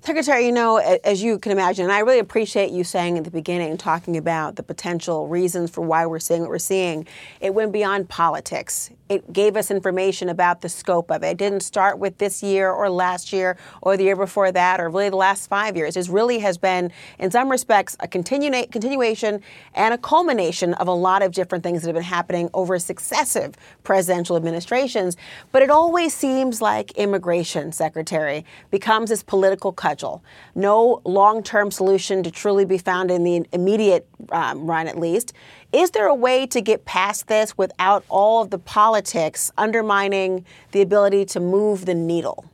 Secretary, 0.00 0.46
you 0.46 0.52
know, 0.52 0.78
as 1.04 1.22
you 1.22 1.38
can 1.38 1.52
imagine, 1.52 1.84
and 1.84 1.92
I 1.92 1.98
really 1.98 2.20
appreciate 2.20 2.70
you 2.70 2.84
saying 2.84 3.18
at 3.18 3.24
the 3.24 3.30
beginning, 3.30 3.76
talking 3.76 4.16
about 4.16 4.56
the 4.56 4.62
potential 4.62 5.26
reasons 5.26 5.70
for 5.70 5.80
why 5.80 6.06
we're 6.06 6.20
seeing 6.20 6.40
what 6.40 6.50
we're 6.50 6.58
seeing. 6.58 7.06
It 7.40 7.52
went 7.52 7.72
beyond 7.72 8.08
politics. 8.08 8.90
It 9.08 9.32
gave 9.32 9.56
us 9.56 9.70
information 9.70 10.28
about 10.28 10.60
the 10.60 10.68
scope 10.68 11.10
of 11.10 11.22
it. 11.22 11.28
It 11.28 11.36
didn't 11.38 11.60
start 11.60 11.98
with 11.98 12.18
this 12.18 12.42
year 12.42 12.70
or 12.70 12.90
last 12.90 13.32
year 13.32 13.56
or 13.80 13.96
the 13.96 14.04
year 14.04 14.16
before 14.16 14.52
that 14.52 14.80
or 14.80 14.90
really 14.90 15.08
the 15.08 15.16
last 15.16 15.48
five 15.48 15.76
years. 15.76 15.96
It 15.96 16.08
really 16.08 16.40
has 16.40 16.58
been, 16.58 16.92
in 17.18 17.30
some 17.30 17.50
respects, 17.50 17.96
a 18.00 18.08
continua- 18.08 18.66
continuation 18.66 19.42
and 19.74 19.94
a 19.94 19.98
culmination 19.98 20.74
of 20.74 20.88
a 20.88 20.92
lot 20.92 21.22
of 21.22 21.32
different 21.32 21.64
things 21.64 21.82
that 21.82 21.88
have 21.88 21.94
been 21.94 22.02
happening 22.02 22.50
over 22.52 22.78
successive 22.78 23.54
presidential 23.82 24.36
administrations. 24.36 25.16
But 25.52 25.62
it 25.62 25.70
always 25.70 26.12
seems 26.12 26.60
like 26.60 26.92
immigration, 26.92 27.72
Secretary, 27.72 28.44
becomes 28.70 29.10
this 29.10 29.22
political 29.22 29.72
cudgel. 29.72 30.22
No 30.54 31.00
long 31.04 31.42
term 31.42 31.70
solution 31.70 32.22
to 32.22 32.30
truly 32.30 32.64
be 32.64 32.78
found 32.78 33.10
in 33.10 33.24
the 33.24 33.46
immediate 33.52 34.06
um, 34.32 34.66
run, 34.66 34.86
at 34.88 34.98
least. 34.98 35.32
Is 35.72 35.90
there 35.90 36.06
a 36.06 36.14
way 36.14 36.46
to 36.46 36.62
get 36.62 36.86
past 36.86 37.28
this 37.28 37.58
without 37.58 38.02
all 38.08 38.40
of 38.40 38.50
the 38.50 38.58
politics 38.58 39.52
undermining 39.58 40.46
the 40.72 40.80
ability 40.80 41.26
to 41.26 41.40
move 41.40 41.84
the 41.84 41.94
needle? 41.94 42.46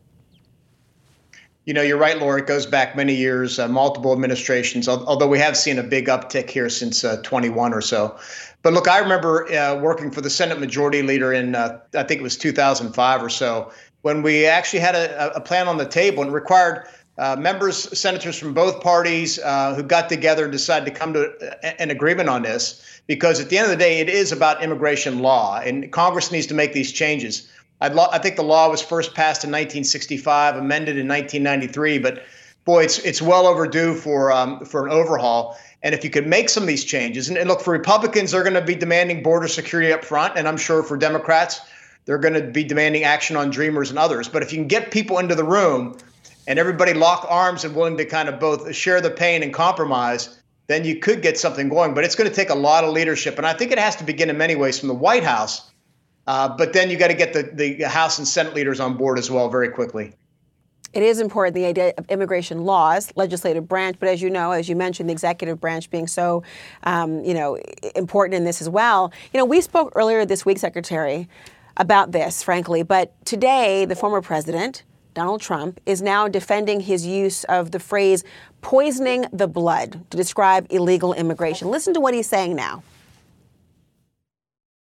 You 1.64 1.72
know, 1.72 1.80
you're 1.80 1.98
right, 1.98 2.18
Laura. 2.18 2.40
It 2.40 2.46
goes 2.46 2.66
back 2.66 2.96
many 2.96 3.14
years, 3.14 3.58
uh, 3.58 3.68
multiple 3.68 4.12
administrations, 4.12 4.88
although 4.88 5.28
we 5.28 5.38
have 5.38 5.56
seen 5.56 5.78
a 5.78 5.82
big 5.82 6.08
uptick 6.08 6.50
here 6.50 6.68
since 6.68 7.04
uh, 7.04 7.22
21 7.22 7.72
or 7.72 7.80
so. 7.80 8.18
But 8.62 8.72
look, 8.72 8.88
I 8.88 8.98
remember 8.98 9.50
uh, 9.50 9.76
working 9.76 10.10
for 10.10 10.20
the 10.20 10.28
Senate 10.28 10.58
Majority 10.58 11.02
Leader 11.02 11.32
in, 11.32 11.54
uh, 11.54 11.78
I 11.94 12.02
think 12.02 12.20
it 12.20 12.22
was 12.22 12.36
2005 12.36 13.22
or 13.22 13.30
so, 13.30 13.72
when 14.02 14.22
we 14.22 14.44
actually 14.44 14.80
had 14.80 14.94
a, 14.94 15.36
a 15.36 15.40
plan 15.40 15.68
on 15.68 15.78
the 15.78 15.86
table 15.86 16.22
and 16.22 16.34
required 16.34 16.86
uh, 17.16 17.36
members, 17.38 17.98
senators 17.98 18.38
from 18.38 18.54
both 18.54 18.80
parties 18.80 19.38
uh, 19.38 19.74
who 19.74 19.82
got 19.82 20.08
together 20.08 20.44
and 20.44 20.52
decided 20.52 20.84
to 20.86 20.90
come 20.90 21.12
to 21.12 21.80
an 21.80 21.90
agreement 21.90 22.28
on 22.28 22.42
this. 22.42 23.00
Because 23.06 23.38
at 23.38 23.50
the 23.50 23.58
end 23.58 23.66
of 23.66 23.70
the 23.70 23.76
day, 23.76 24.00
it 24.00 24.08
is 24.08 24.32
about 24.32 24.62
immigration 24.62 25.20
law, 25.20 25.60
and 25.60 25.92
Congress 25.92 26.32
needs 26.32 26.46
to 26.46 26.54
make 26.54 26.72
these 26.72 26.90
changes. 26.90 27.50
Lo- 27.82 28.08
i 28.12 28.18
think 28.18 28.36
the 28.36 28.42
law 28.42 28.70
was 28.70 28.80
first 28.80 29.14
passed 29.14 29.44
in 29.44 29.50
1965, 29.50 30.56
amended 30.56 30.96
in 30.96 31.06
1993, 31.06 31.98
but 31.98 32.24
boy, 32.64 32.84
it's 32.84 32.98
it's 33.00 33.20
well 33.20 33.46
overdue 33.46 33.94
for 33.94 34.32
um, 34.32 34.64
for 34.64 34.86
an 34.86 34.92
overhaul. 34.92 35.58
And 35.82 35.94
if 35.94 36.02
you 36.02 36.08
could 36.08 36.26
make 36.26 36.48
some 36.48 36.62
of 36.62 36.66
these 36.66 36.84
changes, 36.84 37.28
and, 37.28 37.36
and 37.36 37.46
look 37.46 37.60
for 37.60 37.72
Republicans, 37.72 38.30
they're 38.30 38.42
going 38.42 38.54
to 38.54 38.62
be 38.62 38.74
demanding 38.74 39.22
border 39.22 39.48
security 39.48 39.92
up 39.92 40.02
front, 40.02 40.38
and 40.38 40.48
I'm 40.48 40.56
sure 40.56 40.82
for 40.82 40.96
Democrats, 40.96 41.60
they're 42.06 42.18
going 42.18 42.34
to 42.34 42.42
be 42.42 42.64
demanding 42.64 43.04
action 43.04 43.36
on 43.36 43.50
Dreamers 43.50 43.90
and 43.90 43.98
others. 43.98 44.28
But 44.28 44.42
if 44.42 44.50
you 44.50 44.58
can 44.58 44.68
get 44.68 44.90
people 44.90 45.18
into 45.18 45.34
the 45.34 45.44
room 45.44 45.98
and 46.46 46.58
everybody 46.58 46.94
lock 46.94 47.26
arms 47.28 47.64
and 47.64 47.74
willing 47.74 47.96
to 47.96 48.04
kind 48.04 48.28
of 48.28 48.38
both 48.38 48.74
share 48.74 49.00
the 49.00 49.10
pain 49.10 49.42
and 49.42 49.52
compromise, 49.52 50.40
then 50.66 50.84
you 50.84 50.98
could 50.98 51.22
get 51.22 51.38
something 51.38 51.68
going. 51.68 51.94
But 51.94 52.04
it's 52.04 52.14
going 52.14 52.28
to 52.28 52.34
take 52.34 52.50
a 52.50 52.54
lot 52.54 52.84
of 52.84 52.92
leadership, 52.92 53.38
and 53.38 53.46
I 53.46 53.52
think 53.52 53.72
it 53.72 53.78
has 53.78 53.96
to 53.96 54.04
begin 54.04 54.30
in 54.30 54.38
many 54.38 54.54
ways 54.54 54.78
from 54.78 54.88
the 54.88 54.94
White 54.94 55.24
House 55.24 55.70
uh, 56.26 56.48
but 56.48 56.72
then 56.72 56.90
you 56.90 56.96
got 56.96 57.08
to 57.08 57.14
get 57.14 57.32
the, 57.32 57.42
the 57.42 57.88
House 57.88 58.18
and 58.18 58.26
Senate 58.26 58.54
leaders 58.54 58.80
on 58.80 58.96
board 58.96 59.18
as 59.18 59.30
well 59.30 59.48
very 59.48 59.68
quickly. 59.68 60.12
It 60.92 61.02
is 61.02 61.18
important, 61.20 61.56
the 61.56 61.66
idea 61.66 61.92
of 61.98 62.08
immigration 62.08 62.64
laws, 62.64 63.12
legislative 63.16 63.66
branch, 63.66 63.96
but 63.98 64.08
as 64.08 64.22
you 64.22 64.30
know, 64.30 64.52
as 64.52 64.68
you 64.68 64.76
mentioned, 64.76 65.08
the 65.08 65.12
executive 65.12 65.60
branch 65.60 65.90
being 65.90 66.06
so, 66.06 66.44
um, 66.84 67.24
you 67.24 67.34
know, 67.34 67.58
important 67.96 68.36
in 68.36 68.44
this 68.44 68.60
as 68.60 68.68
well. 68.68 69.12
You 69.32 69.38
know, 69.38 69.44
we 69.44 69.60
spoke 69.60 69.92
earlier 69.96 70.24
this 70.24 70.46
week, 70.46 70.58
Secretary, 70.58 71.28
about 71.76 72.12
this, 72.12 72.44
frankly, 72.44 72.84
but 72.84 73.12
today, 73.24 73.84
the 73.84 73.96
former 73.96 74.22
president, 74.22 74.84
Donald 75.14 75.40
Trump, 75.40 75.80
is 75.86 76.02
now 76.02 76.28
defending 76.28 76.80
his 76.80 77.06
use 77.06 77.44
of 77.44 77.70
the 77.70 77.78
phrase 77.78 78.24
poisoning 78.60 79.26
the 79.32 79.48
blood 79.48 80.04
to 80.10 80.16
describe 80.16 80.66
illegal 80.70 81.14
immigration. 81.14 81.70
Listen 81.70 81.94
to 81.94 82.00
what 82.00 82.12
he's 82.14 82.28
saying 82.28 82.54
now. 82.54 82.82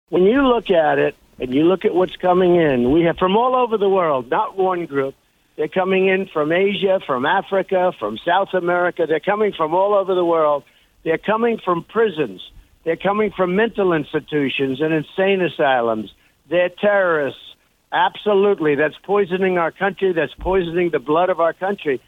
When 0.09 0.23
you 0.23 0.41
look 0.47 0.71
at 0.71 0.97
it, 0.99 1.15
and 1.39 1.53
you 1.53 1.63
look 1.63 1.85
at 1.85 1.93
what's 1.93 2.15
coming 2.15 2.55
in, 2.55 2.91
we 2.91 3.03
have 3.03 3.17
from 3.17 3.35
all 3.35 3.55
over 3.55 3.77
the 3.77 3.89
world, 3.89 4.29
not 4.29 4.57
one 4.57 4.85
group. 4.85 5.15
They're 5.55 5.67
coming 5.67 6.07
in 6.07 6.27
from 6.27 6.51
Asia, 6.51 6.99
from 7.05 7.25
Africa, 7.25 7.91
from 7.99 8.17
South 8.17 8.53
America. 8.53 9.05
They're 9.07 9.19
coming 9.19 9.53
from 9.53 9.73
all 9.73 9.93
over 9.93 10.15
the 10.15 10.25
world. 10.25 10.63
They're 11.03 11.17
coming 11.17 11.59
from 11.63 11.83
prisons. 11.83 12.41
They're 12.83 12.97
coming 12.97 13.31
from 13.31 13.55
mental 13.55 13.93
institutions 13.93 14.81
and 14.81 14.93
insane 14.93 15.41
asylums. 15.41 16.13
They're 16.49 16.69
terrorists. 16.69 17.52
Absolutely. 17.93 18.73
That's 18.73 18.95
poisoning 19.03 19.59
our 19.59 19.71
country. 19.71 20.13
That's 20.13 20.33
poisoning 20.39 20.89
the 20.89 20.99
blood 20.99 21.29
of 21.29 21.39
our 21.39 21.53
country. 21.53 22.01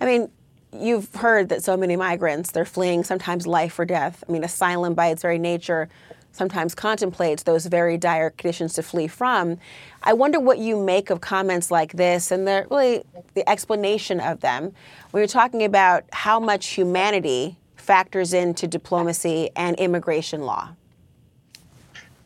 I 0.00 0.06
mean, 0.06 0.30
you've 0.72 1.12
heard 1.14 1.48
that 1.48 1.64
so 1.64 1.76
many 1.76 1.96
migrants, 1.96 2.52
they're 2.52 2.64
fleeing 2.64 3.02
sometimes 3.02 3.46
life 3.46 3.78
or 3.78 3.84
death. 3.84 4.22
I 4.28 4.32
mean, 4.32 4.44
asylum 4.44 4.94
by 4.94 5.08
its 5.08 5.22
very 5.22 5.38
nature 5.38 5.88
sometimes 6.30 6.74
contemplates 6.74 7.44
those 7.44 7.66
very 7.66 7.96
dire 7.96 8.30
conditions 8.30 8.74
to 8.74 8.82
flee 8.82 9.06
from. 9.06 9.58
I 10.02 10.12
wonder 10.12 10.40
what 10.40 10.58
you 10.58 10.80
make 10.80 11.10
of 11.10 11.20
comments 11.20 11.70
like 11.70 11.92
this 11.92 12.30
and 12.30 12.46
the 12.46 12.66
really 12.70 13.04
the 13.34 13.48
explanation 13.48 14.20
of 14.20 14.40
them 14.40 14.72
when 15.10 15.20
you're 15.20 15.28
talking 15.28 15.62
about 15.62 16.04
how 16.12 16.40
much 16.40 16.66
humanity 16.68 17.56
factors 17.76 18.32
into 18.32 18.66
diplomacy 18.66 19.50
and 19.54 19.76
immigration 19.76 20.42
law. 20.42 20.70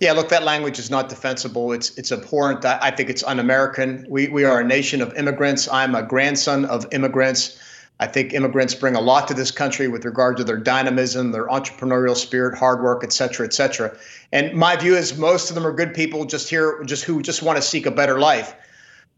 Yeah, 0.01 0.13
look, 0.13 0.29
that 0.29 0.45
language 0.45 0.79
is 0.79 0.91
not 0.91 1.09
defensible. 1.09 1.73
It's 1.73 1.97
it's 1.99 2.13
abhorrent. 2.13 2.65
I 2.65 2.91
think 2.93 3.11
it's 3.11 3.25
un-American. 3.25 4.07
We 4.09 4.29
we 4.29 4.45
are 4.45 4.61
a 4.61 4.65
nation 4.65 5.03
of 5.03 5.13
immigrants. 5.15 5.69
I'm 5.69 5.95
a 5.95 6.03
grandson 6.03 6.65
of 6.67 6.87
immigrants. 6.93 7.61
I 8.01 8.07
think 8.07 8.33
immigrants 8.33 8.77
bring 8.77 8.95
a 8.95 9.01
lot 9.01 9.27
to 9.27 9.35
this 9.35 9.51
country 9.51 9.89
with 9.89 10.05
regard 10.05 10.37
to 10.37 10.45
their 10.45 10.57
dynamism, 10.57 11.33
their 11.33 11.49
entrepreneurial 11.49 12.17
spirit, 12.17 12.57
hard 12.57 12.81
work, 12.81 13.03
et 13.03 13.13
cetera, 13.13 13.45
et 13.45 13.53
cetera. 13.53 13.97
And 14.31 14.55
my 14.55 14.77
view 14.77 14.95
is 14.95 15.19
most 15.19 15.51
of 15.51 15.57
them 15.57 15.67
are 15.67 15.73
good 15.73 15.95
people 15.95 16.25
just 16.25 16.49
here, 16.49 16.81
just 16.85 17.03
who 17.03 17.21
just 17.21 17.43
want 17.43 17.57
to 17.57 17.63
seek 17.63 17.87
a 17.87 17.91
better 17.91 18.21
life. 18.21 18.55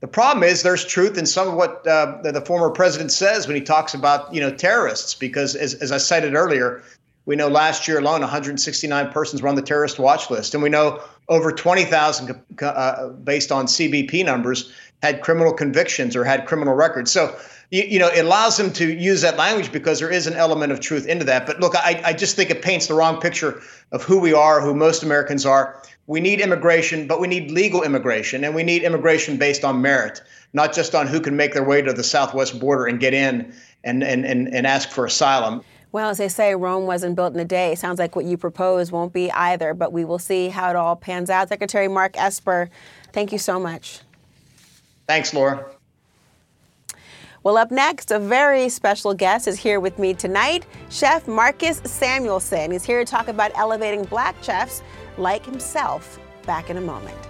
The 0.00 0.08
problem 0.08 0.42
is 0.42 0.62
there's 0.62 0.86
truth 0.86 1.18
in 1.18 1.26
some 1.26 1.48
of 1.48 1.54
what 1.54 1.86
uh, 1.86 2.20
the, 2.22 2.32
the, 2.32 2.40
former 2.40 2.70
president 2.70 3.12
says 3.12 3.46
when 3.46 3.54
he 3.54 3.60
talks 3.60 3.92
about 3.92 4.32
you 4.32 4.40
know 4.40 4.50
terrorists, 4.50 5.14
because 5.14 5.54
as, 5.54 5.74
as 5.74 5.92
I 5.92 5.98
cited 5.98 6.34
earlier, 6.34 6.82
we 7.26 7.36
know 7.36 7.48
last 7.48 7.86
year 7.86 7.98
alone 7.98 8.20
169 8.20 9.10
persons 9.10 9.42
were 9.42 9.48
on 9.48 9.54
the 9.54 9.62
terrorist 9.62 9.98
watch 9.98 10.30
list, 10.30 10.54
and 10.54 10.62
we 10.62 10.68
know 10.68 11.00
over 11.28 11.52
20,000 11.52 12.42
uh, 12.62 13.08
based 13.08 13.52
on 13.52 13.66
CBP 13.66 14.24
numbers 14.24 14.72
had 15.02 15.20
criminal 15.20 15.52
convictions 15.52 16.16
or 16.16 16.24
had 16.24 16.46
criminal 16.46 16.74
records. 16.74 17.10
So 17.10 17.36
you, 17.70 17.84
you, 17.84 17.98
know, 17.98 18.08
it 18.08 18.24
allows 18.24 18.56
them 18.56 18.72
to 18.74 18.92
use 18.92 19.20
that 19.20 19.36
language 19.36 19.70
because 19.70 20.00
there 20.00 20.10
is 20.10 20.26
an 20.26 20.34
element 20.34 20.72
of 20.72 20.80
truth 20.80 21.06
into 21.06 21.24
that. 21.26 21.46
But 21.46 21.60
look, 21.60 21.76
I, 21.76 22.00
I 22.04 22.12
just 22.12 22.36
think 22.36 22.50
it 22.50 22.62
paints 22.62 22.88
the 22.88 22.94
wrong 22.94 23.20
picture 23.20 23.62
of 23.92 24.02
who 24.02 24.18
we 24.18 24.32
are, 24.32 24.60
who 24.60 24.74
most 24.74 25.02
Americans 25.02 25.46
are. 25.46 25.80
We 26.06 26.20
need 26.20 26.40
immigration, 26.40 27.06
but 27.06 27.20
we 27.20 27.28
need 27.28 27.52
legal 27.52 27.82
immigration, 27.84 28.42
and 28.42 28.54
we 28.54 28.64
need 28.64 28.82
immigration 28.82 29.36
based 29.36 29.64
on 29.64 29.80
merit, 29.80 30.20
not 30.52 30.74
just 30.74 30.94
on 30.94 31.06
who 31.06 31.20
can 31.20 31.36
make 31.36 31.54
their 31.54 31.62
way 31.62 31.80
to 31.80 31.92
the 31.92 32.02
southwest 32.02 32.58
border 32.58 32.86
and 32.86 32.98
get 32.98 33.14
in 33.14 33.54
and, 33.84 34.02
and, 34.02 34.26
and, 34.26 34.52
and 34.52 34.66
ask 34.66 34.90
for 34.90 35.06
asylum. 35.06 35.62
Well, 35.92 36.10
as 36.10 36.18
they 36.18 36.28
say, 36.28 36.54
Rome 36.54 36.86
wasn't 36.86 37.16
built 37.16 37.34
in 37.34 37.40
a 37.40 37.44
day. 37.44 37.74
Sounds 37.74 37.98
like 37.98 38.14
what 38.14 38.24
you 38.24 38.36
propose 38.36 38.92
won't 38.92 39.12
be 39.12 39.30
either, 39.32 39.74
but 39.74 39.92
we 39.92 40.04
will 40.04 40.20
see 40.20 40.48
how 40.48 40.70
it 40.70 40.76
all 40.76 40.94
pans 40.94 41.30
out. 41.30 41.48
Secretary 41.48 41.88
Mark 41.88 42.16
Esper, 42.16 42.70
thank 43.12 43.32
you 43.32 43.38
so 43.38 43.58
much. 43.58 44.00
Thanks, 45.08 45.34
Laura. 45.34 45.66
Well, 47.42 47.56
up 47.56 47.70
next, 47.70 48.10
a 48.10 48.18
very 48.18 48.68
special 48.68 49.14
guest 49.14 49.48
is 49.48 49.58
here 49.58 49.80
with 49.80 49.98
me 49.98 50.12
tonight, 50.12 50.66
Chef 50.90 51.26
Marcus 51.26 51.80
Samuelsson. 51.80 52.70
He's 52.70 52.84
here 52.84 53.02
to 53.02 53.10
talk 53.10 53.28
about 53.28 53.50
elevating 53.56 54.04
black 54.04 54.36
chefs 54.44 54.82
like 55.16 55.44
himself. 55.44 56.18
Back 56.42 56.68
in 56.68 56.76
a 56.76 56.82
moment. 56.82 57.29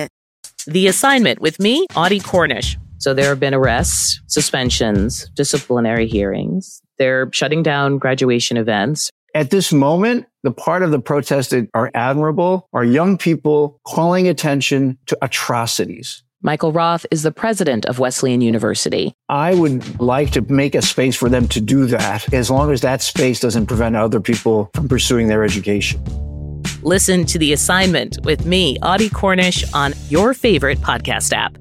The 0.67 0.87
assignment 0.87 1.41
with 1.41 1.59
me, 1.59 1.87
Audie 1.95 2.19
Cornish. 2.19 2.77
So 2.99 3.13
there 3.13 3.29
have 3.29 3.39
been 3.39 3.53
arrests, 3.53 4.21
suspensions, 4.27 5.27
disciplinary 5.35 6.07
hearings. 6.07 6.81
They're 6.99 7.31
shutting 7.33 7.63
down 7.63 7.97
graduation 7.97 8.57
events. 8.57 9.09
At 9.33 9.49
this 9.49 9.73
moment, 9.73 10.27
the 10.43 10.51
part 10.51 10.83
of 10.83 10.91
the 10.91 10.99
protests 10.99 11.47
that 11.47 11.67
are 11.73 11.89
admirable 11.95 12.67
are 12.73 12.83
young 12.83 13.17
people 13.17 13.79
calling 13.85 14.27
attention 14.27 14.97
to 15.07 15.17
atrocities. 15.21 16.21
Michael 16.43 16.71
Roth 16.71 17.05
is 17.11 17.23
the 17.23 17.31
president 17.31 17.85
of 17.85 17.99
Wesleyan 17.99 18.41
University. 18.41 19.13
I 19.29 19.53
would 19.53 19.99
like 19.99 20.31
to 20.31 20.41
make 20.41 20.75
a 20.75 20.81
space 20.81 21.15
for 21.15 21.29
them 21.29 21.47
to 21.49 21.61
do 21.61 21.85
that 21.87 22.33
as 22.33 22.49
long 22.49 22.71
as 22.71 22.81
that 22.81 23.01
space 23.01 23.39
doesn't 23.39 23.67
prevent 23.67 23.95
other 23.95 24.19
people 24.19 24.71
from 24.73 24.87
pursuing 24.87 25.27
their 25.27 25.43
education. 25.43 26.03
Listen 26.83 27.25
to 27.27 27.37
The 27.37 27.53
Assignment 27.53 28.17
with 28.23 28.47
me, 28.47 28.75
Audie 28.81 29.09
Cornish, 29.09 29.71
on 29.71 29.93
your 30.09 30.33
favorite 30.33 30.79
podcast 30.79 31.31
app. 31.31 31.55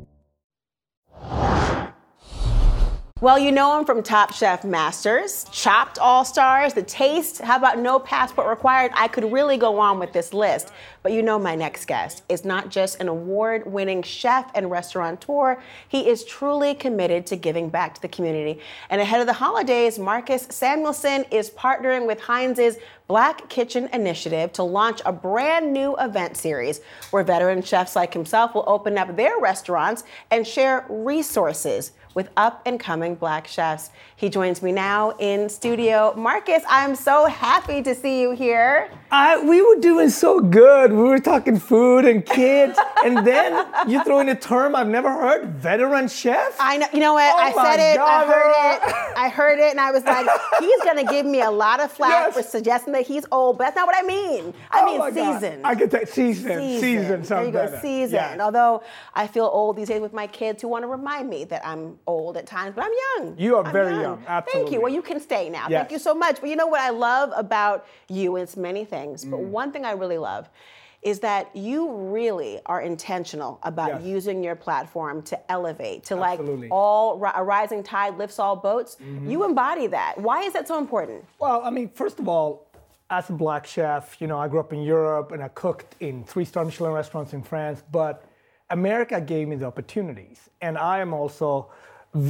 Well, 3.20 3.38
you 3.38 3.52
know 3.52 3.78
him 3.78 3.84
from 3.84 4.02
Top 4.02 4.32
Chef 4.32 4.64
Masters, 4.64 5.44
Chopped 5.52 5.98
All 5.98 6.24
Stars, 6.24 6.72
The 6.72 6.82
Taste. 6.82 7.42
How 7.42 7.58
about 7.58 7.78
No 7.78 7.98
Passport 7.98 8.48
Required? 8.48 8.92
I 8.94 9.08
could 9.08 9.30
really 9.30 9.58
go 9.58 9.78
on 9.78 9.98
with 9.98 10.14
this 10.14 10.32
list. 10.32 10.72
But 11.02 11.12
you 11.12 11.20
know 11.20 11.38
my 11.38 11.54
next 11.54 11.84
guest 11.84 12.22
is 12.30 12.46
not 12.46 12.70
just 12.70 12.98
an 12.98 13.08
award 13.08 13.70
winning 13.70 14.02
chef 14.02 14.50
and 14.54 14.70
restaurateur, 14.70 15.62
he 15.88 16.08
is 16.08 16.24
truly 16.24 16.74
committed 16.74 17.26
to 17.26 17.36
giving 17.36 17.68
back 17.68 17.94
to 17.94 18.00
the 18.00 18.08
community. 18.08 18.58
And 18.88 19.02
ahead 19.02 19.20
of 19.20 19.26
the 19.26 19.34
holidays, 19.34 19.98
Marcus 19.98 20.46
Samuelsson 20.46 21.26
is 21.30 21.50
partnering 21.50 22.06
with 22.06 22.20
Heinz's 22.20 22.78
Black 23.10 23.48
Kitchen 23.48 23.88
Initiative 23.92 24.52
to 24.52 24.62
launch 24.62 25.02
a 25.04 25.10
brand 25.10 25.72
new 25.72 25.96
event 25.96 26.36
series 26.36 26.80
where 27.10 27.24
veteran 27.24 27.60
chefs 27.60 27.96
like 27.96 28.14
himself 28.14 28.54
will 28.54 28.62
open 28.68 28.96
up 28.96 29.16
their 29.16 29.36
restaurants 29.40 30.04
and 30.30 30.46
share 30.46 30.86
resources 30.88 31.90
with 32.14 32.30
up 32.36 32.62
and 32.66 32.78
coming 32.78 33.16
black 33.16 33.48
chefs. 33.48 33.90
He 34.14 34.28
joins 34.28 34.62
me 34.62 34.70
now 34.70 35.16
in 35.18 35.48
studio. 35.48 36.14
Marcus, 36.16 36.62
I'm 36.68 36.94
so 36.94 37.26
happy 37.26 37.82
to 37.82 37.96
see 37.96 38.20
you 38.20 38.30
here. 38.30 38.92
I, 39.12 39.42
we 39.42 39.60
were 39.60 39.80
doing 39.80 40.08
so 40.10 40.38
good. 40.40 40.92
We 40.92 41.02
were 41.02 41.18
talking 41.18 41.58
food 41.58 42.04
and 42.04 42.24
kids, 42.24 42.78
and 43.04 43.26
then 43.26 43.66
you 43.88 44.02
throw 44.04 44.20
in 44.20 44.28
a 44.28 44.34
term 44.36 44.76
I've 44.76 44.88
never 44.88 45.10
heard, 45.10 45.48
veteran 45.54 46.06
chef. 46.08 46.56
I 46.60 46.76
know. 46.76 46.86
You 46.92 47.00
know 47.00 47.14
what? 47.14 47.32
Oh 47.34 47.38
I 47.38 47.52
said 47.76 47.92
it. 47.92 47.96
God, 47.96 48.08
I 48.08 48.32
heard 48.32 48.50
it. 48.76 49.16
I 49.16 49.28
heard 49.28 49.58
it, 49.58 49.70
and 49.72 49.80
I 49.80 49.90
was 49.90 50.04
like, 50.04 50.26
he's 50.60 50.80
gonna 50.84 51.04
give 51.04 51.26
me 51.26 51.40
a 51.40 51.50
lot 51.50 51.80
of 51.80 51.90
flack 51.90 52.26
Yes. 52.26 52.34
for 52.34 52.42
suggesting 52.42 52.92
that 52.92 53.06
he's 53.06 53.24
old, 53.32 53.58
but 53.58 53.64
that's 53.64 53.76
not 53.76 53.86
what 53.86 53.96
I 53.98 54.06
mean. 54.06 54.54
I 54.70 54.80
Oh 54.82 54.86
mean 54.86 54.98
God. 54.98 55.14
seasoned. 55.40 55.66
I 55.66 55.74
get 55.74 55.90
that 55.90 56.08
season. 56.08 56.58
Seasoned. 56.58 56.80
Season. 56.80 57.22
There 57.22 57.44
you 57.46 57.50
go, 57.52 57.64
better. 57.66 57.78
seasoned. 57.80 58.12
Yes. 58.12 58.40
Although 58.40 58.82
I 59.14 59.26
feel 59.26 59.46
old 59.52 59.76
these 59.76 59.88
days 59.88 60.00
with 60.00 60.12
my 60.12 60.26
kids 60.26 60.62
who 60.62 60.68
want 60.68 60.84
to 60.84 60.88
remind 60.88 61.28
me 61.28 61.44
that 61.44 61.66
I'm 61.66 61.98
old 62.06 62.36
at 62.36 62.46
times, 62.46 62.74
but 62.76 62.84
I'm 62.84 62.92
young. 63.24 63.36
You 63.38 63.56
are 63.56 63.64
I'm 63.64 63.72
very 63.72 63.94
young, 64.00 64.18
Thank 64.18 64.28
absolutely. 64.28 64.60
Thank 64.62 64.72
you. 64.74 64.80
Well, 64.82 64.92
you 64.92 65.02
can 65.02 65.18
stay 65.20 65.48
now. 65.50 65.66
Thank 65.68 65.90
you 65.90 65.98
so 65.98 66.14
much. 66.14 66.40
But 66.40 66.48
you 66.50 66.56
know 66.56 66.66
what 66.68 66.80
I 66.80 66.90
love 66.90 67.32
about 67.34 67.86
you? 68.08 68.36
It's 68.36 68.56
many 68.56 68.84
things, 68.84 68.99
but 69.06 69.40
Mm. 69.40 69.50
one 69.50 69.72
thing 69.72 69.84
I 69.84 69.92
really 69.92 70.18
love 70.18 70.48
is 71.02 71.20
that 71.20 71.54
you 71.56 71.90
really 71.90 72.60
are 72.66 72.80
intentional 72.82 73.58
about 73.62 73.88
Yes. 73.88 74.02
using 74.02 74.44
your 74.44 74.54
platform 74.54 75.22
to 75.22 75.50
elevate, 75.50 76.04
to 76.04 76.14
Absolutely. 76.22 76.68
like 76.68 76.72
all 76.72 77.22
a 77.34 77.42
rising 77.42 77.82
tide 77.82 78.18
lifts 78.18 78.38
all 78.38 78.54
boats. 78.56 78.96
Mm-hmm. 78.96 79.30
You 79.30 79.44
embody 79.44 79.86
that. 79.88 80.18
Why 80.18 80.42
is 80.42 80.52
that 80.52 80.68
so 80.68 80.76
important? 80.78 81.24
Well, 81.38 81.62
I 81.64 81.70
mean, 81.70 81.88
first 81.88 82.18
of 82.20 82.28
all, 82.28 82.66
as 83.08 83.30
a 83.30 83.32
black 83.32 83.66
chef, 83.66 84.20
you 84.20 84.26
know, 84.26 84.38
I 84.38 84.46
grew 84.48 84.60
up 84.60 84.72
in 84.74 84.82
Europe 84.82 85.32
and 85.32 85.42
I 85.42 85.48
cooked 85.48 85.96
in 86.00 86.22
three-star 86.24 86.64
Michelin 86.66 86.92
restaurants 86.92 87.32
in 87.32 87.42
France, 87.42 87.82
but 87.90 88.22
America 88.68 89.20
gave 89.20 89.48
me 89.48 89.56
the 89.56 89.66
opportunities. 89.66 90.50
And 90.60 90.76
I 90.76 90.98
am 91.00 91.12
also 91.14 91.70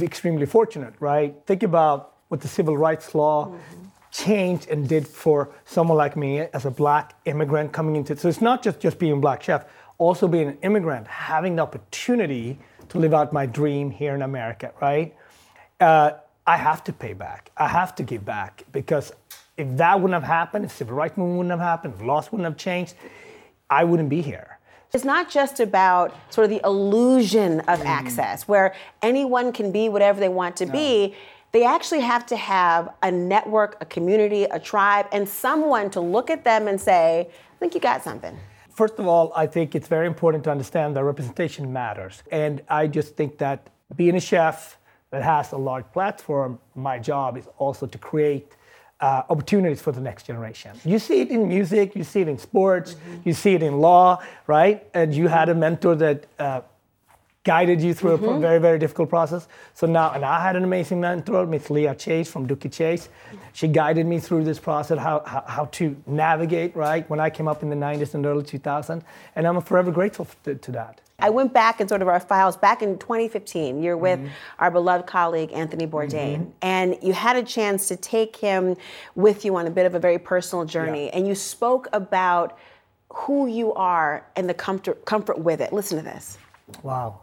extremely 0.01 0.45
fortunate, 0.45 0.93
right? 0.99 1.35
Think 1.45 1.61
about 1.63 2.13
what 2.29 2.39
the 2.39 2.47
civil 2.47 2.77
rights 2.77 3.13
law 3.13 3.51
changed 4.11 4.67
and 4.69 4.87
did 4.87 5.07
for 5.07 5.49
someone 5.65 5.97
like 5.97 6.15
me 6.17 6.39
as 6.39 6.65
a 6.65 6.71
black 6.71 7.13
immigrant 7.25 7.71
coming 7.71 7.95
into 7.95 8.13
it. 8.13 8.19
So 8.19 8.27
it's 8.27 8.41
not 8.41 8.61
just, 8.61 8.79
just 8.79 8.99
being 8.99 9.13
a 9.13 9.17
black 9.17 9.41
chef, 9.41 9.65
also 9.97 10.27
being 10.27 10.49
an 10.49 10.57
immigrant, 10.61 11.07
having 11.07 11.55
the 11.55 11.61
opportunity 11.63 12.59
to 12.89 12.99
live 12.99 13.13
out 13.13 13.31
my 13.31 13.45
dream 13.45 13.89
here 13.89 14.13
in 14.15 14.21
America, 14.21 14.71
right? 14.81 15.15
uh, 15.79 16.11
I 16.45 16.57
have 16.57 16.83
to 16.85 16.93
pay 16.93 17.13
back. 17.13 17.51
I 17.55 17.67
have 17.67 17.95
to 17.95 18.03
give 18.03 18.25
back 18.25 18.63
because 18.71 19.13
if 19.57 19.67
that 19.77 19.99
wouldn't 20.01 20.13
have 20.13 20.23
happened, 20.29 20.65
if 20.65 20.71
civil 20.71 20.95
rights 20.95 21.15
movement 21.17 21.37
wouldn't 21.37 21.51
have 21.51 21.59
happened, 21.59 21.93
if 21.95 22.01
laws 22.01 22.31
wouldn't 22.31 22.45
have 22.45 22.57
changed, 22.57 22.95
I 23.69 23.83
wouldn't 23.83 24.09
be 24.09 24.21
here. 24.21 24.57
It's 24.93 25.05
not 25.05 25.29
just 25.29 25.59
about 25.59 26.13
sort 26.29 26.45
of 26.45 26.49
the 26.51 26.59
illusion 26.65 27.61
of 27.61 27.79
Mm-hmm. 27.79 27.87
access 27.87 28.47
where 28.47 28.73
anyone 29.01 29.53
can 29.53 29.71
be 29.71 29.87
whatever 29.87 30.19
they 30.19 30.29
want 30.29 30.57
to 30.57 30.65
be. 30.65 31.15
They 31.51 31.65
actually 31.65 31.99
have 32.01 32.25
to 32.27 32.37
have 32.37 32.93
a 33.03 33.11
network, 33.11 33.77
a 33.81 33.85
community, 33.85 34.43
a 34.45 34.59
tribe, 34.59 35.07
and 35.11 35.27
someone 35.27 35.89
to 35.91 35.99
look 35.99 36.29
at 36.29 36.45
them 36.45 36.67
and 36.67 36.79
say, 36.79 37.29
I 37.29 37.57
think 37.59 37.75
you 37.75 37.81
got 37.81 38.03
something. 38.03 38.37
First 38.69 38.99
of 38.99 39.05
all, 39.05 39.33
I 39.35 39.47
think 39.47 39.75
it's 39.75 39.89
very 39.89 40.07
important 40.07 40.45
to 40.45 40.51
understand 40.51 40.95
that 40.95 41.03
representation 41.03 41.73
matters. 41.73 42.23
And 42.31 42.61
I 42.69 42.87
just 42.87 43.17
think 43.17 43.37
that 43.39 43.69
being 43.97 44.15
a 44.15 44.19
chef 44.21 44.77
that 45.09 45.23
has 45.23 45.51
a 45.51 45.57
large 45.57 45.85
platform, 45.91 46.57
my 46.73 46.97
job 46.97 47.37
is 47.37 47.47
also 47.57 47.85
to 47.85 47.97
create 47.97 48.55
uh, 49.01 49.23
opportunities 49.29 49.81
for 49.81 49.91
the 49.91 49.99
next 49.99 50.23
generation. 50.23 50.79
You 50.85 50.99
see 50.99 51.21
it 51.21 51.31
in 51.31 51.47
music, 51.47 51.95
you 51.95 52.03
see 52.03 52.21
it 52.21 52.29
in 52.29 52.37
sports, 52.37 52.95
you 53.25 53.33
see 53.33 53.55
it 53.55 53.63
in 53.63 53.79
law, 53.79 54.23
right? 54.47 54.87
And 54.93 55.13
you 55.13 55.27
had 55.27 55.49
a 55.49 55.55
mentor 55.55 55.95
that 55.95 56.27
uh, 56.39 56.61
guided 57.43 57.81
you 57.81 57.93
through 57.93 58.13
a 58.13 58.17
mm-hmm. 58.17 58.41
very, 58.41 58.59
very 58.59 58.77
difficult 58.77 59.09
process. 59.09 59.47
So 59.73 59.87
now, 59.87 60.11
and 60.11 60.23
I 60.23 60.41
had 60.41 60.55
an 60.55 60.63
amazing 60.63 61.01
mentor, 61.01 61.45
Miss 61.47 61.69
Leah 61.69 61.95
Chase 61.95 62.29
from 62.29 62.47
Dooky 62.47 62.71
Chase. 62.71 63.09
She 63.53 63.67
guided 63.67 64.05
me 64.05 64.19
through 64.19 64.43
this 64.43 64.59
process, 64.59 64.99
how, 64.99 65.23
how, 65.25 65.43
how 65.47 65.65
to 65.65 65.95
navigate, 66.05 66.75
right? 66.75 67.09
When 67.09 67.19
I 67.19 67.29
came 67.29 67.47
up 67.47 67.63
in 67.63 67.69
the 67.69 67.75
90s 67.75 68.13
and 68.13 68.25
early 68.25 68.43
2000s. 68.43 69.01
And 69.35 69.47
I'm 69.47 69.59
forever 69.61 69.91
grateful 69.91 70.27
to, 70.43 70.55
to 70.55 70.71
that. 70.73 71.01
I 71.17 71.29
went 71.29 71.53
back 71.53 71.79
in 71.79 71.87
sort 71.87 72.01
of 72.01 72.07
our 72.07 72.19
files 72.19 72.57
back 72.57 72.81
in 72.81 72.97
2015. 72.97 73.81
You're 73.81 73.97
with 73.97 74.19
mm-hmm. 74.19 74.29
our 74.59 74.71
beloved 74.71 75.05
colleague 75.05 75.51
Anthony 75.53 75.85
Bourdain, 75.85 76.37
mm-hmm. 76.37 76.49
and 76.63 76.97
you 77.01 77.13
had 77.13 77.35
a 77.35 77.43
chance 77.43 77.87
to 77.89 77.95
take 77.95 78.35
him 78.35 78.75
with 79.13 79.45
you 79.45 79.55
on 79.55 79.67
a 79.67 79.69
bit 79.69 79.85
of 79.85 79.93
a 79.93 79.99
very 79.99 80.17
personal 80.17 80.65
journey, 80.65 81.11
and 81.11 81.27
you 81.27 81.35
spoke 81.35 81.87
about 81.93 82.57
who 83.13 83.45
you 83.45 83.71
are 83.73 84.25
and 84.35 84.49
the 84.49 84.53
comfort, 84.53 85.05
comfort 85.05 85.37
with 85.37 85.61
it. 85.61 85.71
Listen 85.71 85.97
to 85.97 86.03
this. 86.03 86.39
Wow. 86.81 87.19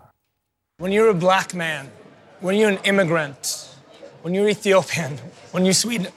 When 0.80 0.92
you're 0.92 1.08
a 1.08 1.14
black 1.14 1.54
man, 1.54 1.90
when 2.38 2.54
you're 2.54 2.70
an 2.70 2.78
immigrant, 2.84 3.68
when 4.22 4.32
you're 4.32 4.48
Ethiopian, 4.48 5.18
when 5.50 5.64
you're 5.64 5.74
Sweden, 5.74 6.12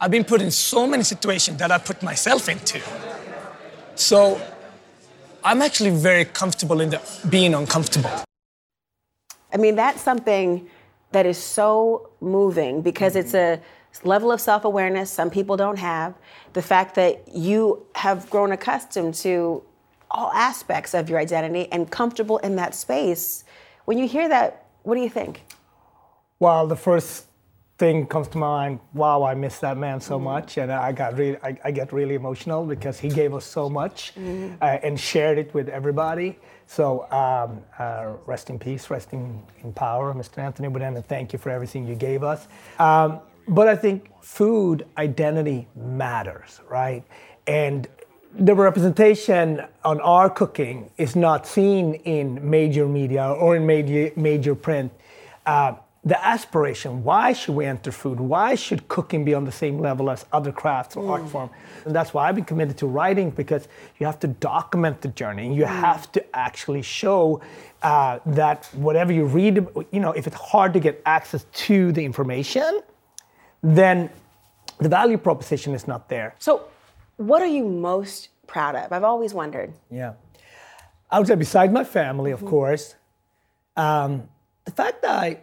I've 0.00 0.10
been 0.10 0.24
put 0.24 0.42
in 0.42 0.50
so 0.50 0.88
many 0.88 1.04
situations 1.04 1.58
that 1.58 1.70
I 1.70 1.78
put 1.78 2.02
myself 2.02 2.48
into. 2.48 2.82
So 3.94 4.40
I'm 5.44 5.62
actually 5.62 5.90
very 5.90 6.24
comfortable 6.24 6.80
in 6.80 6.90
the 6.90 7.00
being 7.30 7.54
uncomfortable. 7.54 8.10
I 9.52 9.56
mean, 9.58 9.76
that's 9.76 10.00
something 10.00 10.68
that 11.12 11.24
is 11.24 11.38
so 11.38 12.10
moving 12.20 12.82
because 12.82 13.14
it's 13.14 13.34
a 13.34 13.60
level 14.02 14.32
of 14.32 14.40
self 14.40 14.64
awareness 14.64 15.12
some 15.12 15.30
people 15.30 15.56
don't 15.56 15.78
have. 15.78 16.16
The 16.54 16.62
fact 16.62 16.96
that 16.96 17.22
you 17.32 17.86
have 17.94 18.28
grown 18.30 18.50
accustomed 18.50 19.14
to 19.22 19.62
all 20.10 20.32
aspects 20.32 20.92
of 20.92 21.08
your 21.08 21.20
identity 21.20 21.70
and 21.70 21.88
comfortable 21.88 22.38
in 22.38 22.56
that 22.56 22.74
space. 22.74 23.44
When 23.84 23.98
you 23.98 24.06
hear 24.06 24.28
that, 24.28 24.66
what 24.82 24.94
do 24.94 25.00
you 25.00 25.10
think? 25.10 25.42
Well, 26.38 26.66
the 26.66 26.76
first 26.76 27.26
thing 27.78 28.06
comes 28.06 28.28
to 28.28 28.38
mind. 28.38 28.78
Wow, 28.94 29.24
I 29.24 29.34
miss 29.34 29.58
that 29.58 29.76
man 29.76 30.00
so 30.00 30.18
much, 30.18 30.56
and 30.58 30.70
I 30.70 30.92
got 30.92 31.16
really, 31.16 31.36
I, 31.42 31.58
I 31.64 31.70
get 31.70 31.92
really 31.92 32.14
emotional 32.14 32.64
because 32.64 33.00
he 33.00 33.08
gave 33.08 33.34
us 33.34 33.44
so 33.44 33.68
much 33.68 34.12
uh, 34.16 34.78
and 34.82 34.98
shared 34.98 35.38
it 35.38 35.52
with 35.52 35.68
everybody. 35.68 36.38
So, 36.66 37.10
um, 37.10 37.60
uh, 37.78 38.12
rest 38.24 38.50
in 38.50 38.58
peace, 38.58 38.88
rest 38.88 39.12
in, 39.12 39.42
in 39.64 39.72
power, 39.72 40.14
Mr. 40.14 40.38
Anthony 40.38 40.68
Bourdain, 40.68 40.94
and 40.94 41.04
thank 41.06 41.32
you 41.32 41.38
for 41.38 41.50
everything 41.50 41.86
you 41.86 41.94
gave 41.94 42.22
us. 42.22 42.46
Um, 42.78 43.20
but 43.48 43.66
I 43.68 43.74
think 43.74 44.10
food 44.22 44.86
identity 44.96 45.66
matters, 45.74 46.60
right? 46.68 47.02
And 47.46 47.88
the 48.34 48.54
representation 48.54 49.62
on 49.84 50.00
our 50.00 50.30
cooking 50.30 50.90
is 50.96 51.14
not 51.14 51.46
seen 51.46 51.94
in 51.94 52.48
major 52.48 52.86
media 52.86 53.26
or 53.26 53.56
in 53.56 53.66
major, 53.66 54.10
major 54.16 54.54
print. 54.54 54.92
Uh, 55.44 55.74
the 56.04 56.24
aspiration, 56.24 57.04
why 57.04 57.32
should 57.32 57.54
we 57.54 57.64
enter 57.64 57.92
food? 57.92 58.18
Why 58.18 58.56
should 58.56 58.88
cooking 58.88 59.24
be 59.24 59.34
on 59.34 59.44
the 59.44 59.52
same 59.52 59.78
level 59.78 60.10
as 60.10 60.26
other 60.32 60.50
crafts 60.50 60.96
or 60.96 61.08
art 61.12 61.28
form? 61.28 61.48
And 61.84 61.94
that's 61.94 62.12
why 62.12 62.28
I've 62.28 62.34
been 62.34 62.44
committed 62.44 62.76
to 62.78 62.88
writing 62.88 63.30
because 63.30 63.68
you 64.00 64.06
have 64.06 64.18
to 64.20 64.26
document 64.26 65.00
the 65.00 65.08
journey. 65.08 65.46
and 65.46 65.54
You 65.54 65.64
have 65.64 66.10
to 66.12 66.36
actually 66.36 66.82
show 66.82 67.40
uh, 67.82 68.18
that 68.26 68.66
whatever 68.72 69.12
you 69.12 69.26
read, 69.26 69.64
you 69.92 70.00
know, 70.00 70.10
if 70.10 70.26
it's 70.26 70.36
hard 70.36 70.72
to 70.72 70.80
get 70.80 71.00
access 71.06 71.46
to 71.52 71.92
the 71.92 72.04
information, 72.04 72.80
then 73.62 74.10
the 74.78 74.88
value 74.88 75.18
proposition 75.18 75.72
is 75.72 75.86
not 75.86 76.08
there. 76.08 76.34
So, 76.40 76.64
what 77.26 77.42
are 77.42 77.46
you 77.46 77.64
most 77.64 78.28
proud 78.46 78.74
of? 78.74 78.92
I've 78.92 79.04
always 79.04 79.34
wondered. 79.34 79.72
Yeah. 79.90 80.14
I 81.10 81.18
would 81.18 81.28
say, 81.28 81.34
besides 81.34 81.72
my 81.72 81.84
family, 81.84 82.30
of 82.30 82.44
course, 82.44 82.94
um, 83.76 84.28
the 84.64 84.70
fact 84.70 85.02
that 85.02 85.10
I 85.10 85.40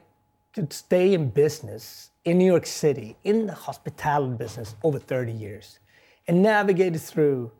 could 0.53 0.73
stay 0.73 1.13
in 1.13 1.29
business 1.29 2.09
in 2.25 2.37
New 2.37 2.45
York 2.45 2.65
City, 2.65 3.15
in 3.23 3.45
the 3.47 3.53
hospitality 3.53 4.35
business, 4.35 4.75
over 4.83 4.99
30 4.99 5.31
years, 5.31 5.79
and 6.27 6.41
navigated 6.41 7.01
through 7.01 7.51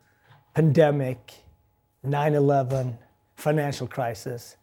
pandemic, 0.53 1.34
9/11, 2.03 2.97
financial 3.36 3.88
crisis, 3.88 4.57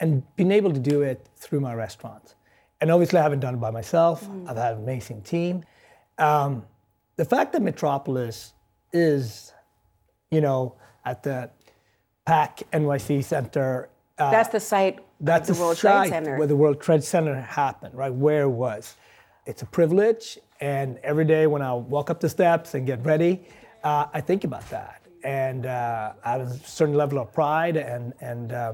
and 0.00 0.22
been 0.36 0.52
able 0.52 0.72
to 0.72 0.80
do 0.80 1.02
it 1.02 1.28
through 1.36 1.60
my 1.60 1.74
restaurants. 1.74 2.34
And 2.80 2.90
obviously, 2.90 3.18
I 3.18 3.22
haven't 3.22 3.40
done 3.40 3.54
it 3.54 3.60
by 3.60 3.70
myself. 3.70 4.28
I've 4.46 4.56
had 4.56 4.74
an 4.74 4.82
amazing 4.82 5.22
team. 5.22 5.64
Um, 6.18 6.66
the 7.16 7.24
fact 7.24 7.52
that 7.52 7.62
Metropolis 7.62 8.54
is, 8.94 9.52
you 10.30 10.40
know, 10.40 10.76
at 11.04 11.22
the 11.22 11.50
PAC 12.24 12.62
NYC 12.72 13.22
Center. 13.22 13.90
uh, 14.18 14.30
That's 14.30 14.48
the 14.48 14.60
site 14.60 15.00
that's 15.20 15.48
the 15.48 15.54
the 15.54 15.60
World 15.60 15.76
site 15.76 16.08
Trade 16.08 16.10
Center. 16.10 16.38
where 16.38 16.46
the 16.46 16.56
World 16.56 16.80
Trade 16.80 17.04
Center 17.04 17.34
happened, 17.40 17.94
right? 17.94 18.12
Where 18.12 18.42
it 18.44 18.48
was. 18.50 18.96
It's 19.46 19.60
a 19.62 19.66
privilege, 19.66 20.38
and 20.60 20.98
every 21.02 21.24
day 21.26 21.46
when 21.46 21.60
I 21.60 21.74
walk 21.74 22.08
up 22.10 22.20
the 22.20 22.28
steps 22.30 22.74
and 22.74 22.86
get 22.86 23.04
ready, 23.04 23.42
uh, 23.82 24.06
I 24.14 24.20
think 24.22 24.44
about 24.44 24.68
that, 24.70 25.02
and 25.22 25.66
uh, 25.66 26.12
I 26.24 26.30
have 26.32 26.40
a 26.42 26.58
certain 26.66 26.94
level 26.94 27.18
of 27.18 27.32
pride, 27.32 27.76
and 27.76 28.14
and 28.20 28.52
uh, 28.52 28.72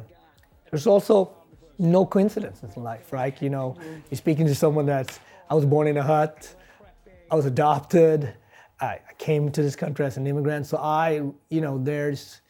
there's 0.70 0.86
also 0.86 1.32
no 1.78 2.06
coincidences 2.06 2.76
in 2.76 2.82
life, 2.84 3.12
right? 3.12 3.40
You 3.42 3.50
know, 3.50 3.76
you're 4.10 4.18
speaking 4.18 4.46
to 4.46 4.54
someone 4.54 4.86
that's 4.86 5.18
I 5.50 5.54
was 5.54 5.66
born 5.66 5.88
in 5.88 5.96
a 5.96 6.02
hut, 6.04 6.54
I 7.30 7.34
was 7.34 7.46
adopted, 7.46 8.32
I 8.80 9.00
came 9.18 9.50
to 9.52 9.62
this 9.62 9.76
country 9.76 10.06
as 10.06 10.16
an 10.16 10.26
immigrant, 10.26 10.66
so 10.66 10.78
I, 10.78 11.22
you 11.50 11.60
know, 11.60 11.78
there's 11.82 12.40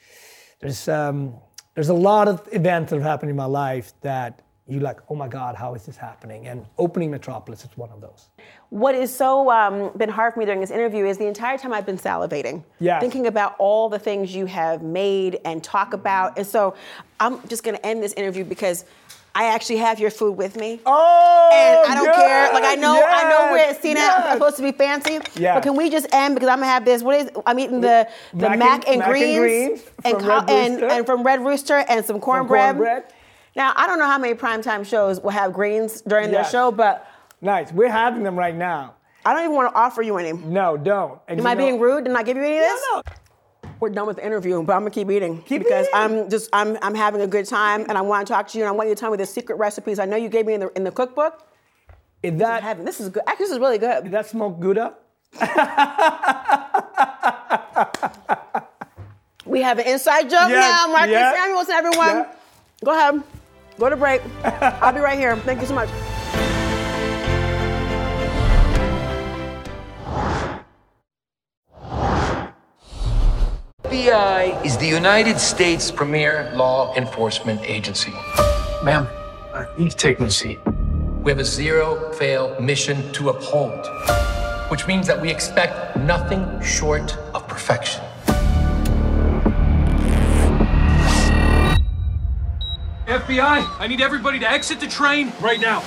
there's 0.60 0.88
um, 0.88 1.34
there's 1.74 1.88
a 1.88 1.94
lot 1.94 2.28
of 2.28 2.46
events 2.52 2.90
that 2.90 2.96
have 2.96 3.04
happened 3.04 3.30
in 3.30 3.36
my 3.36 3.46
life 3.46 3.92
that 4.02 4.42
you 4.66 4.78
like, 4.78 5.00
oh 5.08 5.16
my 5.16 5.26
God, 5.26 5.56
how 5.56 5.74
is 5.74 5.84
this 5.84 5.96
happening? 5.96 6.46
And 6.46 6.64
opening 6.78 7.10
Metropolis 7.10 7.64
is 7.64 7.76
one 7.76 7.90
of 7.90 8.00
those. 8.00 8.28
What 8.68 8.94
is 8.94 9.12
so 9.14 9.50
um, 9.50 9.90
been 9.96 10.08
hard 10.08 10.32
for 10.34 10.38
me 10.38 10.44
during 10.46 10.60
this 10.60 10.70
interview 10.70 11.06
is 11.06 11.18
the 11.18 11.26
entire 11.26 11.58
time 11.58 11.72
I've 11.72 11.86
been 11.86 11.98
salivating, 11.98 12.62
Yes. 12.78 13.00
thinking 13.00 13.26
about 13.26 13.56
all 13.58 13.88
the 13.88 13.98
things 13.98 14.32
you 14.32 14.46
have 14.46 14.82
made 14.82 15.40
and 15.44 15.64
talk 15.64 15.92
about. 15.92 16.38
And 16.38 16.46
so 16.46 16.74
I'm 17.18 17.46
just 17.48 17.64
going 17.64 17.76
to 17.76 17.84
end 17.84 18.00
this 18.00 18.12
interview 18.12 18.44
because 18.44 18.84
I 19.34 19.44
actually 19.54 19.76
have 19.76 20.00
your 20.00 20.10
food 20.10 20.32
with 20.32 20.56
me. 20.56 20.80
Oh, 20.84 21.50
and 21.52 21.92
I 21.92 21.94
don't 21.94 22.14
care. 22.14 22.52
Like 22.52 22.64
I 22.64 22.74
know, 22.74 23.00
I 23.06 23.28
know 23.30 23.52
we're 23.52 23.58
at 23.58 23.80
CNN. 23.80 23.94
yes. 23.94 24.24
I'm 24.26 24.32
supposed 24.38 24.56
to 24.56 24.62
be 24.62 24.72
fancy. 24.72 25.20
Yeah. 25.36 25.54
But 25.54 25.62
can 25.62 25.76
we 25.76 25.88
just 25.88 26.06
end 26.12 26.34
because 26.34 26.48
I'm 26.48 26.58
gonna 26.58 26.66
have 26.66 26.84
this? 26.84 27.02
What 27.02 27.14
is? 27.14 27.30
I'm 27.46 27.58
eating 27.58 27.80
the 27.80 28.08
the 28.32 28.48
Mac 28.50 28.58
mac, 28.58 28.88
and- 28.88 28.98
mac 28.98 29.08
and 29.08 29.12
greens, 29.12 29.38
greens 29.38 29.82
and, 30.04 30.14
from 30.16 30.22
co- 30.22 30.28
Red 30.28 30.50
and, 30.50 30.72
Rooster. 30.74 30.88
and 30.90 31.06
from 31.06 31.22
Red 31.22 31.40
Rooster 31.44 31.84
and 31.88 32.04
some 32.04 32.18
cornbread. 32.20 32.76
cornbread. 32.76 33.04
Now 33.56 33.72
I 33.76 33.86
don't 33.86 33.98
know 33.98 34.06
how 34.06 34.18
many 34.18 34.34
primetime 34.34 34.84
shows 34.86 35.20
will 35.20 35.30
have 35.30 35.52
greens 35.52 36.00
during 36.02 36.30
their 36.30 36.44
show, 36.44 36.70
but 36.72 37.06
Nice. 37.42 37.72
We're 37.72 37.88
having 37.90 38.22
them 38.22 38.38
right 38.38 38.54
now. 38.54 38.94
I 39.24 39.32
don't 39.32 39.44
even 39.44 39.54
want 39.56 39.72
to 39.72 39.78
offer 39.78 40.02
you 40.02 40.18
any. 40.18 40.32
No, 40.32 40.76
don't. 40.76 41.18
And 41.28 41.40
Am 41.40 41.46
I 41.46 41.54
know- 41.54 41.58
being 41.58 41.80
rude? 41.80 42.04
Did 42.04 42.14
I 42.14 42.22
give 42.22 42.36
you 42.36 42.42
any 42.42 42.56
of 42.58 42.62
this? 42.62 42.82
No, 42.92 43.02
We're 43.80 43.88
done 43.88 44.06
with 44.06 44.16
the 44.16 44.26
interview, 44.26 44.62
but 44.62 44.74
I'm 44.74 44.80
gonna 44.82 44.90
keep 44.90 45.10
eating 45.10 45.42
because 45.48 45.86
I'm 45.94 46.28
just 46.28 46.50
I'm 46.52 46.76
I'm 46.82 46.94
having 46.94 47.22
a 47.22 47.26
good 47.26 47.46
time 47.46 47.86
and 47.88 47.96
I 47.96 48.02
want 48.02 48.26
to 48.26 48.32
talk 48.32 48.46
to 48.48 48.58
you 48.58 48.64
and 48.64 48.68
I 48.68 48.72
want 48.72 48.90
you 48.90 48.94
to 48.94 49.00
tell 49.00 49.10
me 49.10 49.16
the 49.16 49.26
secret 49.26 49.56
recipes. 49.56 49.98
I 49.98 50.04
know 50.04 50.16
you 50.16 50.28
gave 50.28 50.44
me 50.46 50.52
in 50.54 50.60
the 50.60 50.68
in 50.76 50.84
the 50.84 50.92
cookbook. 50.92 51.46
Is 52.22 52.38
that 52.38 52.62
heaven? 52.62 52.84
This 52.84 53.00
is 53.00 53.08
good. 53.08 53.22
Actually, 53.26 53.44
this 53.46 53.52
is 53.52 53.58
really 53.58 53.78
good. 53.78 54.04
Is 54.04 54.12
that 54.12 54.26
smoked 54.26 54.60
Gouda? 54.60 54.94
We 59.46 59.62
have 59.62 59.78
an 59.78 59.86
inside 59.86 60.22
joke 60.24 60.48
Yes, 60.48 60.70
now, 60.70 60.92
Marcus 60.92 61.10
yeah, 61.10 61.34
Samuelsson, 61.34 61.70
everyone. 61.70 62.26
Go 62.84 62.92
ahead. 62.92 63.22
Go 63.78 63.88
to 63.88 63.96
break. 63.96 64.22
I'll 64.44 64.92
be 64.92 65.00
right 65.00 65.18
here. 65.18 65.34
Thank 65.38 65.60
you 65.60 65.66
so 65.66 65.74
much. 65.74 65.88
FBI 73.90 74.64
is 74.64 74.76
the 74.78 74.86
United 74.86 75.40
States 75.40 75.90
premier 75.90 76.52
law 76.54 76.94
enforcement 76.94 77.60
agency. 77.64 78.12
Ma'am, 78.84 79.08
uh, 79.52 79.64
you 79.76 79.82
need 79.82 79.90
to 79.90 79.96
take 79.96 80.20
my 80.20 80.28
seat. 80.28 80.60
We 81.24 81.32
have 81.32 81.40
a 81.40 81.44
zero 81.44 82.12
fail 82.12 82.56
mission 82.60 83.12
to 83.14 83.30
uphold, 83.30 83.84
which 84.70 84.86
means 84.86 85.08
that 85.08 85.20
we 85.20 85.28
expect 85.28 85.96
nothing 85.96 86.46
short 86.62 87.16
of 87.34 87.48
perfection. 87.48 88.00
FBI, 93.06 93.66
I 93.80 93.86
need 93.88 94.00
everybody 94.00 94.38
to 94.38 94.48
exit 94.48 94.78
the 94.78 94.86
train 94.86 95.32
right 95.40 95.60
now. 95.60 95.80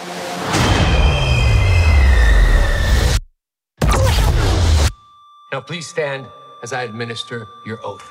Now, 5.54 5.62
please 5.62 5.88
stand 5.88 6.28
as 6.64 6.72
I 6.72 6.84
administer 6.84 7.46
your 7.66 7.86
oath. 7.86 8.10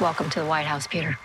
Welcome 0.00 0.28
to 0.30 0.40
the 0.40 0.46
White 0.46 0.66
House, 0.66 0.86
Peter. 0.86 1.18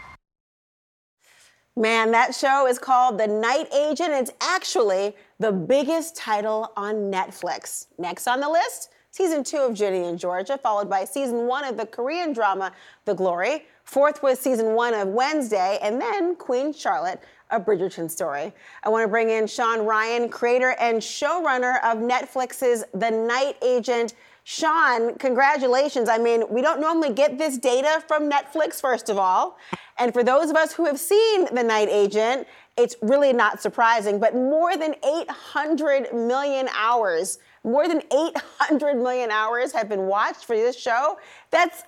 Man, 1.76 2.12
that 2.12 2.34
show 2.34 2.66
is 2.66 2.80
called 2.80 3.18
The 3.18 3.28
Night 3.28 3.68
Agent. 3.74 4.12
It's 4.12 4.32
actually 4.42 5.16
the 5.40 5.52
biggest 5.52 6.16
title 6.16 6.72
on 6.78 7.12
Netflix. 7.12 7.88
Next 7.98 8.28
on 8.28 8.40
the 8.40 8.50
list, 8.50 8.92
season 9.12 9.44
two 9.44 9.58
of 9.58 9.74
Ginny 9.74 10.16
& 10.16 10.18
Georgia, 10.18 10.58
followed 10.58 10.90
by 10.90 11.04
season 11.04 11.46
one 11.48 11.66
of 11.66 11.76
the 11.76 11.86
Korean 11.86 12.32
drama 12.32 12.72
The 13.06 13.14
Glory. 13.14 13.66
Fourth 13.84 14.24
was 14.24 14.40
season 14.40 14.74
one 14.74 14.94
of 14.94 15.10
Wednesday, 15.10 15.78
and 15.82 16.00
then 16.00 16.36
Queen 16.36 16.72
Charlotte, 16.74 17.22
a 17.50 17.60
Bridgerton 17.60 18.10
story. 18.10 18.54
I 18.84 18.90
want 18.90 19.04
to 19.04 19.10
bring 19.10 19.30
in 19.30 19.46
Shawn 19.48 19.86
Ryan, 19.86 20.30
creator 20.30 20.76
and 20.80 21.02
showrunner 21.02 21.84
of 21.84 21.98
Netflix's 21.98 22.86
The 22.94 23.12
Night 23.12 23.58
Agent. 23.62 24.14
Shawn, 24.44 25.16
congratulations. 25.16 26.10
I 26.10 26.18
mean, 26.18 26.44
we 26.50 26.62
don't 26.62 26.82
normally 26.82 27.14
get 27.14 27.38
this 27.38 27.58
data 27.58 28.04
from 28.08 28.30
Netflix, 28.30 28.82
first 28.82 29.10
of 29.10 29.18
all. 29.18 29.58
And 30.00 30.14
for 30.14 30.24
those 30.24 30.50
of 30.50 30.56
us 30.56 30.74
who 30.74 30.86
have 30.86 31.00
seen 31.00 31.54
The 31.54 31.64
Night 31.64 31.90
Agent, 31.90 32.48
it's 32.78 32.96
really 33.02 33.34
not 33.34 33.62
surprising, 33.62 34.20
but 34.20 34.34
more 34.34 34.76
than 34.76 34.96
800 35.06 36.14
million 36.14 36.70
hours, 36.76 37.38
more 37.64 37.88
than 37.88 38.02
800 38.12 38.96
million 38.96 39.30
hours 39.30 39.72
have 39.74 39.88
been 39.88 40.08
watched 40.08 40.46
for 40.46 40.56
this 40.56 40.76
show. 40.80 41.18
That's 41.52 41.84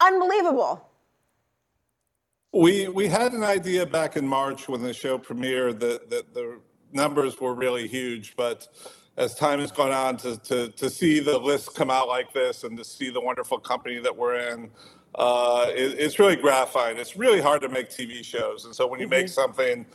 unbelievable. 0.00 0.86
We 2.52 2.88
we 2.88 3.08
had 3.08 3.32
an 3.32 3.42
idea 3.42 3.84
back 3.86 4.16
in 4.16 4.26
March 4.26 4.68
when 4.68 4.82
the 4.82 4.92
show 4.92 5.18
premiered 5.18 5.80
that, 5.80 6.10
that 6.10 6.34
the 6.34 6.60
numbers 6.92 7.40
were 7.40 7.54
really 7.54 7.88
huge, 7.88 8.36
but 8.36 8.68
as 9.18 9.34
time 9.36 9.60
has 9.60 9.72
gone 9.72 9.92
on 9.92 10.18
to, 10.18 10.38
to, 10.38 10.70
to 10.70 10.90
see 10.90 11.20
the 11.20 11.38
list 11.38 11.74
come 11.76 11.90
out 11.90 12.08
like 12.08 12.32
this 12.34 12.64
and 12.64 12.76
to 12.78 12.84
see 12.84 13.10
the 13.10 13.20
wonderful 13.20 13.58
company 13.58 14.00
that 14.00 14.16
we're 14.16 14.36
in, 14.36 14.70
uh, 15.16 15.66
it, 15.70 15.98
it's 16.00 16.18
really 16.18 16.36
gratifying. 16.36 16.98
It's 16.98 17.16
really 17.16 17.40
hard 17.40 17.62
to 17.62 17.70
make 17.70 17.90
TV 17.90 18.24
shows. 18.24 18.66
And 18.66 18.74
so 18.74 18.88
when 18.88 19.00
you 19.00 19.08
make 19.08 19.28
something 19.28 19.86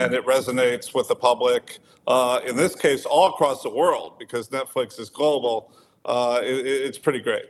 and 0.00 0.14
it 0.14 0.26
resonates 0.26 0.94
with 0.94 1.08
the 1.08 1.16
public, 1.16 1.78
uh, 2.08 2.40
in 2.46 2.56
this 2.56 2.76
case, 2.76 3.06
all 3.06 3.28
across 3.28 3.62
the 3.64 3.70
world, 3.70 4.18
because 4.18 4.50
Netflix 4.50 5.00
is 5.00 5.10
global, 5.10 5.72
uh, 6.06 6.40
it- 6.44 6.66
it's 6.66 6.98
pretty 6.98 7.20
great. 7.20 7.46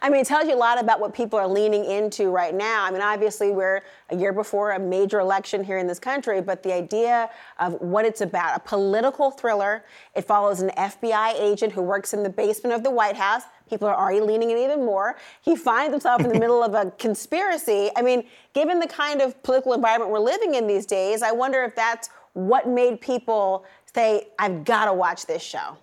I 0.00 0.10
mean, 0.10 0.20
it 0.20 0.26
tells 0.26 0.46
you 0.46 0.54
a 0.54 0.56
lot 0.56 0.78
about 0.78 1.00
what 1.00 1.14
people 1.14 1.38
are 1.38 1.48
leaning 1.48 1.84
into 1.84 2.30
right 2.30 2.54
now. 2.54 2.84
I 2.84 2.90
mean, 2.90 3.00
obviously, 3.00 3.50
we're 3.50 3.80
a 4.10 4.16
year 4.16 4.32
before 4.32 4.72
a 4.72 4.78
major 4.78 5.18
election 5.18 5.64
here 5.64 5.78
in 5.78 5.86
this 5.86 5.98
country, 5.98 6.40
but 6.42 6.62
the 6.62 6.72
idea 6.72 7.30
of 7.58 7.80
what 7.80 8.04
it's 8.04 8.20
about 8.20 8.56
a 8.56 8.60
political 8.60 9.30
thriller. 9.30 9.84
It 10.14 10.26
follows 10.26 10.60
an 10.60 10.70
FBI 10.76 11.40
agent 11.40 11.72
who 11.72 11.82
works 11.82 12.12
in 12.12 12.22
the 12.22 12.28
basement 12.28 12.74
of 12.74 12.84
the 12.84 12.90
White 12.90 13.16
House. 13.16 13.44
People 13.68 13.88
are 13.88 13.96
already 13.96 14.20
leaning 14.20 14.50
in 14.50 14.58
even 14.58 14.84
more. 14.84 15.16
He 15.40 15.56
finds 15.56 15.92
himself 15.92 16.20
in 16.20 16.28
the 16.28 16.38
middle 16.38 16.62
of 16.62 16.74
a 16.74 16.90
conspiracy. 16.98 17.90
I 17.96 18.02
mean, 18.02 18.24
given 18.52 18.78
the 18.78 18.86
kind 18.86 19.22
of 19.22 19.42
political 19.42 19.72
environment 19.72 20.10
we're 20.10 20.18
living 20.18 20.54
in 20.54 20.66
these 20.66 20.86
days, 20.86 21.22
I 21.22 21.32
wonder 21.32 21.64
if 21.64 21.74
that's 21.74 22.10
what 22.34 22.68
made 22.68 23.00
people 23.00 23.64
say, 23.94 24.28
I've 24.38 24.64
got 24.64 24.84
to 24.84 24.92
watch 24.92 25.26
this 25.26 25.42
show. 25.42 25.78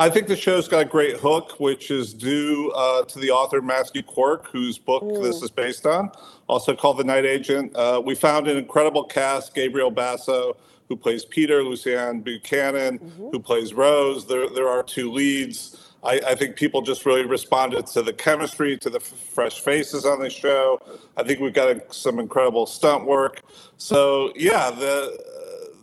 I 0.00 0.08
think 0.08 0.28
the 0.28 0.36
show's 0.36 0.66
got 0.66 0.80
a 0.80 0.86
great 0.86 1.18
hook, 1.18 1.60
which 1.60 1.90
is 1.90 2.14
due 2.14 2.72
uh, 2.74 3.04
to 3.04 3.18
the 3.18 3.30
author 3.30 3.60
Matthew 3.60 4.02
Quirk, 4.02 4.48
whose 4.50 4.78
book 4.78 5.02
this 5.22 5.42
is 5.42 5.50
based 5.50 5.84
on, 5.84 6.10
also 6.48 6.74
called 6.74 6.96
The 6.96 7.04
Night 7.04 7.26
Agent. 7.26 7.76
Uh, 7.76 8.00
we 8.02 8.14
found 8.14 8.48
an 8.48 8.56
incredible 8.56 9.04
cast 9.04 9.54
Gabriel 9.54 9.90
Basso, 9.90 10.56
who 10.88 10.96
plays 10.96 11.26
Peter, 11.26 11.60
Luciane 11.60 12.24
Buchanan, 12.24 12.98
who 13.30 13.38
plays 13.38 13.74
Rose. 13.74 14.26
There, 14.26 14.48
there 14.48 14.68
are 14.68 14.82
two 14.82 15.12
leads. 15.12 15.92
I, 16.02 16.18
I 16.28 16.34
think 16.34 16.56
people 16.56 16.80
just 16.80 17.04
really 17.04 17.26
responded 17.26 17.86
to 17.88 18.00
the 18.00 18.14
chemistry, 18.14 18.78
to 18.78 18.88
the 18.88 19.00
f- 19.00 19.04
fresh 19.04 19.60
faces 19.60 20.06
on 20.06 20.18
the 20.18 20.30
show. 20.30 20.80
I 21.18 21.24
think 21.24 21.40
we've 21.40 21.52
got 21.52 21.76
a, 21.76 21.82
some 21.92 22.18
incredible 22.18 22.64
stunt 22.64 23.04
work. 23.04 23.42
So, 23.76 24.32
yeah, 24.34 24.70
the 24.70 25.29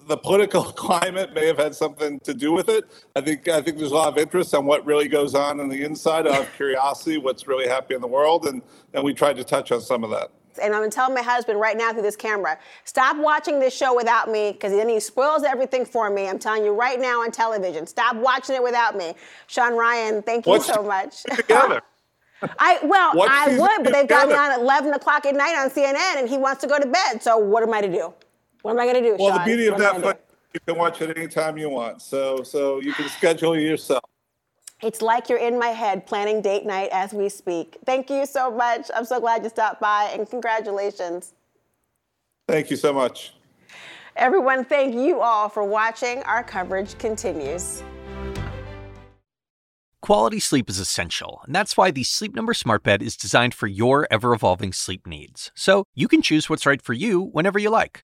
the 0.07 0.17
political 0.17 0.63
climate 0.85 1.33
may 1.33 1.45
have 1.45 1.57
had 1.57 1.75
something 1.75 2.19
to 2.21 2.33
do 2.33 2.51
with 2.51 2.69
it. 2.69 2.85
I 3.15 3.21
think 3.21 3.47
I 3.47 3.61
think 3.61 3.77
there's 3.77 3.91
a 3.91 3.95
lot 3.95 4.07
of 4.07 4.17
interest 4.17 4.53
on 4.55 4.65
what 4.65 4.85
really 4.85 5.07
goes 5.07 5.35
on 5.35 5.59
on 5.59 5.69
the 5.69 5.83
inside. 5.83 6.25
Have 6.25 6.51
curiosity, 6.55 7.17
what's 7.17 7.47
really 7.47 7.67
happening 7.67 7.97
in 7.97 8.01
the 8.01 8.07
world, 8.07 8.47
and 8.47 8.61
and 8.93 9.03
we 9.03 9.13
tried 9.13 9.35
to 9.37 9.43
touch 9.43 9.71
on 9.71 9.81
some 9.81 10.03
of 10.03 10.09
that. 10.11 10.31
and 10.61 10.73
I'm 10.73 10.89
telling 10.89 11.13
my 11.13 11.21
husband 11.21 11.59
right 11.59 11.77
now 11.77 11.93
through 11.93 12.01
this 12.01 12.15
camera, 12.15 12.57
stop 12.83 13.17
watching 13.17 13.59
this 13.59 13.75
show 13.75 13.95
without 13.95 14.29
me 14.29 14.53
because 14.53 14.71
then 14.71 14.89
he 14.89 14.99
spoils 14.99 15.43
everything 15.43 15.85
for 15.85 16.09
me. 16.09 16.27
I'm 16.27 16.39
telling 16.39 16.63
you 16.63 16.73
right 16.73 16.99
now 16.99 17.21
on 17.21 17.31
television, 17.31 17.85
stop 17.85 18.15
watching 18.15 18.55
it 18.55 18.63
without 18.63 18.95
me. 18.97 19.13
Shawn 19.47 19.75
Ryan, 19.75 20.23
thank 20.23 20.45
you 20.45 20.53
What's 20.53 20.65
so 20.65 20.81
much. 20.81 21.23
Together. 21.23 21.81
I 22.59 22.79
well, 22.83 23.15
What's 23.15 23.31
I 23.33 23.57
would, 23.57 23.83
but 23.83 23.93
they've 23.93 24.07
got 24.07 24.27
me 24.27 24.35
on 24.35 24.51
at 24.51 24.59
11 24.59 24.93
o'clock 24.93 25.25
at 25.25 25.35
night 25.35 25.55
on 25.57 25.69
CNN, 25.69 26.19
and 26.19 26.29
he 26.29 26.37
wants 26.37 26.61
to 26.61 26.67
go 26.67 26.79
to 26.79 26.85
bed. 26.85 27.21
So 27.21 27.37
what 27.37 27.63
am 27.63 27.73
I 27.73 27.81
to 27.81 27.91
do? 27.91 28.13
What 28.67 28.73
am 28.73 28.79
I 28.81 28.91
going 28.91 29.01
to 29.01 29.09
do, 29.11 29.15
Well, 29.17 29.29
Shawn? 29.29 29.39
the 29.39 29.45
beauty 29.45 29.67
of 29.67 29.75
What 29.75 29.81
am 29.81 29.95
I 29.95 30.01
gonna 30.01 30.17
you 30.53 30.59
can 30.67 30.77
watch 30.77 31.01
it 31.01 31.17
anytime 31.17 31.57
you 31.57 31.69
want. 31.69 32.01
So 32.01 32.43
so 32.43 32.81
you 32.81 32.91
can 32.91 33.07
schedule 33.07 33.53
it 33.53 33.61
yourself. 33.61 34.03
It's 34.83 35.01
like 35.01 35.29
you're 35.29 35.39
in 35.39 35.57
my 35.57 35.67
head 35.69 36.05
planning 36.05 36.41
date 36.41 36.65
night 36.65 36.89
as 36.91 37.13
we 37.13 37.29
speak. 37.29 37.77
Thank 37.85 38.09
you 38.09 38.25
so 38.25 38.51
much. 38.51 38.91
I'm 38.93 39.05
so 39.05 39.21
glad 39.21 39.43
you 39.45 39.49
stopped 39.49 39.79
by, 39.79 40.11
and 40.13 40.29
congratulations. 40.29 41.33
Thank 42.45 42.69
you 42.69 42.75
so 42.75 42.91
much. 42.91 43.31
Everyone, 44.17 44.65
thank 44.65 44.95
you 44.95 45.21
all 45.21 45.47
for 45.47 45.63
watching. 45.63 46.21
Our 46.23 46.43
coverage 46.43 46.97
continues. 46.97 47.83
Quality 50.01 50.41
sleep 50.41 50.69
is 50.69 50.77
essential, 50.77 51.41
and 51.45 51.55
that's 51.55 51.77
why 51.77 51.89
the 51.89 52.03
Sleep 52.03 52.35
Number 52.35 52.53
Smart 52.53 52.83
Bed 52.83 53.01
is 53.01 53.15
designed 53.15 53.53
for 53.53 53.67
your 53.67 54.07
ever 54.11 54.33
evolving 54.33 54.73
sleep 54.73 55.07
needs. 55.07 55.51
So 55.55 55.85
you 55.95 56.09
can 56.09 56.21
choose 56.21 56.49
what's 56.49 56.65
right 56.65 56.81
for 56.81 56.93
you 56.93 57.21
whenever 57.21 57.57
you 57.57 57.69
like. 57.69 58.03